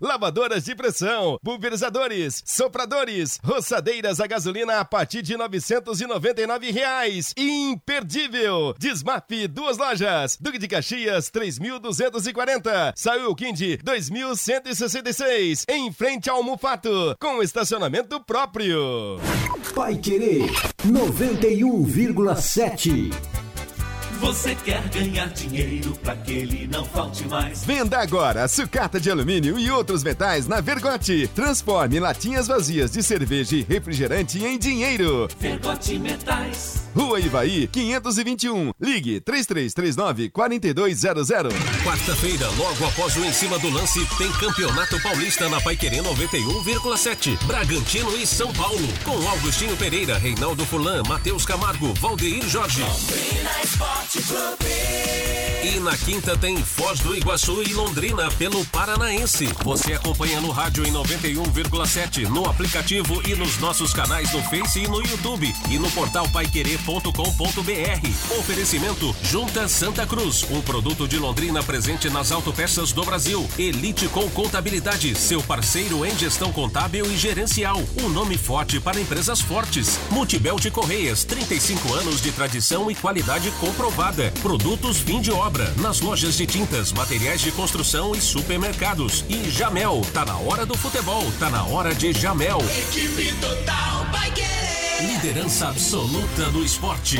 Lavadoras 0.00 0.64
de 0.64 0.74
pressão, 0.74 1.38
pulverizadores, 1.42 2.42
sopradores, 2.44 3.38
roçadeiras 3.42 4.20
a 4.20 4.26
gasolina 4.26 4.80
a 4.80 4.84
partir 4.84 5.22
de 5.22 5.34
999 5.36 6.70
reais. 6.70 7.32
Imperdível! 7.36 8.74
Desmaf, 8.78 9.48
duas 9.48 9.78
lojas. 9.78 10.36
Duque 10.40 10.58
de 10.58 10.68
Caxias, 10.68 11.30
3.240. 11.30 12.92
Saiu 12.94 13.34
Quindi, 13.34 13.78
2.166. 13.78 15.64
Em 15.68 15.90
frente 15.92 16.28
ao 16.28 16.42
Mufato, 16.42 17.16
com 17.20 17.42
estacionamento 17.42 18.20
próprio. 18.20 19.18
Pai 19.74 19.96
Querer 19.96 20.50
91,7. 20.84 23.10
Você 24.20 24.54
quer 24.54 24.82
ganhar 24.88 25.28
dinheiro 25.28 25.94
para 26.02 26.16
que 26.16 26.32
ele 26.32 26.66
não 26.66 26.84
falte 26.84 27.26
mais? 27.28 27.64
Venda 27.64 27.98
agora 27.98 28.48
sucata 28.48 28.98
de 28.98 29.10
alumínio 29.10 29.58
e 29.58 29.70
outros 29.70 30.02
metais 30.02 30.46
na 30.46 30.60
Vergote. 30.60 31.28
Transforme 31.34 32.00
latinhas 32.00 32.46
vazias 32.46 32.92
de 32.92 33.02
cerveja 33.02 33.56
e 33.56 33.62
refrigerante 33.62 34.42
em 34.42 34.58
dinheiro. 34.58 35.28
Vergote 35.38 35.98
Metais. 35.98 36.86
Rua 36.96 37.20
Ivaí, 37.20 37.68
521. 37.68 38.72
Ligue 38.80 39.20
3339 39.20 40.30
4200. 40.30 41.28
Quarta-feira, 41.84 42.48
logo 42.56 42.86
após 42.86 43.14
o 43.16 43.24
Em 43.24 43.32
Cima 43.34 43.58
do 43.58 43.68
Lance, 43.68 44.00
tem 44.16 44.32
Campeonato 44.32 44.98
Paulista 45.02 45.46
na 45.50 45.60
Paiquerê 45.60 45.98
91,7. 45.98 47.36
Bragantino 47.44 48.16
e 48.16 48.26
São 48.26 48.50
Paulo. 48.54 48.88
Com 49.04 49.28
Augustinho 49.28 49.76
Pereira, 49.76 50.16
Reinaldo 50.16 50.64
Fulan, 50.64 51.02
Matheus 51.06 51.44
Camargo, 51.44 51.92
Valdeir 52.00 52.48
Jorge. 52.48 52.82
E 55.64 55.80
na 55.80 55.96
quinta 55.96 56.38
tem 56.38 56.62
Foz 56.62 57.00
do 57.00 57.12
Iguaçu 57.12 57.60
e 57.60 57.74
Londrina 57.74 58.30
pelo 58.32 58.64
Paranaense. 58.66 59.46
Você 59.64 59.94
acompanha 59.94 60.40
no 60.40 60.52
rádio 60.52 60.86
em 60.86 60.92
91,7, 60.92 62.28
no 62.28 62.48
aplicativo 62.48 63.20
e 63.28 63.34
nos 63.34 63.58
nossos 63.58 63.92
canais 63.92 64.32
no 64.32 64.40
Face 64.44 64.78
e 64.78 64.86
no 64.86 65.02
YouTube 65.02 65.52
e 65.68 65.76
no 65.76 65.90
portal 65.90 66.28
paiquerê.com.br. 66.28 68.38
Oferecimento 68.38 69.16
Junta 69.24 69.66
Santa 69.66 70.06
Cruz, 70.06 70.46
um 70.52 70.62
produto 70.62 71.08
de 71.08 71.18
Londrina 71.18 71.60
presente 71.64 72.08
nas 72.08 72.30
autopeças 72.30 72.92
do 72.92 73.04
Brasil. 73.04 73.44
Elite 73.58 74.06
com 74.06 74.30
Contabilidade, 74.30 75.16
seu 75.16 75.42
parceiro 75.42 76.06
em 76.06 76.16
gestão 76.16 76.52
contábil 76.52 77.06
e 77.06 77.16
gerencial. 77.16 77.82
Um 78.00 78.08
nome 78.08 78.38
forte 78.38 78.78
para 78.78 79.00
empresas 79.00 79.40
fortes. 79.40 79.98
Multibel 80.10 80.60
de 80.60 80.70
Correias, 80.70 81.24
35 81.24 81.92
anos 81.92 82.22
de 82.22 82.30
tradição 82.30 82.88
e 82.88 82.94
qualidade 82.94 83.50
comprovada. 83.58 83.95
Produtos 84.42 84.98
fim 84.98 85.22
de 85.22 85.32
obra 85.32 85.72
nas 85.80 86.02
lojas 86.02 86.36
de 86.36 86.46
tintas, 86.46 86.92
materiais 86.92 87.40
de 87.40 87.50
construção 87.50 88.14
e 88.14 88.20
supermercados. 88.20 89.24
E 89.26 89.48
Jamel, 89.48 90.02
tá 90.12 90.22
na 90.22 90.36
hora 90.36 90.66
do 90.66 90.76
futebol, 90.76 91.24
tá 91.38 91.48
na 91.48 91.64
hora 91.64 91.94
de 91.94 92.12
Jamel. 92.12 92.58
Equipe 92.60 93.32
Total 93.40 94.06
Paique. 94.12 94.42
Liderança 95.00 95.68
absoluta 95.68 96.50
no 96.50 96.62
esporte. 96.62 97.16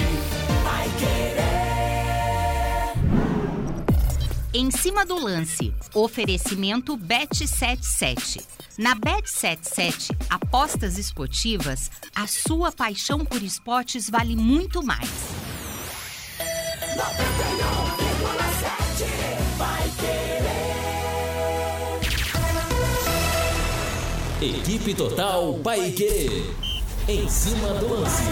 Em 4.53 4.71
cima 4.71 5.07
do 5.07 5.19
lance, 5.19 5.73
oferecimento 5.95 6.99
Bet77. 6.99 8.43
Na 8.77 8.95
Bet77, 8.95 10.15
apostas 10.29 10.99
esportivas, 10.99 11.91
a 12.15 12.27
sua 12.27 12.71
paixão 12.71 13.25
por 13.25 13.43
esportes 13.43 14.11
vale 14.11 14.37
muito 14.37 14.83
mais. 14.83 15.46
91,7. 16.97 17.05
Pai 19.59 19.91
Querer. 24.41 24.57
Equipe 24.59 24.95
Total 24.95 25.55
Paique. 25.63 26.55
Em 27.07 27.29
cima 27.29 27.75
do 27.75 28.01
lance. 28.01 28.23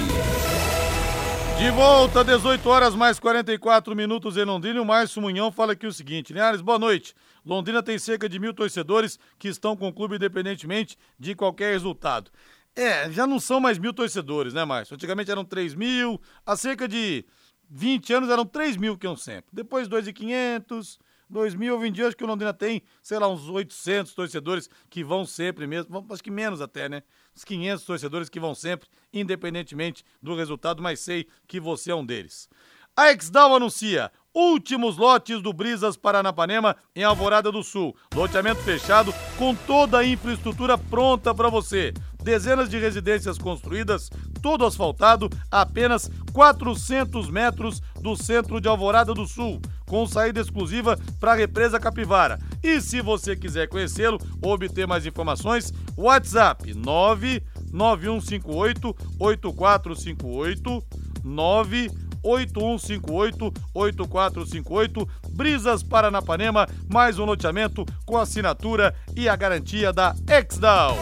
De 1.59 1.71
volta, 1.73 2.25
18 2.25 2.67
horas 2.67 2.95
mais 2.95 3.21
44 3.21 3.95
minutos 3.95 4.39
em 4.39 4.45
Londrina. 4.45 4.81
O 4.81 4.85
Márcio 4.85 5.21
Munhão 5.21 5.53
fala 5.53 5.75
aqui 5.75 5.87
o 5.87 5.93
seguinte: 5.93 6.33
Linhares, 6.33 6.63
boa 6.63 6.79
noite. 6.79 7.15
Londrina 7.45 7.83
tem 7.83 7.99
cerca 7.99 8.27
de 8.31 8.39
mil 8.39 8.55
torcedores 8.55 9.19
que 9.39 9.49
estão 9.49 9.77
com 9.77 9.89
o 9.89 9.93
clube 9.93 10.17
independentemente 10.17 10.97
de 11.21 11.35
qualquer 11.35 11.73
resultado. 11.73 12.31
É, 12.75 13.11
já 13.11 13.27
não 13.27 13.39
são 13.39 13.61
mais 13.61 13.79
mil 13.79 13.93
torcedores, 13.93 14.55
né, 14.55 14.65
Márcio? 14.65 14.95
Antigamente 14.95 15.31
eram 15.31 15.45
3 15.45 15.75
mil, 15.75 16.19
há 16.45 16.57
cerca 16.57 16.89
de 16.89 17.25
20 17.71 18.13
anos 18.13 18.31
eram 18.31 18.45
3 18.45 18.77
mil 18.77 18.97
que 18.97 19.07
iam 19.07 19.17
sempre. 19.17 19.51
Depois 19.53 19.89
2.500, 19.89 20.99
2 21.29 21.55
mil. 21.55 21.79
Hoje 21.79 22.05
acho 22.05 22.17
que 22.17 22.25
o 22.25 22.27
Londrina 22.27 22.53
tem, 22.53 22.83
sei 23.03 23.19
lá, 23.19 23.29
uns 23.29 23.49
800 23.49 24.15
torcedores 24.15 24.69
que 24.89 25.03
vão 25.03 25.25
sempre 25.25 25.67
mesmo. 25.67 26.07
Acho 26.11 26.23
que 26.23 26.31
menos 26.31 26.61
até, 26.61 26.89
né? 26.89 27.03
Uns 27.37 27.45
500 27.45 27.85
torcedores 27.85 28.29
que 28.29 28.41
vão 28.41 28.55
sempre, 28.55 28.89
independentemente 29.13 30.05
do 30.23 30.35
resultado, 30.35 30.83
mas 30.83 31.01
sei 31.01 31.27
que 31.47 31.59
você 31.59 31.91
é 31.91 31.95
um 31.95 32.05
deles. 32.05 32.49
A 32.97 33.11
Exdal 33.11 33.57
anuncia 33.57 34.13
últimos 34.33 34.97
lotes 34.97 35.43
do 35.43 35.53
Brisas 35.53 35.97
Paranapanema 35.97 36.77
em 36.95 37.03
Alvorada 37.03 37.51
do 37.51 37.63
Sul. 37.63 37.97
Loteamento 38.15 38.63
fechado 38.63 39.13
com 39.37 39.55
toda 39.55 39.99
a 39.99 40.07
infraestrutura 40.07 40.79
pronta 40.79 41.35
para 41.35 41.49
você. 41.49 41.93
Dezenas 42.23 42.71
de 42.71 42.79
residências 42.79 43.37
construídas, 43.37 44.09
todo 44.41 44.65
asfaltado, 44.65 45.29
a 45.51 45.63
apenas 45.63 46.09
400 46.33 47.29
metros 47.29 47.83
do 48.01 48.15
centro 48.17 48.61
de 48.61 48.69
Alvorada 48.69 49.13
do 49.13 49.27
Sul, 49.27 49.61
com 49.87 50.07
saída 50.07 50.41
exclusiva 50.41 50.97
para 51.21 51.33
a 51.33 51.37
represa 51.37 51.81
Capivara. 51.81 52.39
E 52.63 52.81
se 52.81 53.03
você 53.03 53.35
quiser 53.37 53.69
conhecê-lo 53.69 54.19
ou 54.41 54.53
obter 54.53 54.87
mais 54.87 55.05
informações, 55.05 55.75
WhatsApp 55.97 56.73
99158 56.73 58.97
8458 59.19 61.05
9 61.25 61.91
8158-8458, 62.25 65.09
Brisas 65.31 65.83
Paranapanema, 65.83 66.69
mais 66.89 67.19
um 67.19 67.25
loteamento 67.25 67.85
com 68.07 68.17
assinatura 68.17 68.95
e 69.15 69.29
a 69.29 69.37
garantia 69.37 69.93
da 69.93 70.15
Exdal. 70.29 70.97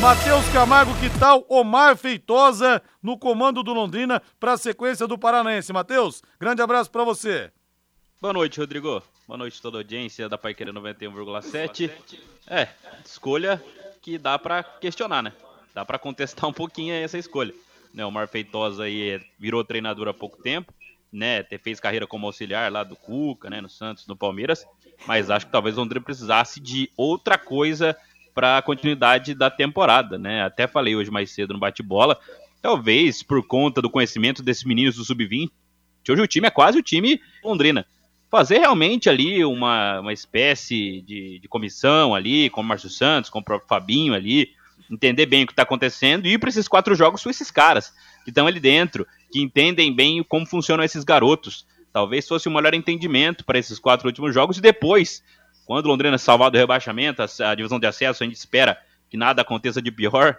Matheus 0.00 0.48
Camargo, 0.50 0.94
que 1.00 1.10
tal? 1.18 1.44
Omar 1.48 1.96
Feitosa 1.96 2.80
no 3.02 3.18
comando 3.18 3.64
do 3.64 3.72
Londrina 3.72 4.22
para 4.38 4.52
a 4.52 4.58
sequência 4.58 5.08
do 5.08 5.18
Paranaense. 5.18 5.72
Matheus, 5.72 6.22
grande 6.38 6.62
abraço 6.62 6.90
para 6.90 7.02
você. 7.02 7.50
Boa 8.20 8.32
noite, 8.32 8.60
Rodrigo. 8.60 9.02
Boa 9.26 9.36
noite 9.36 9.60
toda 9.60 9.78
a 9.78 9.80
audiência 9.80 10.28
da 10.28 10.38
Paiqueira 10.38 10.72
91,7. 10.72 11.90
É, 12.46 12.68
escolha 13.04 13.62
que 14.00 14.16
dá 14.16 14.38
para 14.38 14.62
questionar, 14.62 15.22
né? 15.22 15.32
Dá 15.74 15.84
para 15.84 15.98
contestar 15.98 16.48
um 16.48 16.52
pouquinho 16.52 16.94
essa 16.94 17.18
escolha. 17.18 17.52
Né, 17.92 18.04
o 18.04 18.08
Omar 18.08 18.28
Feitosa 18.28 18.84
aí 18.84 19.20
virou 19.38 19.64
treinador 19.64 20.08
há 20.08 20.14
pouco 20.14 20.42
tempo, 20.42 20.72
né? 21.12 21.42
Fez 21.62 21.80
carreira 21.80 22.06
como 22.06 22.26
auxiliar 22.26 22.70
lá 22.70 22.84
do 22.84 22.94
Cuca, 22.96 23.48
né? 23.48 23.60
No 23.60 23.68
Santos, 23.68 24.06
no 24.06 24.16
Palmeiras. 24.16 24.66
Mas 25.06 25.30
acho 25.30 25.46
que 25.46 25.52
talvez 25.52 25.76
o 25.76 25.80
Londrina 25.80 26.04
precisasse 26.04 26.60
de 26.60 26.90
outra 26.96 27.38
coisa 27.38 27.96
para 28.34 28.58
a 28.58 28.62
continuidade 28.62 29.34
da 29.34 29.50
temporada, 29.50 30.18
né? 30.18 30.42
Até 30.42 30.66
falei 30.66 30.94
hoje 30.94 31.10
mais 31.10 31.30
cedo 31.30 31.54
no 31.54 31.58
bate-bola, 31.58 32.18
talvez 32.62 33.22
por 33.22 33.44
conta 33.44 33.82
do 33.82 33.90
conhecimento 33.90 34.42
desses 34.42 34.64
meninos 34.64 34.96
do 34.96 35.04
sub-20, 35.04 35.50
hoje 36.08 36.22
o 36.22 36.26
time 36.26 36.46
é 36.46 36.50
quase 36.50 36.78
o 36.78 36.82
time 36.82 37.20
Londrina. 37.42 37.84
Fazer 38.30 38.58
realmente 38.58 39.08
ali 39.08 39.44
uma, 39.44 40.00
uma 40.00 40.12
espécie 40.12 41.00
de, 41.02 41.38
de 41.38 41.48
comissão 41.48 42.14
ali, 42.14 42.50
com 42.50 42.60
o 42.60 42.64
Márcio 42.64 42.90
Santos, 42.90 43.30
com 43.30 43.38
o 43.38 43.44
próprio 43.44 43.68
Fabinho 43.68 44.14
ali, 44.14 44.50
entender 44.90 45.26
bem 45.26 45.44
o 45.44 45.46
que 45.46 45.52
está 45.52 45.62
acontecendo 45.62 46.26
e 46.26 46.32
ir 46.32 46.38
para 46.38 46.48
esses 46.48 46.68
quatro 46.68 46.94
jogos 46.94 47.22
com 47.22 47.30
esses 47.30 47.50
caras 47.50 47.92
que 48.24 48.30
estão 48.30 48.46
ali 48.46 48.60
dentro, 48.60 49.06
que 49.30 49.40
entendem 49.40 49.94
bem 49.94 50.22
como 50.22 50.46
funcionam 50.46 50.84
esses 50.84 51.04
garotos. 51.04 51.66
Talvez 51.92 52.26
fosse 52.26 52.48
um 52.48 52.52
melhor 52.54 52.74
entendimento 52.74 53.44
para 53.44 53.58
esses 53.58 53.78
quatro 53.78 54.06
últimos 54.08 54.32
jogos 54.34 54.58
e 54.58 54.60
depois 54.60 55.22
quando 55.68 55.84
o 55.84 55.88
Londrina 55.88 56.16
salvar 56.16 56.50
do 56.50 56.56
rebaixamento, 56.56 57.22
a, 57.22 57.50
a, 57.50 57.54
divisão 57.54 57.78
de 57.78 57.86
acesso, 57.86 58.24
a 58.24 58.26
gente 58.26 58.36
espera 58.36 58.80
que 59.10 59.18
nada 59.18 59.42
aconteça 59.42 59.82
de 59.82 59.92
pior. 59.92 60.38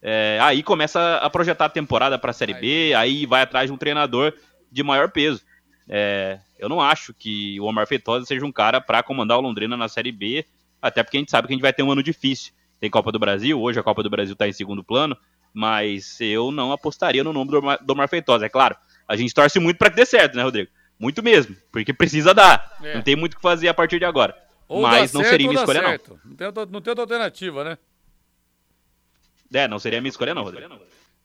É, 0.00 0.38
aí 0.40 0.62
começa 0.62 1.16
a 1.16 1.28
projetar 1.28 1.64
a 1.64 1.68
temporada 1.68 2.16
para 2.16 2.30
a 2.30 2.32
Série 2.32 2.54
B, 2.54 2.94
aí 2.94 3.26
vai 3.26 3.42
atrás 3.42 3.68
de 3.68 3.72
um 3.72 3.76
treinador 3.76 4.32
de 4.70 4.84
maior 4.84 5.10
peso. 5.10 5.42
É, 5.88 6.38
eu 6.60 6.68
não 6.68 6.80
acho 6.80 7.12
que 7.12 7.58
o 7.58 7.64
Omar 7.64 7.88
Feitosa 7.88 8.24
seja 8.24 8.46
um 8.46 8.52
cara 8.52 8.80
para 8.80 9.02
comandar 9.02 9.38
o 9.38 9.40
Londrina 9.40 9.76
na 9.76 9.88
Série 9.88 10.12
B, 10.12 10.46
até 10.80 11.02
porque 11.02 11.16
a 11.16 11.20
gente 11.20 11.32
sabe 11.32 11.48
que 11.48 11.54
a 11.54 11.56
gente 11.56 11.62
vai 11.62 11.72
ter 11.72 11.82
um 11.82 11.90
ano 11.90 12.02
difícil. 12.02 12.52
Tem 12.80 12.90
Copa 12.90 13.10
do 13.10 13.18
Brasil, 13.18 13.60
hoje 13.60 13.78
a 13.78 13.82
Copa 13.82 14.02
do 14.02 14.10
Brasil 14.10 14.32
está 14.32 14.46
em 14.46 14.52
segundo 14.52 14.84
plano, 14.84 15.16
mas 15.52 16.20
eu 16.20 16.50
não 16.50 16.72
apostaria 16.72 17.24
no 17.24 17.32
nome 17.32 17.50
do 17.50 17.60
do 17.60 17.92
Omar 17.92 18.08
Feitosa. 18.08 18.46
É 18.46 18.48
claro, 18.48 18.76
a 19.06 19.16
gente 19.16 19.34
torce 19.34 19.58
muito 19.58 19.78
para 19.78 19.90
que 19.90 19.96
dê 19.96 20.06
certo, 20.06 20.36
né, 20.36 20.42
Rodrigo? 20.42 20.70
Muito 20.98 21.22
mesmo, 21.22 21.56
porque 21.70 21.92
precisa 21.92 22.34
dar. 22.34 22.76
É. 22.82 22.94
Não 22.94 23.02
tem 23.02 23.16
muito 23.16 23.34
o 23.34 23.36
que 23.36 23.42
fazer 23.42 23.68
a 23.68 23.74
partir 23.74 23.98
de 23.98 24.04
agora. 24.04 24.36
Ou 24.68 24.82
mas 24.82 25.12
não 25.12 25.24
seria 25.24 25.48
minha 25.48 25.60
escolha, 25.60 25.80
certo. 25.80 26.20
não. 26.24 26.30
Não 26.30 26.36
tem, 26.36 26.66
não 26.72 26.80
tem 26.80 26.90
outra 26.90 27.02
alternativa, 27.02 27.64
né? 27.64 27.78
É, 29.52 29.66
não 29.66 29.78
seria 29.78 30.00
minha 30.00 30.10
escolha, 30.10 30.34
não, 30.34 30.42
Rodrigo. 30.42 30.78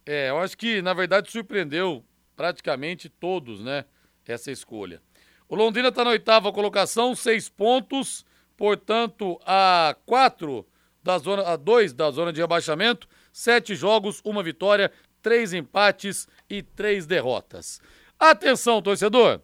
É, 0.06 0.30
eu 0.30 0.40
acho 0.40 0.58
que, 0.58 0.82
na 0.82 0.94
verdade, 0.94 1.30
surpreendeu 1.30 2.04
praticamente 2.36 3.10
todos, 3.10 3.62
né? 3.62 3.86
Essa 4.26 4.52
escolha. 4.52 5.02
O 5.50 5.56
Londrina 5.56 5.90
está 5.90 6.04
na 6.06 6.12
oitava 6.12 6.52
colocação, 6.54 7.14
seis 7.14 7.50
pontos, 7.50 8.26
portanto, 8.56 9.40
a 9.46 9.96
quatro 10.06 10.66
da 11.04 11.18
zona, 11.18 11.44
a 11.44 11.56
dois 11.56 11.94
da 11.94 12.10
zona 12.10 12.32
de 12.32 12.42
rebaixamento, 12.42 13.08
sete 13.32 13.76
jogos, 13.76 14.22
uma 14.24 14.42
vitória, 14.42 14.92
três 15.22 15.54
empates 15.54 16.28
e 16.50 16.62
três 16.62 17.06
derrotas. 17.06 17.82
Atenção, 18.20 18.82
torcedor! 18.82 19.42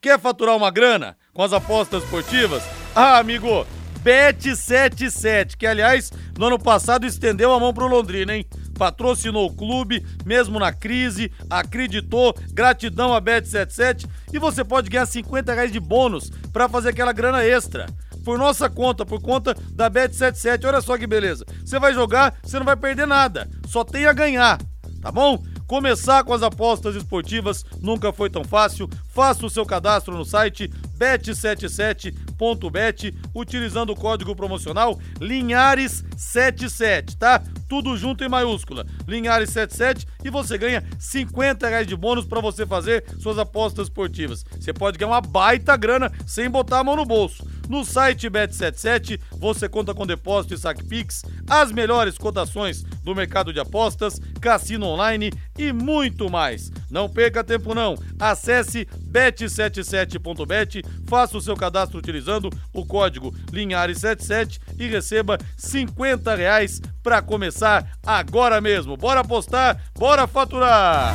Quer 0.00 0.18
faturar 0.18 0.56
uma 0.56 0.70
grana 0.70 1.16
com 1.32 1.42
as 1.42 1.52
apostas 1.52 2.02
esportivas? 2.02 2.62
Ah, 2.94 3.18
amigo, 3.18 3.66
Bet77, 4.02 5.56
que 5.58 5.66
aliás, 5.66 6.10
no 6.38 6.46
ano 6.46 6.58
passado 6.58 7.04
estendeu 7.04 7.52
a 7.52 7.60
mão 7.60 7.74
pro 7.74 7.86
Londrina, 7.86 8.34
hein? 8.34 8.46
Patrocinou 8.78 9.46
o 9.46 9.54
clube, 9.54 10.02
mesmo 10.24 10.58
na 10.58 10.72
crise, 10.72 11.30
acreditou, 11.50 12.34
gratidão 12.50 13.14
a 13.14 13.20
Bet77 13.20 14.08
e 14.32 14.38
você 14.38 14.64
pode 14.64 14.88
ganhar 14.88 15.04
50 15.04 15.52
reais 15.52 15.70
de 15.70 15.78
bônus 15.78 16.30
para 16.50 16.66
fazer 16.66 16.88
aquela 16.88 17.12
grana 17.12 17.44
extra. 17.44 17.86
Por 18.24 18.38
nossa 18.38 18.68
conta, 18.68 19.04
por 19.04 19.20
conta 19.20 19.56
da 19.72 19.90
Bet77. 19.90 20.66
Olha 20.66 20.80
só 20.80 20.98
que 20.98 21.06
beleza. 21.06 21.44
Você 21.64 21.78
vai 21.78 21.94
jogar, 21.94 22.34
você 22.42 22.58
não 22.58 22.66
vai 22.66 22.76
perder 22.76 23.06
nada, 23.06 23.48
só 23.66 23.84
tem 23.84 24.06
a 24.06 24.12
ganhar, 24.12 24.58
tá 25.00 25.10
bom? 25.10 25.42
Começar 25.70 26.24
com 26.24 26.34
as 26.34 26.42
apostas 26.42 26.96
esportivas 26.96 27.64
nunca 27.80 28.12
foi 28.12 28.28
tão 28.28 28.42
fácil. 28.42 28.90
Faça 29.14 29.46
o 29.46 29.50
seu 29.50 29.64
cadastro 29.64 30.16
no 30.16 30.24
site 30.24 30.68
bet77.bet 30.98 33.14
utilizando 33.32 33.90
o 33.90 33.96
código 33.96 34.34
promocional 34.34 34.98
Linhares77, 35.20 37.16
tá? 37.16 37.40
Tudo 37.68 37.96
junto 37.96 38.24
em 38.24 38.28
maiúscula. 38.28 38.84
Linhares77 39.06 40.08
e 40.24 40.30
você 40.30 40.58
ganha 40.58 40.82
50 40.98 41.68
reais 41.68 41.86
de 41.86 41.94
bônus 41.94 42.26
para 42.26 42.40
você 42.40 42.66
fazer 42.66 43.04
suas 43.20 43.38
apostas 43.38 43.86
esportivas. 43.86 44.44
Você 44.58 44.72
pode 44.72 44.98
ganhar 44.98 45.12
uma 45.12 45.20
baita 45.20 45.76
grana 45.76 46.10
sem 46.26 46.50
botar 46.50 46.80
a 46.80 46.84
mão 46.84 46.96
no 46.96 47.06
bolso. 47.06 47.46
No 47.70 47.84
site 47.84 48.28
Bet77 48.28 49.20
você 49.30 49.68
conta 49.68 49.94
com 49.94 50.04
depósito 50.04 50.54
e 50.54 50.58
saque 50.58 50.82
Pix, 50.82 51.22
as 51.48 51.70
melhores 51.70 52.18
cotações 52.18 52.82
do 53.04 53.14
mercado 53.14 53.52
de 53.52 53.60
apostas, 53.60 54.20
cassino 54.40 54.86
online 54.86 55.32
e 55.56 55.72
muito 55.72 56.28
mais. 56.28 56.72
Não 56.90 57.08
perca 57.08 57.44
tempo 57.44 57.72
não. 57.72 57.94
Acesse 58.18 58.88
bet77.bet, 59.08 60.82
faça 61.06 61.38
o 61.38 61.40
seu 61.40 61.56
cadastro 61.56 62.00
utilizando 62.00 62.50
o 62.74 62.84
código 62.84 63.32
Linhares77 63.52 64.58
e 64.76 64.88
receba 64.88 65.38
50 65.56 66.34
reais 66.34 66.82
para 67.04 67.22
começar 67.22 67.88
agora 68.04 68.60
mesmo. 68.60 68.96
Bora 68.96 69.20
apostar, 69.20 69.80
bora 69.96 70.26
faturar! 70.26 71.14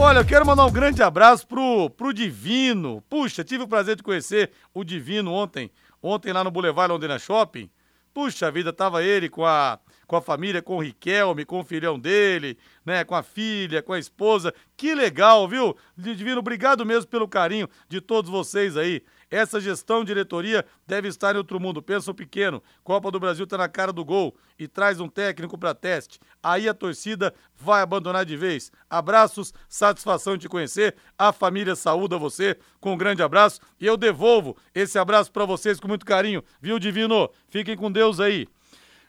Olha, 0.00 0.20
eu 0.20 0.24
quero 0.24 0.46
mandar 0.46 0.64
um 0.64 0.70
grande 0.70 1.02
abraço 1.02 1.44
pro, 1.44 1.90
pro 1.90 2.14
Divino. 2.14 3.02
Puxa, 3.10 3.42
tive 3.42 3.64
o 3.64 3.68
prazer 3.68 3.96
de 3.96 4.02
conhecer 4.02 4.52
o 4.72 4.84
Divino 4.84 5.32
ontem, 5.32 5.72
ontem 6.00 6.32
lá 6.32 6.44
no 6.44 6.52
Boulevard 6.52 6.92
Londrina 6.92 7.18
Shopping. 7.18 7.68
Puxa 8.14 8.48
vida, 8.48 8.72
tava 8.72 9.02
ele 9.02 9.28
com 9.28 9.44
a, 9.44 9.76
com 10.06 10.14
a 10.14 10.22
família, 10.22 10.62
com 10.62 10.76
o 10.76 10.80
Riquelme, 10.80 11.44
com 11.44 11.58
o 11.58 11.64
filhão 11.64 11.98
dele, 11.98 12.56
né, 12.86 13.02
com 13.02 13.16
a 13.16 13.24
filha, 13.24 13.82
com 13.82 13.92
a 13.92 13.98
esposa. 13.98 14.54
Que 14.76 14.94
legal, 14.94 15.48
viu? 15.48 15.76
Divino, 15.96 16.38
obrigado 16.38 16.86
mesmo 16.86 17.10
pelo 17.10 17.26
carinho 17.26 17.68
de 17.88 18.00
todos 18.00 18.30
vocês 18.30 18.76
aí. 18.76 19.02
Essa 19.30 19.60
gestão, 19.60 20.04
diretoria, 20.04 20.64
deve 20.86 21.08
estar 21.08 21.34
em 21.34 21.38
outro 21.38 21.60
mundo. 21.60 21.82
Pensa 21.82 22.14
pequeno. 22.14 22.62
Copa 22.82 23.10
do 23.10 23.20
Brasil 23.20 23.44
está 23.44 23.58
na 23.58 23.68
cara 23.68 23.92
do 23.92 24.04
gol 24.04 24.34
e 24.58 24.66
traz 24.66 25.00
um 25.00 25.08
técnico 25.08 25.58
para 25.58 25.74
teste. 25.74 26.18
Aí 26.42 26.66
a 26.66 26.72
torcida 26.72 27.34
vai 27.54 27.82
abandonar 27.82 28.24
de 28.24 28.36
vez. 28.36 28.72
Abraços, 28.88 29.52
satisfação 29.68 30.34
de 30.34 30.42
te 30.42 30.48
conhecer. 30.48 30.96
A 31.18 31.30
família 31.30 31.76
saúda 31.76 32.16
você 32.16 32.56
com 32.80 32.94
um 32.94 32.96
grande 32.96 33.22
abraço 33.22 33.60
e 33.78 33.86
eu 33.86 33.98
devolvo 33.98 34.56
esse 34.74 34.98
abraço 34.98 35.30
para 35.30 35.44
vocês 35.44 35.78
com 35.78 35.88
muito 35.88 36.06
carinho. 36.06 36.42
Viu, 36.60 36.78
Divino? 36.78 37.30
Fiquem 37.48 37.76
com 37.76 37.92
Deus 37.92 38.20
aí. 38.20 38.48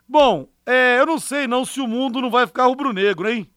Bom, 0.06 0.50
é, 0.66 1.00
eu 1.00 1.06
não 1.06 1.20
sei 1.20 1.48
não 1.48 1.64
se 1.64 1.80
o 1.80 1.88
mundo 1.88 2.20
não 2.20 2.30
vai 2.30 2.46
ficar 2.46 2.66
rubro-negro, 2.66 3.30
hein? 3.30 3.50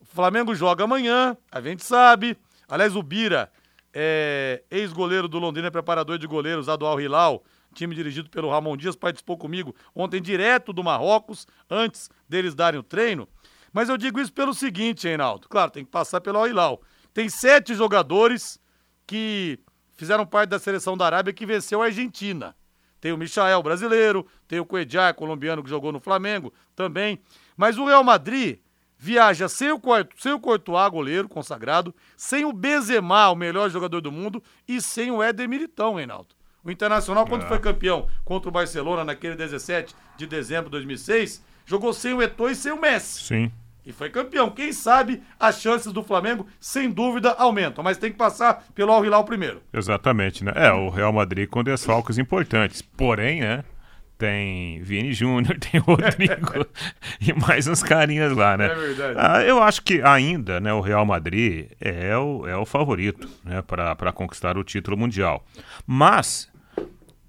O 0.00 0.04
Flamengo 0.04 0.54
joga 0.54 0.84
amanhã, 0.84 1.36
a 1.50 1.60
gente 1.60 1.82
sabe. 1.82 2.36
Aliás, 2.68 2.94
o 2.94 3.02
Bira 3.02 3.50
é, 3.92 4.62
ex-goleiro 4.70 5.28
do 5.28 5.38
Londrina, 5.38 5.70
preparador 5.70 6.18
de 6.18 6.26
goleiros 6.26 6.66
lá 6.66 6.76
do 6.76 6.86
Al 6.86 7.00
Hilal, 7.00 7.42
time 7.74 7.94
dirigido 7.94 8.28
pelo 8.28 8.50
Ramon 8.50 8.76
Dias, 8.76 8.96
participou 8.96 9.36
comigo 9.36 9.74
ontem 9.94 10.20
direto 10.20 10.72
do 10.72 10.82
Marrocos, 10.82 11.46
antes 11.70 12.10
deles 12.28 12.54
darem 12.54 12.80
o 12.80 12.82
treino. 12.82 13.28
Mas 13.72 13.88
eu 13.88 13.96
digo 13.96 14.20
isso 14.20 14.32
pelo 14.32 14.54
seguinte, 14.54 15.06
Reinaldo. 15.06 15.48
Claro, 15.48 15.70
tem 15.70 15.84
que 15.84 15.90
passar 15.90 16.20
pelo 16.20 16.38
Al 16.38 16.48
Hilal. 16.48 16.82
Tem 17.12 17.28
sete 17.28 17.74
jogadores 17.74 18.58
que 19.06 19.58
fizeram 19.96 20.26
parte 20.26 20.50
da 20.50 20.58
seleção 20.58 20.96
da 20.96 21.06
Arábia 21.06 21.32
que 21.32 21.44
venceu 21.44 21.82
a 21.82 21.86
Argentina. 21.86 22.56
Tem 23.00 23.12
o 23.12 23.18
Michael, 23.18 23.62
brasileiro, 23.62 24.26
tem 24.46 24.58
o 24.58 24.64
Cuejar, 24.64 25.14
colombiano, 25.14 25.62
que 25.62 25.70
jogou 25.70 25.92
no 25.92 26.00
Flamengo 26.00 26.52
também. 26.74 27.20
Mas 27.56 27.78
o 27.78 27.84
Real 27.84 28.02
Madrid 28.02 28.58
viaja 28.98 29.48
sem 29.48 29.70
o, 29.70 29.80
sem 30.16 30.32
o 30.32 30.40
Courtois, 30.40 30.90
goleiro 30.90 31.28
consagrado, 31.28 31.94
sem 32.16 32.44
o 32.44 32.52
Benzema, 32.52 33.30
o 33.30 33.36
melhor 33.36 33.70
jogador 33.70 34.00
do 34.00 34.10
mundo, 34.10 34.42
e 34.66 34.80
sem 34.80 35.10
o 35.10 35.22
Éder 35.22 35.48
Militão, 35.48 35.94
Reinaldo. 35.94 36.34
O 36.64 36.70
Internacional, 36.70 37.26
quando 37.26 37.44
é. 37.44 37.48
foi 37.48 37.60
campeão 37.60 38.08
contra 38.24 38.48
o 38.48 38.52
Barcelona 38.52 39.04
naquele 39.04 39.36
17 39.36 39.94
de 40.16 40.26
dezembro 40.26 40.64
de 40.64 40.72
2006, 40.72 41.42
jogou 41.64 41.92
sem 41.92 42.12
o 42.12 42.20
Eto'o 42.20 42.50
e 42.50 42.54
sem 42.54 42.72
o 42.72 42.80
Messi. 42.80 43.24
Sim. 43.24 43.52
E 43.86 43.92
foi 43.92 44.10
campeão. 44.10 44.50
Quem 44.50 44.70
sabe 44.70 45.22
as 45.40 45.62
chances 45.62 45.90
do 45.90 46.02
Flamengo, 46.02 46.46
sem 46.60 46.90
dúvida, 46.90 47.30
aumentam. 47.38 47.82
Mas 47.82 47.96
tem 47.96 48.10
que 48.12 48.18
passar 48.18 48.66
pelo 48.74 48.92
Al 48.92 49.02
Hilal 49.02 49.24
primeiro. 49.24 49.62
Exatamente, 49.72 50.44
né? 50.44 50.52
É, 50.54 50.70
o 50.70 50.90
Real 50.90 51.10
Madrid 51.10 51.48
com 51.48 51.64
desfalques 51.64 52.18
importantes. 52.18 52.82
Porém, 52.82 53.40
né? 53.40 53.64
Tem 54.18 54.82
Vini 54.82 55.12
Júnior, 55.12 55.56
tem 55.60 55.80
Rodrigo 55.80 56.66
e 57.20 57.32
mais 57.32 57.68
uns 57.68 57.82
carinhas 57.82 58.36
lá, 58.36 58.56
né? 58.56 58.66
É 58.66 58.74
verdade. 58.74 59.14
Ah, 59.16 59.42
eu 59.42 59.62
acho 59.62 59.80
que 59.82 60.02
ainda 60.02 60.60
né, 60.60 60.72
o 60.72 60.80
Real 60.80 61.06
Madrid 61.06 61.70
é 61.80 62.16
o, 62.18 62.46
é 62.46 62.56
o 62.56 62.66
favorito 62.66 63.28
né, 63.44 63.62
para 63.62 64.12
conquistar 64.12 64.58
o 64.58 64.64
título 64.64 64.96
mundial. 64.96 65.46
Mas 65.86 66.50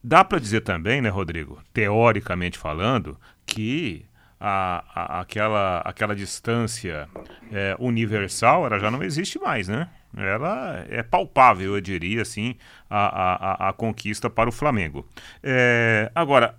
dá 0.03 0.25
para 0.25 0.39
dizer 0.39 0.61
também, 0.61 0.99
né, 0.99 1.09
Rodrigo, 1.09 1.61
teoricamente 1.71 2.57
falando, 2.57 3.15
que 3.45 4.03
a, 4.39 4.83
a, 4.95 5.19
aquela, 5.19 5.79
aquela 5.85 6.15
distância 6.15 7.07
é, 7.51 7.75
universal 7.77 8.65
ela 8.65 8.79
já 8.79 8.89
não 8.89 9.03
existe 9.03 9.37
mais, 9.37 9.67
né? 9.67 9.89
Ela 10.17 10.85
é 10.89 11.03
palpável, 11.03 11.75
eu 11.75 11.81
diria 11.81 12.23
assim, 12.23 12.55
a, 12.89 13.67
a, 13.67 13.69
a 13.69 13.73
conquista 13.73 14.27
para 14.27 14.49
o 14.49 14.51
Flamengo. 14.51 15.07
É, 15.43 16.11
agora, 16.15 16.55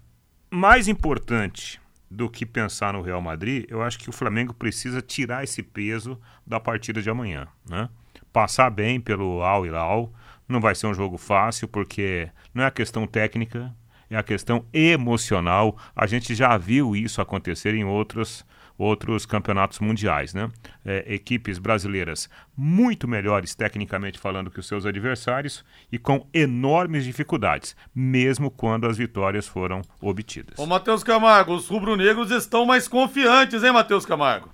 mais 0.50 0.88
importante 0.88 1.80
do 2.10 2.28
que 2.28 2.44
pensar 2.44 2.92
no 2.92 3.02
Real 3.02 3.22
Madrid, 3.22 3.64
eu 3.68 3.82
acho 3.82 3.98
que 3.98 4.10
o 4.10 4.12
Flamengo 4.12 4.52
precisa 4.52 5.00
tirar 5.00 5.44
esse 5.44 5.62
peso 5.62 6.20
da 6.44 6.58
partida 6.58 7.00
de 7.00 7.08
amanhã, 7.08 7.46
né? 7.68 7.88
Passar 8.32 8.68
bem 8.70 9.00
pelo 9.00 9.42
Al 9.42 9.64
Hilal, 9.64 10.12
não 10.48 10.60
vai 10.60 10.74
ser 10.74 10.88
um 10.88 10.94
jogo 10.94 11.16
fácil 11.16 11.68
porque 11.68 12.28
não 12.52 12.64
é 12.64 12.66
a 12.66 12.70
questão 12.70 13.06
técnica, 13.06 13.72
é 14.08 14.16
a 14.16 14.22
questão 14.22 14.64
emocional. 14.72 15.78
A 15.94 16.06
gente 16.06 16.34
já 16.34 16.56
viu 16.58 16.96
isso 16.96 17.22
acontecer 17.22 17.74
em 17.74 17.84
outros, 17.84 18.44
outros 18.80 19.26
campeonatos 19.26 19.78
mundiais, 19.78 20.32
né? 20.32 20.50
É, 20.84 21.04
equipes 21.14 21.58
brasileiras 21.58 22.30
muito 22.56 23.06
melhores 23.06 23.54
tecnicamente 23.54 24.18
falando 24.18 24.50
que 24.50 24.58
os 24.58 24.66
seus 24.66 24.86
adversários 24.86 25.62
e 25.92 25.98
com 25.98 26.26
enormes 26.32 27.04
dificuldades, 27.04 27.76
mesmo 27.94 28.50
quando 28.50 28.86
as 28.86 28.96
vitórias 28.96 29.46
foram 29.46 29.82
obtidas. 30.00 30.58
Ô, 30.58 30.66
Matheus 30.66 31.04
Camargo, 31.04 31.54
os 31.54 31.68
rubro-negros 31.68 32.30
estão 32.30 32.64
mais 32.64 32.88
confiantes, 32.88 33.62
hein, 33.62 33.72
Matheus 33.72 34.06
Camargo? 34.06 34.48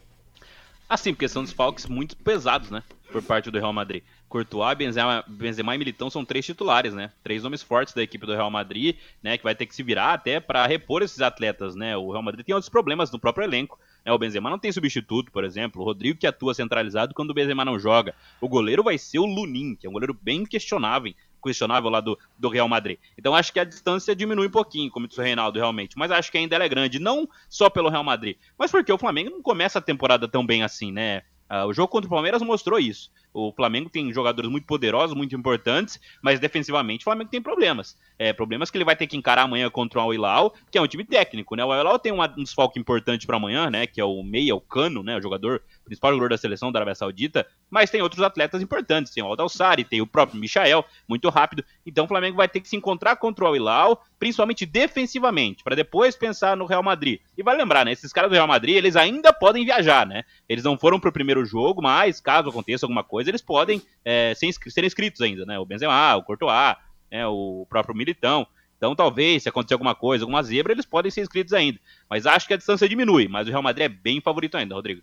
Assim, 0.89 1.13
porque 1.13 1.29
são 1.29 1.45
desfalques 1.45 1.87
muito 1.87 2.17
pesados, 2.17 2.71
né? 2.71 2.83
Por 3.13 3.23
parte 3.23 3.51
do 3.51 3.59
Real 3.59 3.73
Madrid. 3.73 4.03
Courtois, 4.29 4.77
Benzema, 4.77 5.25
Benzema 5.27 5.75
e 5.75 5.79
Militão 5.79 6.11
são 6.11 6.25
três 6.25 6.45
titulares, 6.45 6.95
né? 6.95 7.13
Três 7.23 7.45
nomes 7.45 7.63
fortes 7.63 7.95
da 7.95 8.03
equipe 8.03 8.27
do 8.27 8.35
Real 8.35 8.51
Madrid, 8.51 8.97
né? 9.23 9.39
Que 9.39 9.45
vai 9.45 9.55
ter 9.55 9.67
que 9.67 9.75
se 9.75 9.85
virar 9.85 10.13
até 10.13 10.41
para 10.41 10.67
repor 10.67 11.03
esses 11.03 11.21
atletas, 11.21 11.77
né? 11.77 11.97
O 11.97 12.11
Real 12.11 12.23
Madrid 12.23 12.45
tem 12.45 12.55
outros 12.55 12.69
problemas 12.69 13.11
no 13.13 13.21
próprio 13.21 13.45
elenco. 13.45 13.79
Né? 14.07 14.13
O 14.13 14.19
Benzema 14.19 14.49
não 14.49 14.59
tem 14.59 14.71
substituto, 14.71 15.33
por 15.33 15.45
exemplo. 15.45 15.83
O 15.83 15.85
Rodrigo 15.85 16.19
que 16.19 16.27
atua 16.27 16.55
centralizado 16.55 17.13
quando 17.13 17.31
o 17.31 17.35
Benzema 17.35 17.65
não 17.65 17.79
joga. 17.79 18.15
O 18.41 18.49
goleiro 18.49 18.85
vai 18.85 18.97
ser 18.97 19.19
o 19.19 19.27
Lunin, 19.27 19.75
que 19.75 19.87
é 19.87 19.91
um 19.91 19.93
goleiro 19.93 20.15
bem 20.15 20.47
questionável, 20.47 21.13
questionável 21.43 21.91
lá 21.91 22.01
do, 22.01 22.19
do 22.39 22.49
Real 22.49 22.69
Madrid. 22.69 22.99
Então 23.19 23.35
acho 23.35 23.53
que 23.53 23.61
a 23.61 23.65
distância 23.65 24.15
diminui 24.15 24.47
um 24.47 24.51
pouquinho, 24.51 24.91
como 24.91 25.09
disse 25.09 25.21
o 25.21 25.25
Reinaldo, 25.25 25.59
realmente. 25.59 25.99
Mas 25.99 26.11
acho 26.13 26.31
que 26.31 26.39
ainda 26.39 26.55
ela 26.55 26.65
é 26.65 26.69
grande, 26.69 26.99
não 26.99 27.29
só 27.49 27.69
pelo 27.69 27.89
Real 27.89 28.05
Madrid, 28.05 28.37
mas 28.57 28.71
porque 28.71 28.93
o 28.93 28.99
Flamengo 28.99 29.31
não 29.31 29.43
começa 29.43 29.79
a 29.79 29.83
temporada 29.83 30.29
tão 30.29 30.47
bem 30.47 30.63
assim, 30.63 30.93
né? 30.93 31.23
Uh, 31.49 31.67
o 31.67 31.73
jogo 31.73 31.89
contra 31.89 32.09
o 32.09 32.11
Palmeiras 32.11 32.43
mostrou 32.43 32.79
isso. 32.79 33.11
O 33.39 33.53
Flamengo 33.53 33.91
tem 33.91 34.11
jogadores 34.15 34.51
muito 34.51 34.67
poderosos, 34.67 35.15
muito 35.15 35.37
importantes, 35.37 36.01
mas 36.23 36.41
defensivamente 36.41 37.03
o 37.03 37.05
Flamengo 37.05 37.29
tem 37.29 37.43
problemas. 37.43 37.95
É, 38.19 38.33
problemas 38.33 38.71
que 38.71 38.79
ele 38.79 38.85
vai 38.85 38.97
ter 38.97 39.07
que 39.07 39.15
encarar 39.15 39.43
amanhã 39.43 39.69
contra 39.69 39.99
o 39.99 40.03
Al-Hilal, 40.03 40.55
que 40.71 40.79
é 40.79 40.81
um 40.81 40.87
time 40.87 41.05
técnico, 41.05 41.55
né? 41.55 41.63
O 41.63 41.71
Al-Hilal 41.71 41.99
tem 41.99 42.13
um, 42.13 42.27
desfalque 42.39 42.81
importante 42.81 43.27
para 43.27 43.37
amanhã, 43.37 43.69
né? 43.69 43.87
Que 43.87 44.01
é 44.01 44.05
o 44.07 44.23
meia, 44.23 44.55
o 44.55 44.61
Cano, 44.61 45.03
né? 45.03 45.19
O 45.19 45.21
jogador, 45.21 45.63
principal 45.85 46.13
jogador 46.13 46.31
da 46.31 46.39
seleção 46.39 46.73
da 46.73 46.79
Arábia 46.79 46.95
Saudita, 46.95 47.47
mas 47.69 47.91
tem 47.91 48.01
outros 48.01 48.23
atletas 48.23 48.63
importantes. 48.63 49.13
Tem 49.13 49.23
o 49.23 49.27
Aldalsari, 49.27 49.85
tem 49.85 50.01
o 50.01 50.07
próprio 50.07 50.41
Michael, 50.41 50.83
muito 51.07 51.29
rápido. 51.29 51.63
Então 51.85 52.07
o 52.07 52.09
Flamengo 52.09 52.39
vai 52.39 52.49
ter 52.49 52.61
que 52.61 52.69
se 52.71 52.77
encontrar 52.77 53.17
contra 53.17 53.45
o 53.45 53.49
Al-Hilal, 53.49 54.03
principalmente 54.19 54.65
defensivamente, 54.65 55.63
para 55.63 55.77
depois 55.77 56.17
pensar 56.17 56.57
no 56.57 56.65
Real 56.65 56.83
Madrid. 56.83 57.21
E 57.37 57.43
vai 57.43 57.55
lembrar, 57.55 57.85
né? 57.85 57.93
Esses 57.93 58.15
caras 58.15 58.31
do 58.31 58.35
Real 58.35 58.49
Madrid, 58.49 58.77
eles 58.77 58.97
ainda 58.97 59.31
podem 59.31 59.63
viajar, 59.63 60.07
né? 60.07 60.25
Eles 60.49 60.65
não 60.65 60.79
foram 60.79 60.99
pro 60.99 61.13
primeiro 61.13 61.45
jogo, 61.45 61.83
mas 61.83 62.19
caso 62.19 62.49
aconteça 62.49 62.87
alguma 62.87 63.05
coisa, 63.05 63.26
eles 63.27 63.43
podem 63.43 63.83
é, 64.05 64.35
ser, 64.35 64.85
inscritos 64.85 65.21
ainda, 65.21 65.45
né? 65.45 65.59
O 65.59 65.67
Benzema, 65.67 66.17
o 66.17 66.23
Courtois, 66.23 66.77
né? 67.11 67.27
o 67.27 67.67
próprio 67.69 67.95
Militão. 67.95 68.47
Então, 68.77 68.95
talvez, 68.95 69.43
se 69.43 69.49
acontecer 69.49 69.75
alguma 69.75 69.95
coisa, 69.95 70.25
alguma 70.25 70.43
zebra, 70.43 70.73
eles 70.73 70.85
podem 70.85 71.11
ser 71.11 71.23
inscritos 71.23 71.53
ainda. 71.53 71.79
Mas 72.11 72.27
acho 72.27 72.47
que 72.47 72.55
a 72.55 72.57
distância 72.57 72.89
diminui, 72.89 73.27
mas 73.27 73.47
o 73.47 73.51
Real 73.51 73.63
Madrid 73.63 73.87
é 73.87 73.89
bem 73.89 74.21
favorito 74.21 74.57
ainda, 74.57 74.75
Rodrigo. 74.75 75.03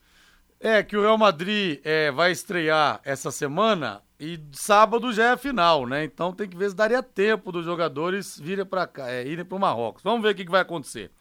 É, 0.60 0.82
que 0.82 0.96
o 0.96 1.02
Real 1.02 1.18
Madrid 1.18 1.82
é, 1.84 2.10
vai 2.12 2.32
estrear 2.32 3.02
essa 3.04 3.32
semana 3.32 4.02
e 4.18 4.40
sábado 4.54 5.12
já 5.12 5.26
é 5.26 5.32
a 5.32 5.38
final, 5.38 5.86
né? 5.86 6.06
Então 6.06 6.32
tem 6.32 6.48
que 6.48 6.56
ver 6.56 6.70
se 6.70 6.76
daria 6.76 7.04
tempo 7.04 7.52
dos 7.52 7.66
jogadores 7.66 8.40
virem 8.40 8.66
para 8.66 8.88
cá, 8.88 9.12
é, 9.12 9.28
irem 9.28 9.44
para 9.44 9.58
o 9.58 9.60
Marrocos. 9.60 10.02
Vamos 10.02 10.22
ver 10.22 10.30
o 10.30 10.36
que, 10.36 10.46
que 10.46 10.52
vai 10.52 10.62
acontecer. 10.62 11.12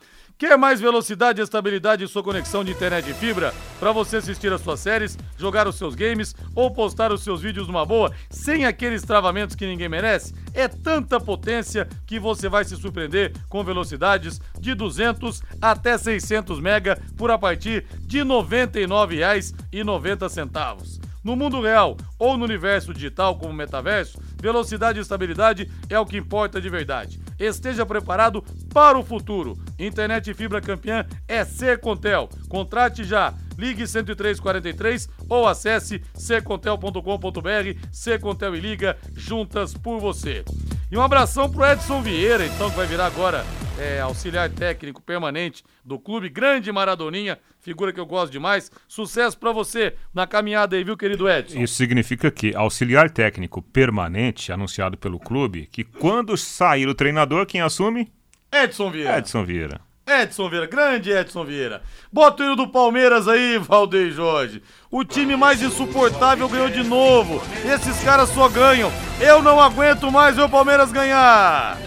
Quer 0.42 0.58
mais 0.58 0.80
velocidade 0.80 1.40
e 1.40 1.44
estabilidade 1.44 2.02
em 2.02 2.06
sua 2.08 2.20
conexão 2.20 2.64
de 2.64 2.72
internet 2.72 3.08
e 3.08 3.14
fibra 3.14 3.54
para 3.78 3.92
você 3.92 4.16
assistir 4.16 4.52
as 4.52 4.60
suas 4.60 4.80
séries, 4.80 5.16
jogar 5.38 5.68
os 5.68 5.76
seus 5.76 5.94
games 5.94 6.34
ou 6.52 6.68
postar 6.68 7.12
os 7.12 7.22
seus 7.22 7.40
vídeos 7.40 7.68
numa 7.68 7.86
boa, 7.86 8.10
sem 8.28 8.64
aqueles 8.64 9.02
travamentos 9.02 9.54
que 9.54 9.64
ninguém 9.64 9.88
merece? 9.88 10.34
É 10.52 10.66
tanta 10.66 11.20
potência 11.20 11.86
que 12.04 12.18
você 12.18 12.48
vai 12.48 12.64
se 12.64 12.76
surpreender 12.76 13.32
com 13.48 13.62
velocidades 13.62 14.40
de 14.58 14.74
200 14.74 15.40
até 15.60 15.96
600 15.96 16.58
mega 16.58 17.00
por 17.16 17.30
a 17.30 17.38
partir 17.38 17.86
de 18.00 18.18
R$ 18.18 18.24
99,90. 18.24 21.12
No 21.22 21.36
mundo 21.36 21.60
real 21.60 21.96
ou 22.18 22.36
no 22.36 22.44
universo 22.44 22.92
digital 22.92 23.38
como 23.38 23.52
metaverso, 23.52 24.18
velocidade 24.40 24.98
e 24.98 25.02
estabilidade 25.02 25.70
é 25.88 25.96
o 25.96 26.04
que 26.04 26.16
importa 26.16 26.60
de 26.60 26.68
verdade. 26.68 27.20
Esteja 27.38 27.86
preparado 27.86 28.44
para 28.72 28.98
o 28.98 29.04
futuro. 29.04 29.56
Internet 29.78 30.32
fibra 30.34 30.60
campeã 30.60 31.06
é 31.28 31.44
Secontel. 31.44 32.28
Contrate 32.48 33.04
já. 33.04 33.34
Ligue 33.58 33.84
10343 33.84 35.08
ou 35.28 35.46
acesse 35.46 36.02
secontel.com.br. 36.14 37.78
Secontel 37.92 38.56
e 38.56 38.60
Liga, 38.60 38.96
juntas 39.14 39.74
por 39.74 40.00
você. 40.00 40.44
E 40.90 40.96
um 40.96 41.02
abração 41.02 41.50
pro 41.50 41.64
Edson 41.64 42.02
Vieira, 42.02 42.44
então, 42.44 42.70
que 42.70 42.76
vai 42.76 42.86
virar 42.86 43.06
agora 43.06 43.44
é, 43.78 44.00
auxiliar 44.00 44.50
técnico 44.50 45.02
permanente 45.02 45.64
do 45.84 45.98
clube. 45.98 46.28
Grande 46.28 46.70
Maradoninha, 46.70 47.38
figura 47.60 47.92
que 47.92 48.00
eu 48.00 48.06
gosto 48.06 48.32
demais. 48.32 48.70
Sucesso 48.88 49.38
para 49.38 49.52
você 49.52 49.94
na 50.12 50.26
caminhada 50.26 50.76
aí, 50.76 50.84
viu, 50.84 50.96
querido 50.96 51.28
Edson? 51.28 51.58
Isso 51.58 51.74
significa 51.74 52.30
que 52.30 52.54
auxiliar 52.54 53.10
técnico 53.10 53.62
permanente, 53.62 54.52
anunciado 54.52 54.96
pelo 54.96 55.18
clube, 55.18 55.66
que 55.70 55.84
quando 55.84 56.36
sair 56.36 56.88
o 56.88 56.94
treinador, 56.94 57.46
quem 57.46 57.60
assume? 57.60 58.12
Edson 58.52 58.90
Vieira. 58.90 59.18
Edson 59.18 59.44
Vieira. 59.44 59.80
Edson 60.06 60.50
Vieira, 60.50 60.66
grande 60.66 61.10
Edson 61.10 61.42
Vieira. 61.42 61.82
Bota 62.12 62.42
o 62.42 62.46
hino 62.46 62.56
do 62.56 62.68
Palmeiras 62.68 63.26
aí, 63.26 63.56
Valdeir 63.56 64.12
Jorge. 64.12 64.62
O 64.90 65.02
time 65.02 65.36
mais 65.36 65.62
insuportável 65.62 66.46
ganhou 66.50 66.68
de 66.68 66.82
novo. 66.82 67.42
Esses 67.64 68.04
caras 68.04 68.28
só 68.28 68.50
ganham. 68.50 68.92
Eu 69.18 69.42
não 69.42 69.58
aguento 69.58 70.12
mais 70.12 70.36
ver 70.36 70.42
o 70.42 70.50
Palmeiras 70.50 70.92
ganhar. 70.92 71.78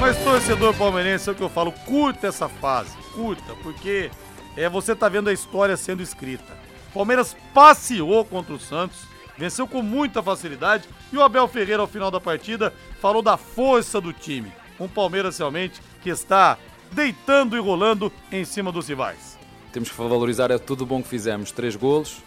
Mas 0.00 0.16
torcedor 0.24 0.74
palmeirense, 0.74 1.28
é 1.28 1.32
o 1.32 1.34
que 1.34 1.42
eu 1.42 1.48
falo, 1.48 1.72
curta 1.72 2.26
essa 2.26 2.48
fase, 2.48 2.96
curta, 3.14 3.54
porque 3.62 4.10
é 4.56 4.68
você 4.68 4.94
tá 4.94 5.08
vendo 5.08 5.28
a 5.28 5.32
história 5.32 5.76
sendo 5.76 6.02
escrita. 6.02 6.56
Palmeiras 6.94 7.36
passeou 7.52 8.24
contra 8.24 8.54
o 8.54 8.60
Santos, 8.60 9.04
venceu 9.36 9.66
com 9.66 9.82
muita 9.82 10.22
facilidade 10.22 10.88
e 11.12 11.16
o 11.16 11.22
Abel 11.22 11.48
Ferreira 11.48 11.82
ao 11.82 11.88
final 11.88 12.10
da 12.10 12.20
partida 12.20 12.72
falou 13.00 13.22
da 13.22 13.36
força 13.36 14.00
do 14.00 14.12
time. 14.12 14.52
Um 14.78 14.88
Palmeiras 14.88 15.38
realmente 15.38 15.80
que 16.02 16.10
está 16.10 16.58
deitando 16.92 17.56
e 17.56 17.60
rolando 17.60 18.12
em 18.30 18.44
cima 18.44 18.70
dos 18.70 18.88
rivais. 18.88 19.38
Temos 19.72 19.90
que 19.90 19.96
valorizar 19.96 20.50
é 20.50 20.58
tudo 20.58 20.86
bom 20.86 21.02
que 21.02 21.08
fizemos, 21.08 21.50
três 21.50 21.76
golos, 21.76 22.22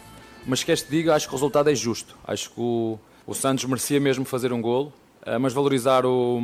mas 0.46 0.62
quer 0.62 0.76
te 0.76 0.88
diga, 0.88 1.14
acho 1.14 1.26
que 1.26 1.34
o 1.34 1.36
resultado 1.36 1.70
é 1.70 1.74
justo. 1.74 2.16
Acho 2.24 2.50
que 2.50 2.60
o, 2.60 2.98
o 3.26 3.34
Santos 3.34 3.64
merecia 3.64 3.98
mesmo 3.98 4.24
fazer 4.24 4.52
um 4.52 4.60
golo, 4.60 4.92
uh, 5.26 5.38
mas 5.40 5.52
valorizar 5.52 6.06
o, 6.06 6.40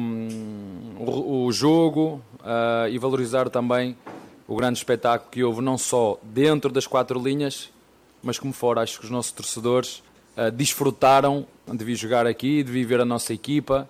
o, 0.99 1.45
o 1.47 1.53
jogo 1.53 2.21
uh, 2.41 2.89
e 2.91 2.99
valorizar 2.99 3.49
também 3.49 3.97
o 4.49 4.57
grande 4.57 4.79
espetáculo 4.79 5.31
que 5.31 5.43
houve 5.43 5.61
não 5.61 5.79
só 5.79 6.19
dentro 6.23 6.71
das 6.71 6.87
quatro 6.87 7.21
linhas, 7.21 7.71
mas 8.23 8.39
como 8.39 8.53
fora. 8.53 8.81
Acho 8.81 8.99
que 8.99 9.05
os 9.05 9.11
nossos 9.11 9.33
torcedores 9.33 10.03
uh, 10.37 10.51
desfrutaram 10.51 11.47
de 11.73 11.85
vir 11.85 11.97
jogar 11.97 12.27
aqui, 12.27 12.63
de 12.63 12.71
vir 12.71 12.85
ver 12.85 13.01
a 13.01 13.05
nossa 13.05 13.33
equipa, 13.33 13.89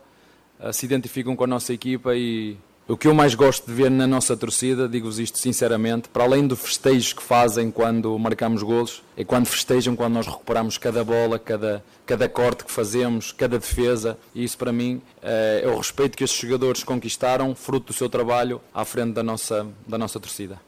se 0.72 0.86
identificam 0.86 1.36
com 1.36 1.44
a 1.44 1.46
nossa 1.46 1.72
equipa 1.72 2.14
e 2.14 2.56
o 2.88 2.96
que 2.96 3.08
eu 3.08 3.14
mais 3.14 3.34
gosto 3.34 3.66
de 3.66 3.72
ver 3.72 3.90
na 3.90 4.06
nossa 4.06 4.36
torcida, 4.36 4.88
digo-vos 4.88 5.18
isto 5.18 5.38
sinceramente, 5.38 6.08
para 6.08 6.22
além 6.22 6.46
do 6.46 6.56
festejo 6.56 7.16
que 7.16 7.22
fazem 7.22 7.68
quando 7.68 8.16
marcamos 8.16 8.62
golos, 8.62 9.02
é 9.16 9.24
quando 9.24 9.46
festejam 9.46 9.96
quando 9.96 10.14
nós 10.14 10.24
recuperamos 10.24 10.78
cada 10.78 11.02
bola, 11.02 11.36
cada, 11.36 11.84
cada 12.06 12.28
corte 12.28 12.64
que 12.64 12.70
fazemos, 12.70 13.32
cada 13.32 13.58
defesa. 13.58 14.16
E 14.32 14.44
isso 14.44 14.56
para 14.56 14.72
mim 14.72 15.02
é, 15.20 15.62
é 15.64 15.68
o 15.68 15.76
respeito 15.76 16.16
que 16.16 16.22
esses 16.22 16.38
jogadores 16.38 16.84
conquistaram, 16.84 17.56
fruto 17.56 17.88
do 17.88 17.92
seu 17.92 18.08
trabalho, 18.08 18.60
à 18.72 18.84
frente 18.84 19.14
da 19.14 19.22
nossa, 19.24 19.66
da 19.84 19.98
nossa 19.98 20.20
torcida. 20.20 20.60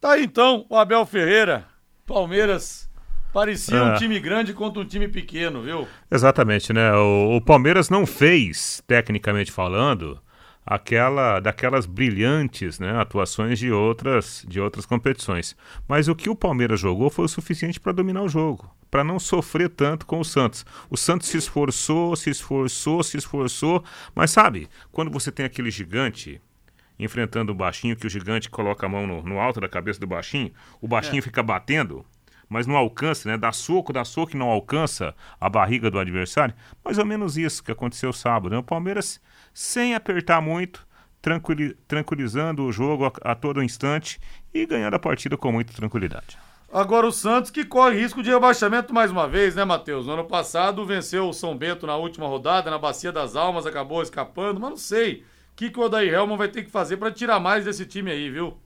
Tá 0.00 0.14
aí 0.14 0.24
então 0.24 0.66
o 0.68 0.76
Abel 0.76 1.06
Ferreira, 1.06 1.68
Palmeiras 2.04 2.87
Parecia 3.38 3.76
é. 3.76 3.82
um 3.82 3.94
time 3.94 4.18
grande 4.18 4.52
contra 4.52 4.82
um 4.82 4.84
time 4.84 5.06
pequeno, 5.06 5.62
viu? 5.62 5.86
Exatamente, 6.10 6.72
né? 6.72 6.92
O, 6.94 7.36
o, 7.36 7.40
Palmeiras 7.40 7.88
não 7.88 8.04
fez, 8.04 8.82
tecnicamente 8.84 9.52
falando, 9.52 10.20
aquela 10.66 11.38
daquelas 11.38 11.86
brilhantes 11.86 12.80
né, 12.80 13.00
atuações 13.00 13.60
de 13.60 13.70
outras, 13.70 14.44
de 14.48 14.60
outras 14.60 14.84
competições. 14.84 15.54
Mas 15.86 16.08
o 16.08 16.16
que 16.16 16.28
o 16.28 16.34
Palmeiras 16.34 16.80
jogou 16.80 17.10
foi 17.10 17.26
o 17.26 17.28
suficiente 17.28 17.78
para 17.78 17.92
dominar 17.92 18.22
o 18.22 18.28
jogo, 18.28 18.74
para 18.90 19.04
não 19.04 19.20
sofrer 19.20 19.68
tanto 19.68 20.04
com 20.04 20.18
o 20.18 20.24
Santos. 20.24 20.66
O 20.90 20.96
Santos 20.96 21.28
se 21.28 21.36
esforçou, 21.36 22.16
se 22.16 22.30
esforçou, 22.30 23.04
se 23.04 23.18
esforçou, 23.18 23.84
mas 24.16 24.32
sabe, 24.32 24.68
quando 24.90 25.12
você 25.12 25.30
tem 25.30 25.46
aquele 25.46 25.70
gigante 25.70 26.40
enfrentando 26.98 27.52
o 27.52 27.54
baixinho, 27.54 27.94
que 27.94 28.08
o 28.08 28.10
gigante 28.10 28.50
coloca 28.50 28.84
a 28.84 28.88
mão 28.88 29.06
no, 29.06 29.22
no 29.22 29.38
alto 29.38 29.60
da 29.60 29.68
cabeça 29.68 30.00
do 30.00 30.06
baixinho, 30.08 30.52
o 30.80 30.88
baixinho 30.88 31.20
é. 31.20 31.22
fica 31.22 31.40
batendo, 31.40 32.04
mas 32.48 32.66
não 32.66 32.76
alcança, 32.76 33.28
né? 33.28 33.36
Dá 33.36 33.52
soco, 33.52 33.92
dá 33.92 34.04
soco 34.04 34.34
e 34.34 34.38
não 34.38 34.48
alcança 34.48 35.14
a 35.40 35.48
barriga 35.48 35.90
do 35.90 35.98
adversário. 35.98 36.54
Mais 36.84 36.98
ou 36.98 37.04
menos 37.04 37.36
isso 37.36 37.62
que 37.62 37.72
aconteceu 37.72 38.12
sábado. 38.12 38.50
Né? 38.50 38.58
O 38.58 38.62
Palmeiras, 38.62 39.20
sem 39.52 39.94
apertar 39.94 40.40
muito, 40.40 40.86
tranquilizando 41.86 42.64
o 42.64 42.72
jogo 42.72 43.06
a, 43.06 43.32
a 43.32 43.34
todo 43.34 43.62
instante 43.62 44.20
e 44.52 44.64
ganhando 44.64 44.94
a 44.94 44.98
partida 44.98 45.36
com 45.36 45.52
muita 45.52 45.72
tranquilidade. 45.72 46.38
Agora 46.72 47.06
o 47.06 47.12
Santos 47.12 47.50
que 47.50 47.64
corre 47.64 47.98
risco 47.98 48.22
de 48.22 48.30
rebaixamento 48.30 48.92
mais 48.92 49.10
uma 49.10 49.26
vez, 49.26 49.54
né, 49.54 49.64
Matheus? 49.64 50.06
No 50.06 50.12
ano 50.12 50.24
passado 50.24 50.84
venceu 50.84 51.28
o 51.28 51.32
São 51.32 51.56
Bento 51.56 51.86
na 51.86 51.96
última 51.96 52.26
rodada, 52.26 52.70
na 52.70 52.78
Bacia 52.78 53.10
das 53.10 53.36
Almas, 53.36 53.64
acabou 53.64 54.02
escapando, 54.02 54.60
mas 54.60 54.70
não 54.70 54.76
sei 54.76 55.24
que, 55.58 55.70
que 55.70 55.80
o 55.80 55.82
Odair 55.82 56.14
Helman 56.14 56.36
vai 56.36 56.46
ter 56.46 56.62
que 56.62 56.70
fazer 56.70 56.98
para 56.98 57.10
tirar 57.10 57.40
mais 57.40 57.64
desse 57.64 57.84
time 57.84 58.12
aí, 58.12 58.30
viu? 58.30 58.56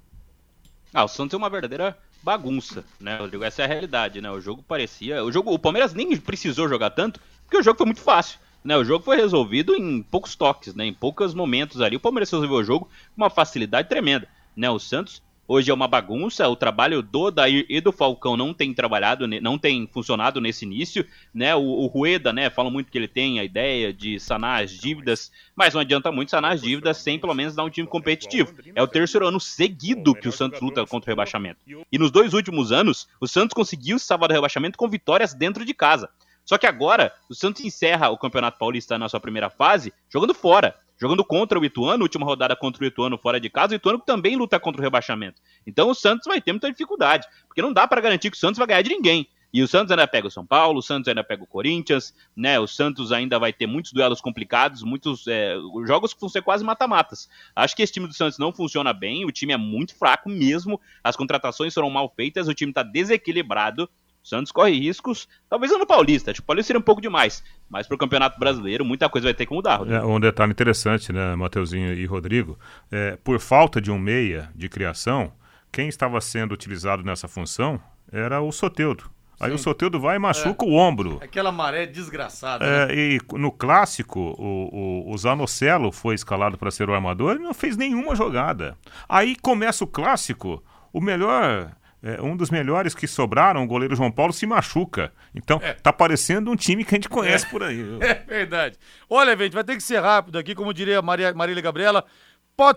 Ah, 0.93 1.05
o 1.05 1.09
Santos 1.09 1.33
é 1.33 1.39
uma 1.39 1.49
verdadeira 1.49 1.97
bagunça, 2.23 2.85
né, 3.01 3.17
Rodrigo? 3.17 3.45
Essa 3.45 3.63
é 3.63 3.65
a 3.65 3.69
realidade, 3.69 4.21
né? 4.21 4.31
O 4.31 4.41
jogo 4.41 4.63
parecia. 4.63 5.25
O 5.25 5.33
jogo, 5.33 5.53
o 5.53 5.59
Palmeiras 5.59 5.93
nem 5.93 6.17
precisou 6.17 6.69
jogar 6.69 6.91
tanto, 6.91 7.21
porque 7.45 7.59
o 7.59 7.63
jogo 7.63 7.79
foi 7.79 7.87
muito 7.87 8.01
fácil. 8.01 8.39
Né, 8.65 8.77
o 8.77 8.85
jogo 8.85 9.05
foi 9.05 9.17
resolvido 9.17 9.75
em 9.75 10.05
poucos 10.05 10.37
toques, 10.37 10.73
né, 10.73 10.87
em 10.87 10.95
poucos 10.95 11.35
momentos 11.35 11.81
ali. 11.81 11.97
O 11.97 12.01
Palmeiras 12.01 12.31
resolveu 12.31 12.59
o 12.59 12.63
jogo 12.63 12.85
com 12.85 13.23
uma 13.23 13.29
facilidade 13.29 13.89
tremenda. 13.89 14.29
Né, 14.57 14.71
o 14.71 14.79
Santos 14.79 15.21
Hoje 15.47 15.71
é 15.71 15.75
uma 15.75 15.89
bagunça, 15.89 16.49
o 16.49 16.55
trabalho 16.55 17.03
do 17.03 17.31
Dair 17.31 17.67
e 17.69 17.81
do 17.81 17.91
Falcão 17.91 18.37
não 18.37 18.55
tem 18.55 18.73
trabalhado, 18.73 19.27
não 19.27 19.59
tem 19.59 19.89
funcionado 19.89 20.41
nesse 20.41 20.65
início, 20.65 21.05
né? 21.35 21.55
O, 21.55 21.61
o 21.61 21.87
Rueda, 21.87 22.33
né, 22.33 22.49
falam 22.49 22.71
muito 22.71 22.93
que 22.93 22.97
ele 22.97 23.09
tem 23.09 23.41
a 23.41 23.45
ideia 23.45 23.93
de 23.93 24.21
sanar 24.21 24.63
as 24.63 24.71
dívidas, 24.71 25.33
mas 25.57 25.75
não 25.75 25.81
adianta 25.81 26.13
muito 26.13 26.31
sanar 26.31 26.53
as 26.53 26.63
dívidas 26.63 26.99
sem 26.99 27.19
pelo 27.19 27.35
menos 27.35 27.57
dar 27.57 27.65
um 27.65 27.71
time 27.71 27.89
competitivo. 27.89 28.55
É 28.75 28.83
o 28.83 28.87
terceiro 28.87 29.27
ano 29.27 29.41
seguido 29.41 30.15
que 30.15 30.29
o 30.29 30.33
Santos 30.33 30.61
luta 30.61 30.87
contra 30.87 31.11
o 31.11 31.13
rebaixamento. 31.13 31.61
E 31.91 31.99
nos 31.99 32.13
dois 32.13 32.35
últimos 32.35 32.71
anos, 32.71 33.09
o 33.21 33.27
Santos 33.27 33.55
conseguiu 33.55 33.99
se 33.99 34.07
salvar 34.07 34.29
do 34.29 34.35
rebaixamento 34.35 34.79
com 34.79 34.89
vitórias 34.89 35.35
dentro 35.35 35.65
de 35.65 35.75
casa. 35.75 36.09
Só 36.45 36.57
que 36.57 36.67
agora, 36.67 37.13
o 37.29 37.35
Santos 37.35 37.65
encerra 37.65 38.11
o 38.11 38.19
Campeonato 38.19 38.59
Paulista 38.59 38.99
na 38.99 39.09
sua 39.09 39.21
primeira 39.21 39.51
fase 39.51 39.93
jogando 40.09 40.35
fora 40.35 40.75
jogando 41.03 41.25
contra 41.25 41.59
o 41.59 41.65
Ituano, 41.65 42.05
última 42.05 42.25
rodada 42.25 42.55
contra 42.55 42.85
o 42.85 42.87
Ituano 42.87 43.19
fora 43.19 43.41
de 43.41 43.51
casa, 43.51 43.73
o 43.73 43.75
Ituano 43.75 43.99
também 43.99 44.37
luta 44.37 44.61
contra 44.61 44.81
o 44.81 44.85
rebaixamento. 44.85 45.43
Então 45.67 45.91
o 45.91 45.95
Santos 45.97 46.29
vai 46.29 46.41
ter 46.41 46.53
muita 46.53 46.71
dificuldade, 46.71 47.27
porque 47.49 47.61
não 47.61 47.73
dá 47.73 47.89
para 47.89 48.01
garantir 48.01 48.31
que 48.31 48.37
o 48.37 48.41
Santos 48.41 48.57
vai 48.57 48.69
ganhar 48.69 48.83
de 48.83 48.91
ninguém. 48.91 49.27
E 49.53 49.61
o 49.61 49.67
Santos 49.67 49.91
ainda 49.91 50.07
pega 50.07 50.29
o 50.29 50.31
São 50.31 50.47
Paulo, 50.47 50.79
o 50.79 50.83
Santos 50.83 51.09
ainda 51.09 51.25
pega 51.25 51.43
o 51.43 51.47
Corinthians, 51.47 52.15
né? 52.37 52.59
O 52.61 52.69
Santos 52.69 53.11
ainda 53.11 53.37
vai 53.37 53.53
ter 53.53 53.67
muitos 53.67 53.93
duelos 53.93 54.21
complicados, 54.21 54.85
muitos 54.85 55.27
é, 55.27 55.57
jogos 55.85 56.15
que 56.15 56.21
vão 56.21 56.29
ser 56.29 56.41
quase 56.41 56.65
mata-matas. 56.65 57.29
Acho 57.55 57.75
que 57.75 57.83
esse 57.83 57.93
time 57.93 58.07
do 58.07 58.15
Santos 58.15 58.39
não 58.39 58.53
funciona 58.53 58.93
bem, 58.93 59.27
o 59.27 59.33
time 59.33 59.53
é 59.53 59.57
muito 59.57 59.97
fraco 59.97 60.31
mesmo, 60.31 60.81
as 61.03 61.17
contratações 61.17 61.75
foram 61.75 61.91
mal 61.91 62.09
feitas, 62.15 62.47
o 62.47 62.55
time 62.55 62.71
está 62.71 62.85
desequilibrado. 62.85 63.91
O 64.23 64.29
Santos 64.29 64.53
corre 64.53 64.79
riscos, 64.79 65.29
talvez 65.51 65.73
no 65.73 65.87
Paulista, 65.87 66.33
tipo, 66.33 66.45
o 66.45 66.47
Paulista 66.47 66.69
seria 66.69 66.79
um 66.79 66.85
pouco 66.85 67.01
demais, 67.01 67.43
mas 67.69 67.89
para 67.89 67.97
o 67.97 67.99
Campeonato 67.99 68.39
Brasileiro 68.39 68.85
muita 68.85 69.09
coisa 69.09 69.27
vai 69.27 69.35
ter 69.35 69.47
que 69.47 69.53
mudar. 69.53 69.81
É, 69.91 70.05
um 70.05 70.21
detalhe 70.21 70.53
interessante, 70.53 71.13
né, 71.13 71.35
Mateuzinho 71.35 71.93
e 71.93 72.07
Rodrigo, 72.07 72.57
é, 72.91 73.19
por 73.25 73.41
falta 73.41 73.81
de 73.81 73.91
um 73.91 73.99
meia 73.99 74.49
de 74.55 74.69
criação, 74.69 75.33
quem 75.73 75.89
estava 75.89 76.21
sendo 76.21 76.53
utilizado 76.53 77.03
nessa 77.03 77.27
função 77.27 77.81
era 78.13 78.41
o 78.41 78.53
Soteudo. 78.53 79.11
Aí 79.41 79.49
Sim. 79.49 79.57
o 79.57 79.59
Soteudo 79.59 79.99
vai 79.99 80.15
e 80.15 80.19
machuca 80.21 80.65
é, 80.65 80.69
o 80.69 80.75
ombro. 80.75 81.19
Aquela 81.21 81.51
maré 81.51 81.85
desgraçada. 81.85 82.65
É, 82.65 82.87
né? 82.87 82.95
E 82.95 83.21
no 83.33 83.51
clássico, 83.51 84.21
o, 84.21 85.09
o, 85.09 85.13
o 85.13 85.19
Zanocelo 85.19 85.91
foi 85.91 86.15
escalado 86.15 86.57
para 86.57 86.71
ser 86.71 86.89
o 86.89 86.95
armador 86.95 87.35
e 87.35 87.41
não 87.41 87.53
fez 87.53 87.77
nenhuma 87.77 88.15
jogada. 88.15 88.77
Aí 89.09 89.35
começa 89.35 89.83
o 89.83 89.87
clássico, 89.89 90.63
o 90.93 91.01
melhor 91.01 91.75
é, 92.03 92.21
um 92.21 92.37
dos 92.37 92.51
melhores 92.51 92.95
que 92.95 93.07
sobraram, 93.07 93.63
o 93.63 93.67
goleiro 93.67 93.95
João 93.95 94.11
Paulo, 94.11 94.33
se 94.33 94.45
machuca. 94.45 95.13
Então, 95.35 95.61
é. 95.63 95.75
tá 95.75 95.93
parecendo 95.93 96.51
um 96.51 96.57
time 96.57 96.85
que 96.85 96.95
a 96.95 96.97
gente 96.97 97.09
conhece 97.09 97.47
é. 97.47 97.49
por 97.49 97.63
aí. 97.63 97.83
É 98.03 98.15
verdade. 98.15 98.79
Olha, 99.09 99.37
gente, 99.37 99.53
vai 99.53 99.63
ter 99.63 99.77
que 99.77 99.83
ser 99.83 100.01
rápido 100.01 100.39
aqui, 100.39 100.55
como 100.55 100.75
diria 100.75 101.01
Maria, 101.01 101.33
Marília 101.33 101.63
Gabriela. 101.63 102.05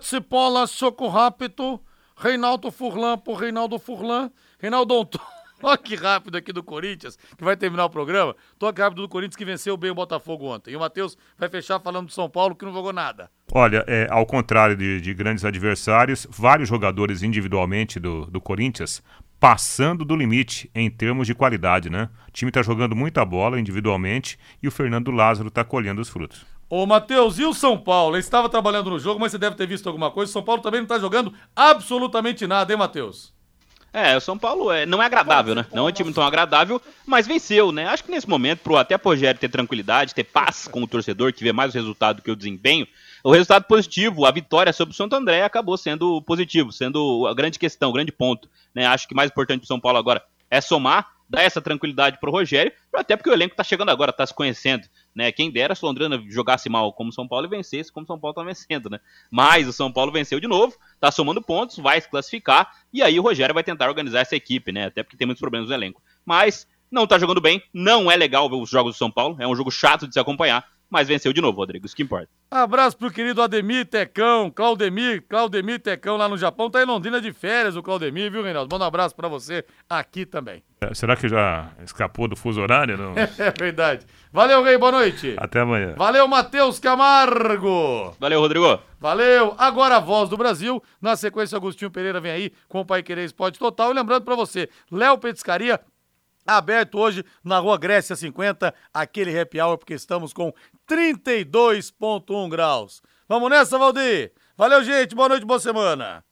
Ser 0.02 0.20
pola, 0.20 0.66
soco 0.66 1.08
rápido. 1.08 1.80
Reinaldo 2.16 2.70
Furlan 2.70 3.18
por 3.18 3.34
Reinaldo 3.34 3.78
Furlan. 3.78 4.30
Reinaldo 4.58 5.08
Olha 5.62 5.78
que 5.78 5.94
rápido 5.94 6.36
aqui 6.36 6.52
do 6.52 6.62
Corinthians, 6.62 7.16
que 7.36 7.44
vai 7.44 7.56
terminar 7.56 7.86
o 7.86 7.90
programa. 7.90 8.36
Toque 8.58 8.80
rápido 8.80 9.02
do 9.02 9.08
Corinthians 9.08 9.36
que 9.36 9.44
venceu 9.44 9.76
bem 9.76 9.90
o 9.90 9.94
Botafogo 9.94 10.46
ontem. 10.46 10.72
E 10.72 10.76
o 10.76 10.80
Matheus 10.80 11.16
vai 11.38 11.48
fechar 11.48 11.80
falando 11.80 12.06
do 12.06 12.12
São 12.12 12.28
Paulo 12.28 12.54
que 12.54 12.64
não 12.64 12.72
jogou 12.72 12.92
nada. 12.92 13.30
Olha, 13.58 13.82
é, 13.86 14.06
ao 14.10 14.26
contrário 14.26 14.76
de, 14.76 15.00
de 15.00 15.14
grandes 15.14 15.42
adversários, 15.42 16.26
vários 16.28 16.68
jogadores 16.68 17.22
individualmente 17.22 17.98
do, 17.98 18.26
do 18.26 18.38
Corinthians 18.38 19.02
passando 19.40 20.04
do 20.04 20.14
limite 20.14 20.70
em 20.74 20.90
termos 20.90 21.26
de 21.26 21.34
qualidade, 21.34 21.88
né? 21.88 22.10
O 22.28 22.32
time 22.32 22.50
está 22.50 22.62
jogando 22.62 22.94
muita 22.94 23.24
bola 23.24 23.58
individualmente 23.58 24.38
e 24.62 24.68
o 24.68 24.70
Fernando 24.70 25.10
Lázaro 25.10 25.48
está 25.48 25.64
colhendo 25.64 26.02
os 26.02 26.10
frutos. 26.10 26.44
Ô, 26.68 26.84
Matheus, 26.84 27.38
e 27.38 27.46
o 27.46 27.54
São 27.54 27.78
Paulo? 27.78 28.16
Ele 28.16 28.20
estava 28.20 28.46
trabalhando 28.50 28.90
no 28.90 28.98
jogo, 28.98 29.18
mas 29.18 29.32
você 29.32 29.38
deve 29.38 29.56
ter 29.56 29.66
visto 29.66 29.86
alguma 29.86 30.10
coisa. 30.10 30.28
O 30.28 30.32
São 30.34 30.42
Paulo 30.42 30.60
também 30.60 30.80
não 30.80 30.84
está 30.84 30.98
jogando 30.98 31.32
absolutamente 31.54 32.46
nada, 32.46 32.70
hein, 32.70 32.78
Matheus? 32.78 33.32
É, 33.90 34.14
o 34.14 34.20
São 34.20 34.36
Paulo 34.36 34.70
é, 34.70 34.84
não 34.84 35.02
é 35.02 35.06
agradável, 35.06 35.54
né? 35.54 35.64
Não 35.72 35.86
é 35.86 35.90
um 35.90 35.92
time 35.92 36.12
tão 36.12 36.22
agradável, 36.22 36.78
mas 37.06 37.26
venceu, 37.26 37.72
né? 37.72 37.86
Acho 37.86 38.04
que 38.04 38.10
nesse 38.10 38.28
momento, 38.28 38.58
pro 38.58 38.76
até 38.76 38.98
pro 38.98 39.12
Rogério 39.12 39.40
ter 39.40 39.48
tranquilidade, 39.48 40.14
ter 40.14 40.24
paz 40.24 40.68
com 40.68 40.82
o 40.82 40.86
torcedor, 40.86 41.32
que 41.32 41.42
vê 41.42 41.54
mais 41.54 41.72
o 41.72 41.78
resultado 41.78 42.20
que 42.20 42.30
o 42.30 42.36
desempenho, 42.36 42.86
o 43.28 43.32
resultado 43.32 43.64
positivo, 43.64 44.24
a 44.24 44.30
vitória 44.30 44.72
sobre 44.72 44.92
o 44.92 44.96
Santo 44.96 45.16
André 45.16 45.42
acabou 45.42 45.76
sendo 45.76 46.22
positivo, 46.22 46.72
sendo 46.72 47.26
a 47.26 47.34
grande 47.34 47.58
questão, 47.58 47.90
o 47.90 47.92
grande 47.92 48.12
ponto. 48.12 48.48
Né? 48.74 48.86
Acho 48.86 49.08
que 49.08 49.14
mais 49.14 49.30
importante 49.30 49.60
pro 49.60 49.66
São 49.66 49.80
Paulo 49.80 49.98
agora 49.98 50.22
é 50.50 50.60
somar, 50.60 51.08
dar 51.28 51.42
essa 51.42 51.60
tranquilidade 51.60 52.18
pro 52.20 52.30
Rogério, 52.30 52.72
até 52.94 53.16
porque 53.16 53.28
o 53.28 53.32
elenco 53.32 53.56
tá 53.56 53.64
chegando 53.64 53.90
agora, 53.90 54.12
tá 54.12 54.24
se 54.24 54.32
conhecendo 54.32 54.86
né? 55.16 55.32
Quem 55.32 55.50
dera 55.50 55.74
se 55.74 55.82
o 55.82 55.88
Londrina 55.88 56.22
jogasse 56.28 56.68
mal 56.68 56.92
como 56.92 57.10
São 57.10 57.26
Paulo 57.26 57.46
e 57.46 57.48
vencesse 57.48 57.90
como 57.90 58.06
São 58.06 58.20
Paulo 58.20 58.34
tá 58.34 58.42
vencendo, 58.42 58.90
né? 58.90 59.00
Mas 59.30 59.66
o 59.66 59.72
São 59.72 59.90
Paulo 59.90 60.12
venceu 60.12 60.38
de 60.38 60.46
novo, 60.46 60.76
tá 61.00 61.10
somando 61.10 61.40
pontos, 61.40 61.78
vai 61.78 61.98
se 61.98 62.08
classificar 62.08 62.70
e 62.92 63.02
aí 63.02 63.18
o 63.18 63.22
Rogério 63.22 63.54
vai 63.54 63.64
tentar 63.64 63.88
organizar 63.88 64.20
essa 64.20 64.36
equipe, 64.36 64.70
né? 64.70 64.84
Até 64.84 65.02
porque 65.02 65.16
tem 65.16 65.26
muitos 65.26 65.40
problemas 65.40 65.70
no 65.70 65.74
elenco. 65.74 66.02
Mas 66.22 66.68
não 66.90 67.06
tá 67.06 67.18
jogando 67.18 67.40
bem, 67.40 67.62
não 67.72 68.10
é 68.10 68.16
legal 68.16 68.48
ver 68.50 68.56
os 68.56 68.68
jogos 68.68 68.94
do 68.94 68.98
São 68.98 69.10
Paulo, 69.10 69.36
é 69.40 69.48
um 69.48 69.56
jogo 69.56 69.70
chato 69.70 70.06
de 70.06 70.12
se 70.12 70.20
acompanhar, 70.20 70.68
mas 70.88 71.08
venceu 71.08 71.32
de 71.32 71.40
novo, 71.40 71.58
Rodrigo, 71.58 71.84
isso 71.84 71.96
que 71.96 72.02
importa. 72.02 72.28
Abraço 72.50 72.96
pro 72.96 73.10
querido 73.10 73.42
Ademir 73.42 73.86
Tecão, 73.86 74.50
Claudemir, 74.50 75.24
Claudemir 75.28 75.80
Tecão 75.80 76.16
lá 76.16 76.28
no 76.28 76.38
Japão, 76.38 76.70
tá 76.70 76.80
em 76.82 76.86
Londrina 76.86 77.20
de 77.20 77.32
férias 77.32 77.76
o 77.76 77.82
Claudemir, 77.82 78.30
viu, 78.30 78.42
Reinaldo? 78.42 78.72
Manda 78.72 78.84
um 78.84 78.88
abraço 78.88 79.14
para 79.14 79.28
você 79.28 79.64
aqui 79.90 80.24
também. 80.24 80.62
É, 80.80 80.94
será 80.94 81.16
que 81.16 81.28
já 81.28 81.70
escapou 81.84 82.28
do 82.28 82.36
fuso 82.36 82.60
horário? 82.60 82.96
Não? 82.96 83.14
é 83.16 83.50
verdade. 83.58 84.06
Valeu, 84.32 84.62
Rei, 84.62 84.78
boa 84.78 84.92
noite. 84.92 85.34
Até 85.38 85.60
amanhã. 85.60 85.94
Valeu, 85.96 86.28
Matheus 86.28 86.78
Camargo. 86.78 88.14
Valeu, 88.20 88.40
Rodrigo. 88.40 88.78
Valeu. 89.00 89.54
Agora 89.58 89.96
a 89.96 90.00
voz 90.00 90.28
do 90.28 90.36
Brasil. 90.36 90.82
Na 91.00 91.16
sequência, 91.16 91.56
Agostinho 91.56 91.90
Pereira 91.90 92.20
vem 92.20 92.32
aí 92.32 92.52
com 92.68 92.80
o 92.80 92.84
Pai 92.84 93.02
Querer 93.02 93.24
Esporte 93.24 93.58
Total. 93.58 93.90
E 93.90 93.94
lembrando 93.94 94.24
para 94.24 94.36
você, 94.36 94.68
Léo 94.90 95.18
Petiscaria 95.18 95.80
aberto 96.46 96.98
hoje 96.98 97.24
na 97.42 97.58
Rua 97.58 97.78
Grécia 97.78 98.14
50, 98.14 98.74
aquele 98.92 99.38
happy 99.38 99.60
hour, 99.60 99.78
porque 99.78 99.94
estamos 99.94 100.32
com 100.32 100.52
32,1 100.88 102.48
graus. 102.48 103.02
Vamos 103.28 103.50
nessa, 103.50 103.78
Valdir? 103.78 104.32
Valeu, 104.56 104.84
gente. 104.84 105.14
Boa 105.14 105.28
noite, 105.28 105.44
boa 105.44 105.60
semana. 105.60 106.24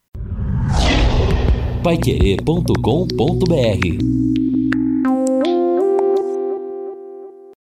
Paiquerê.com.br 1.82 4.34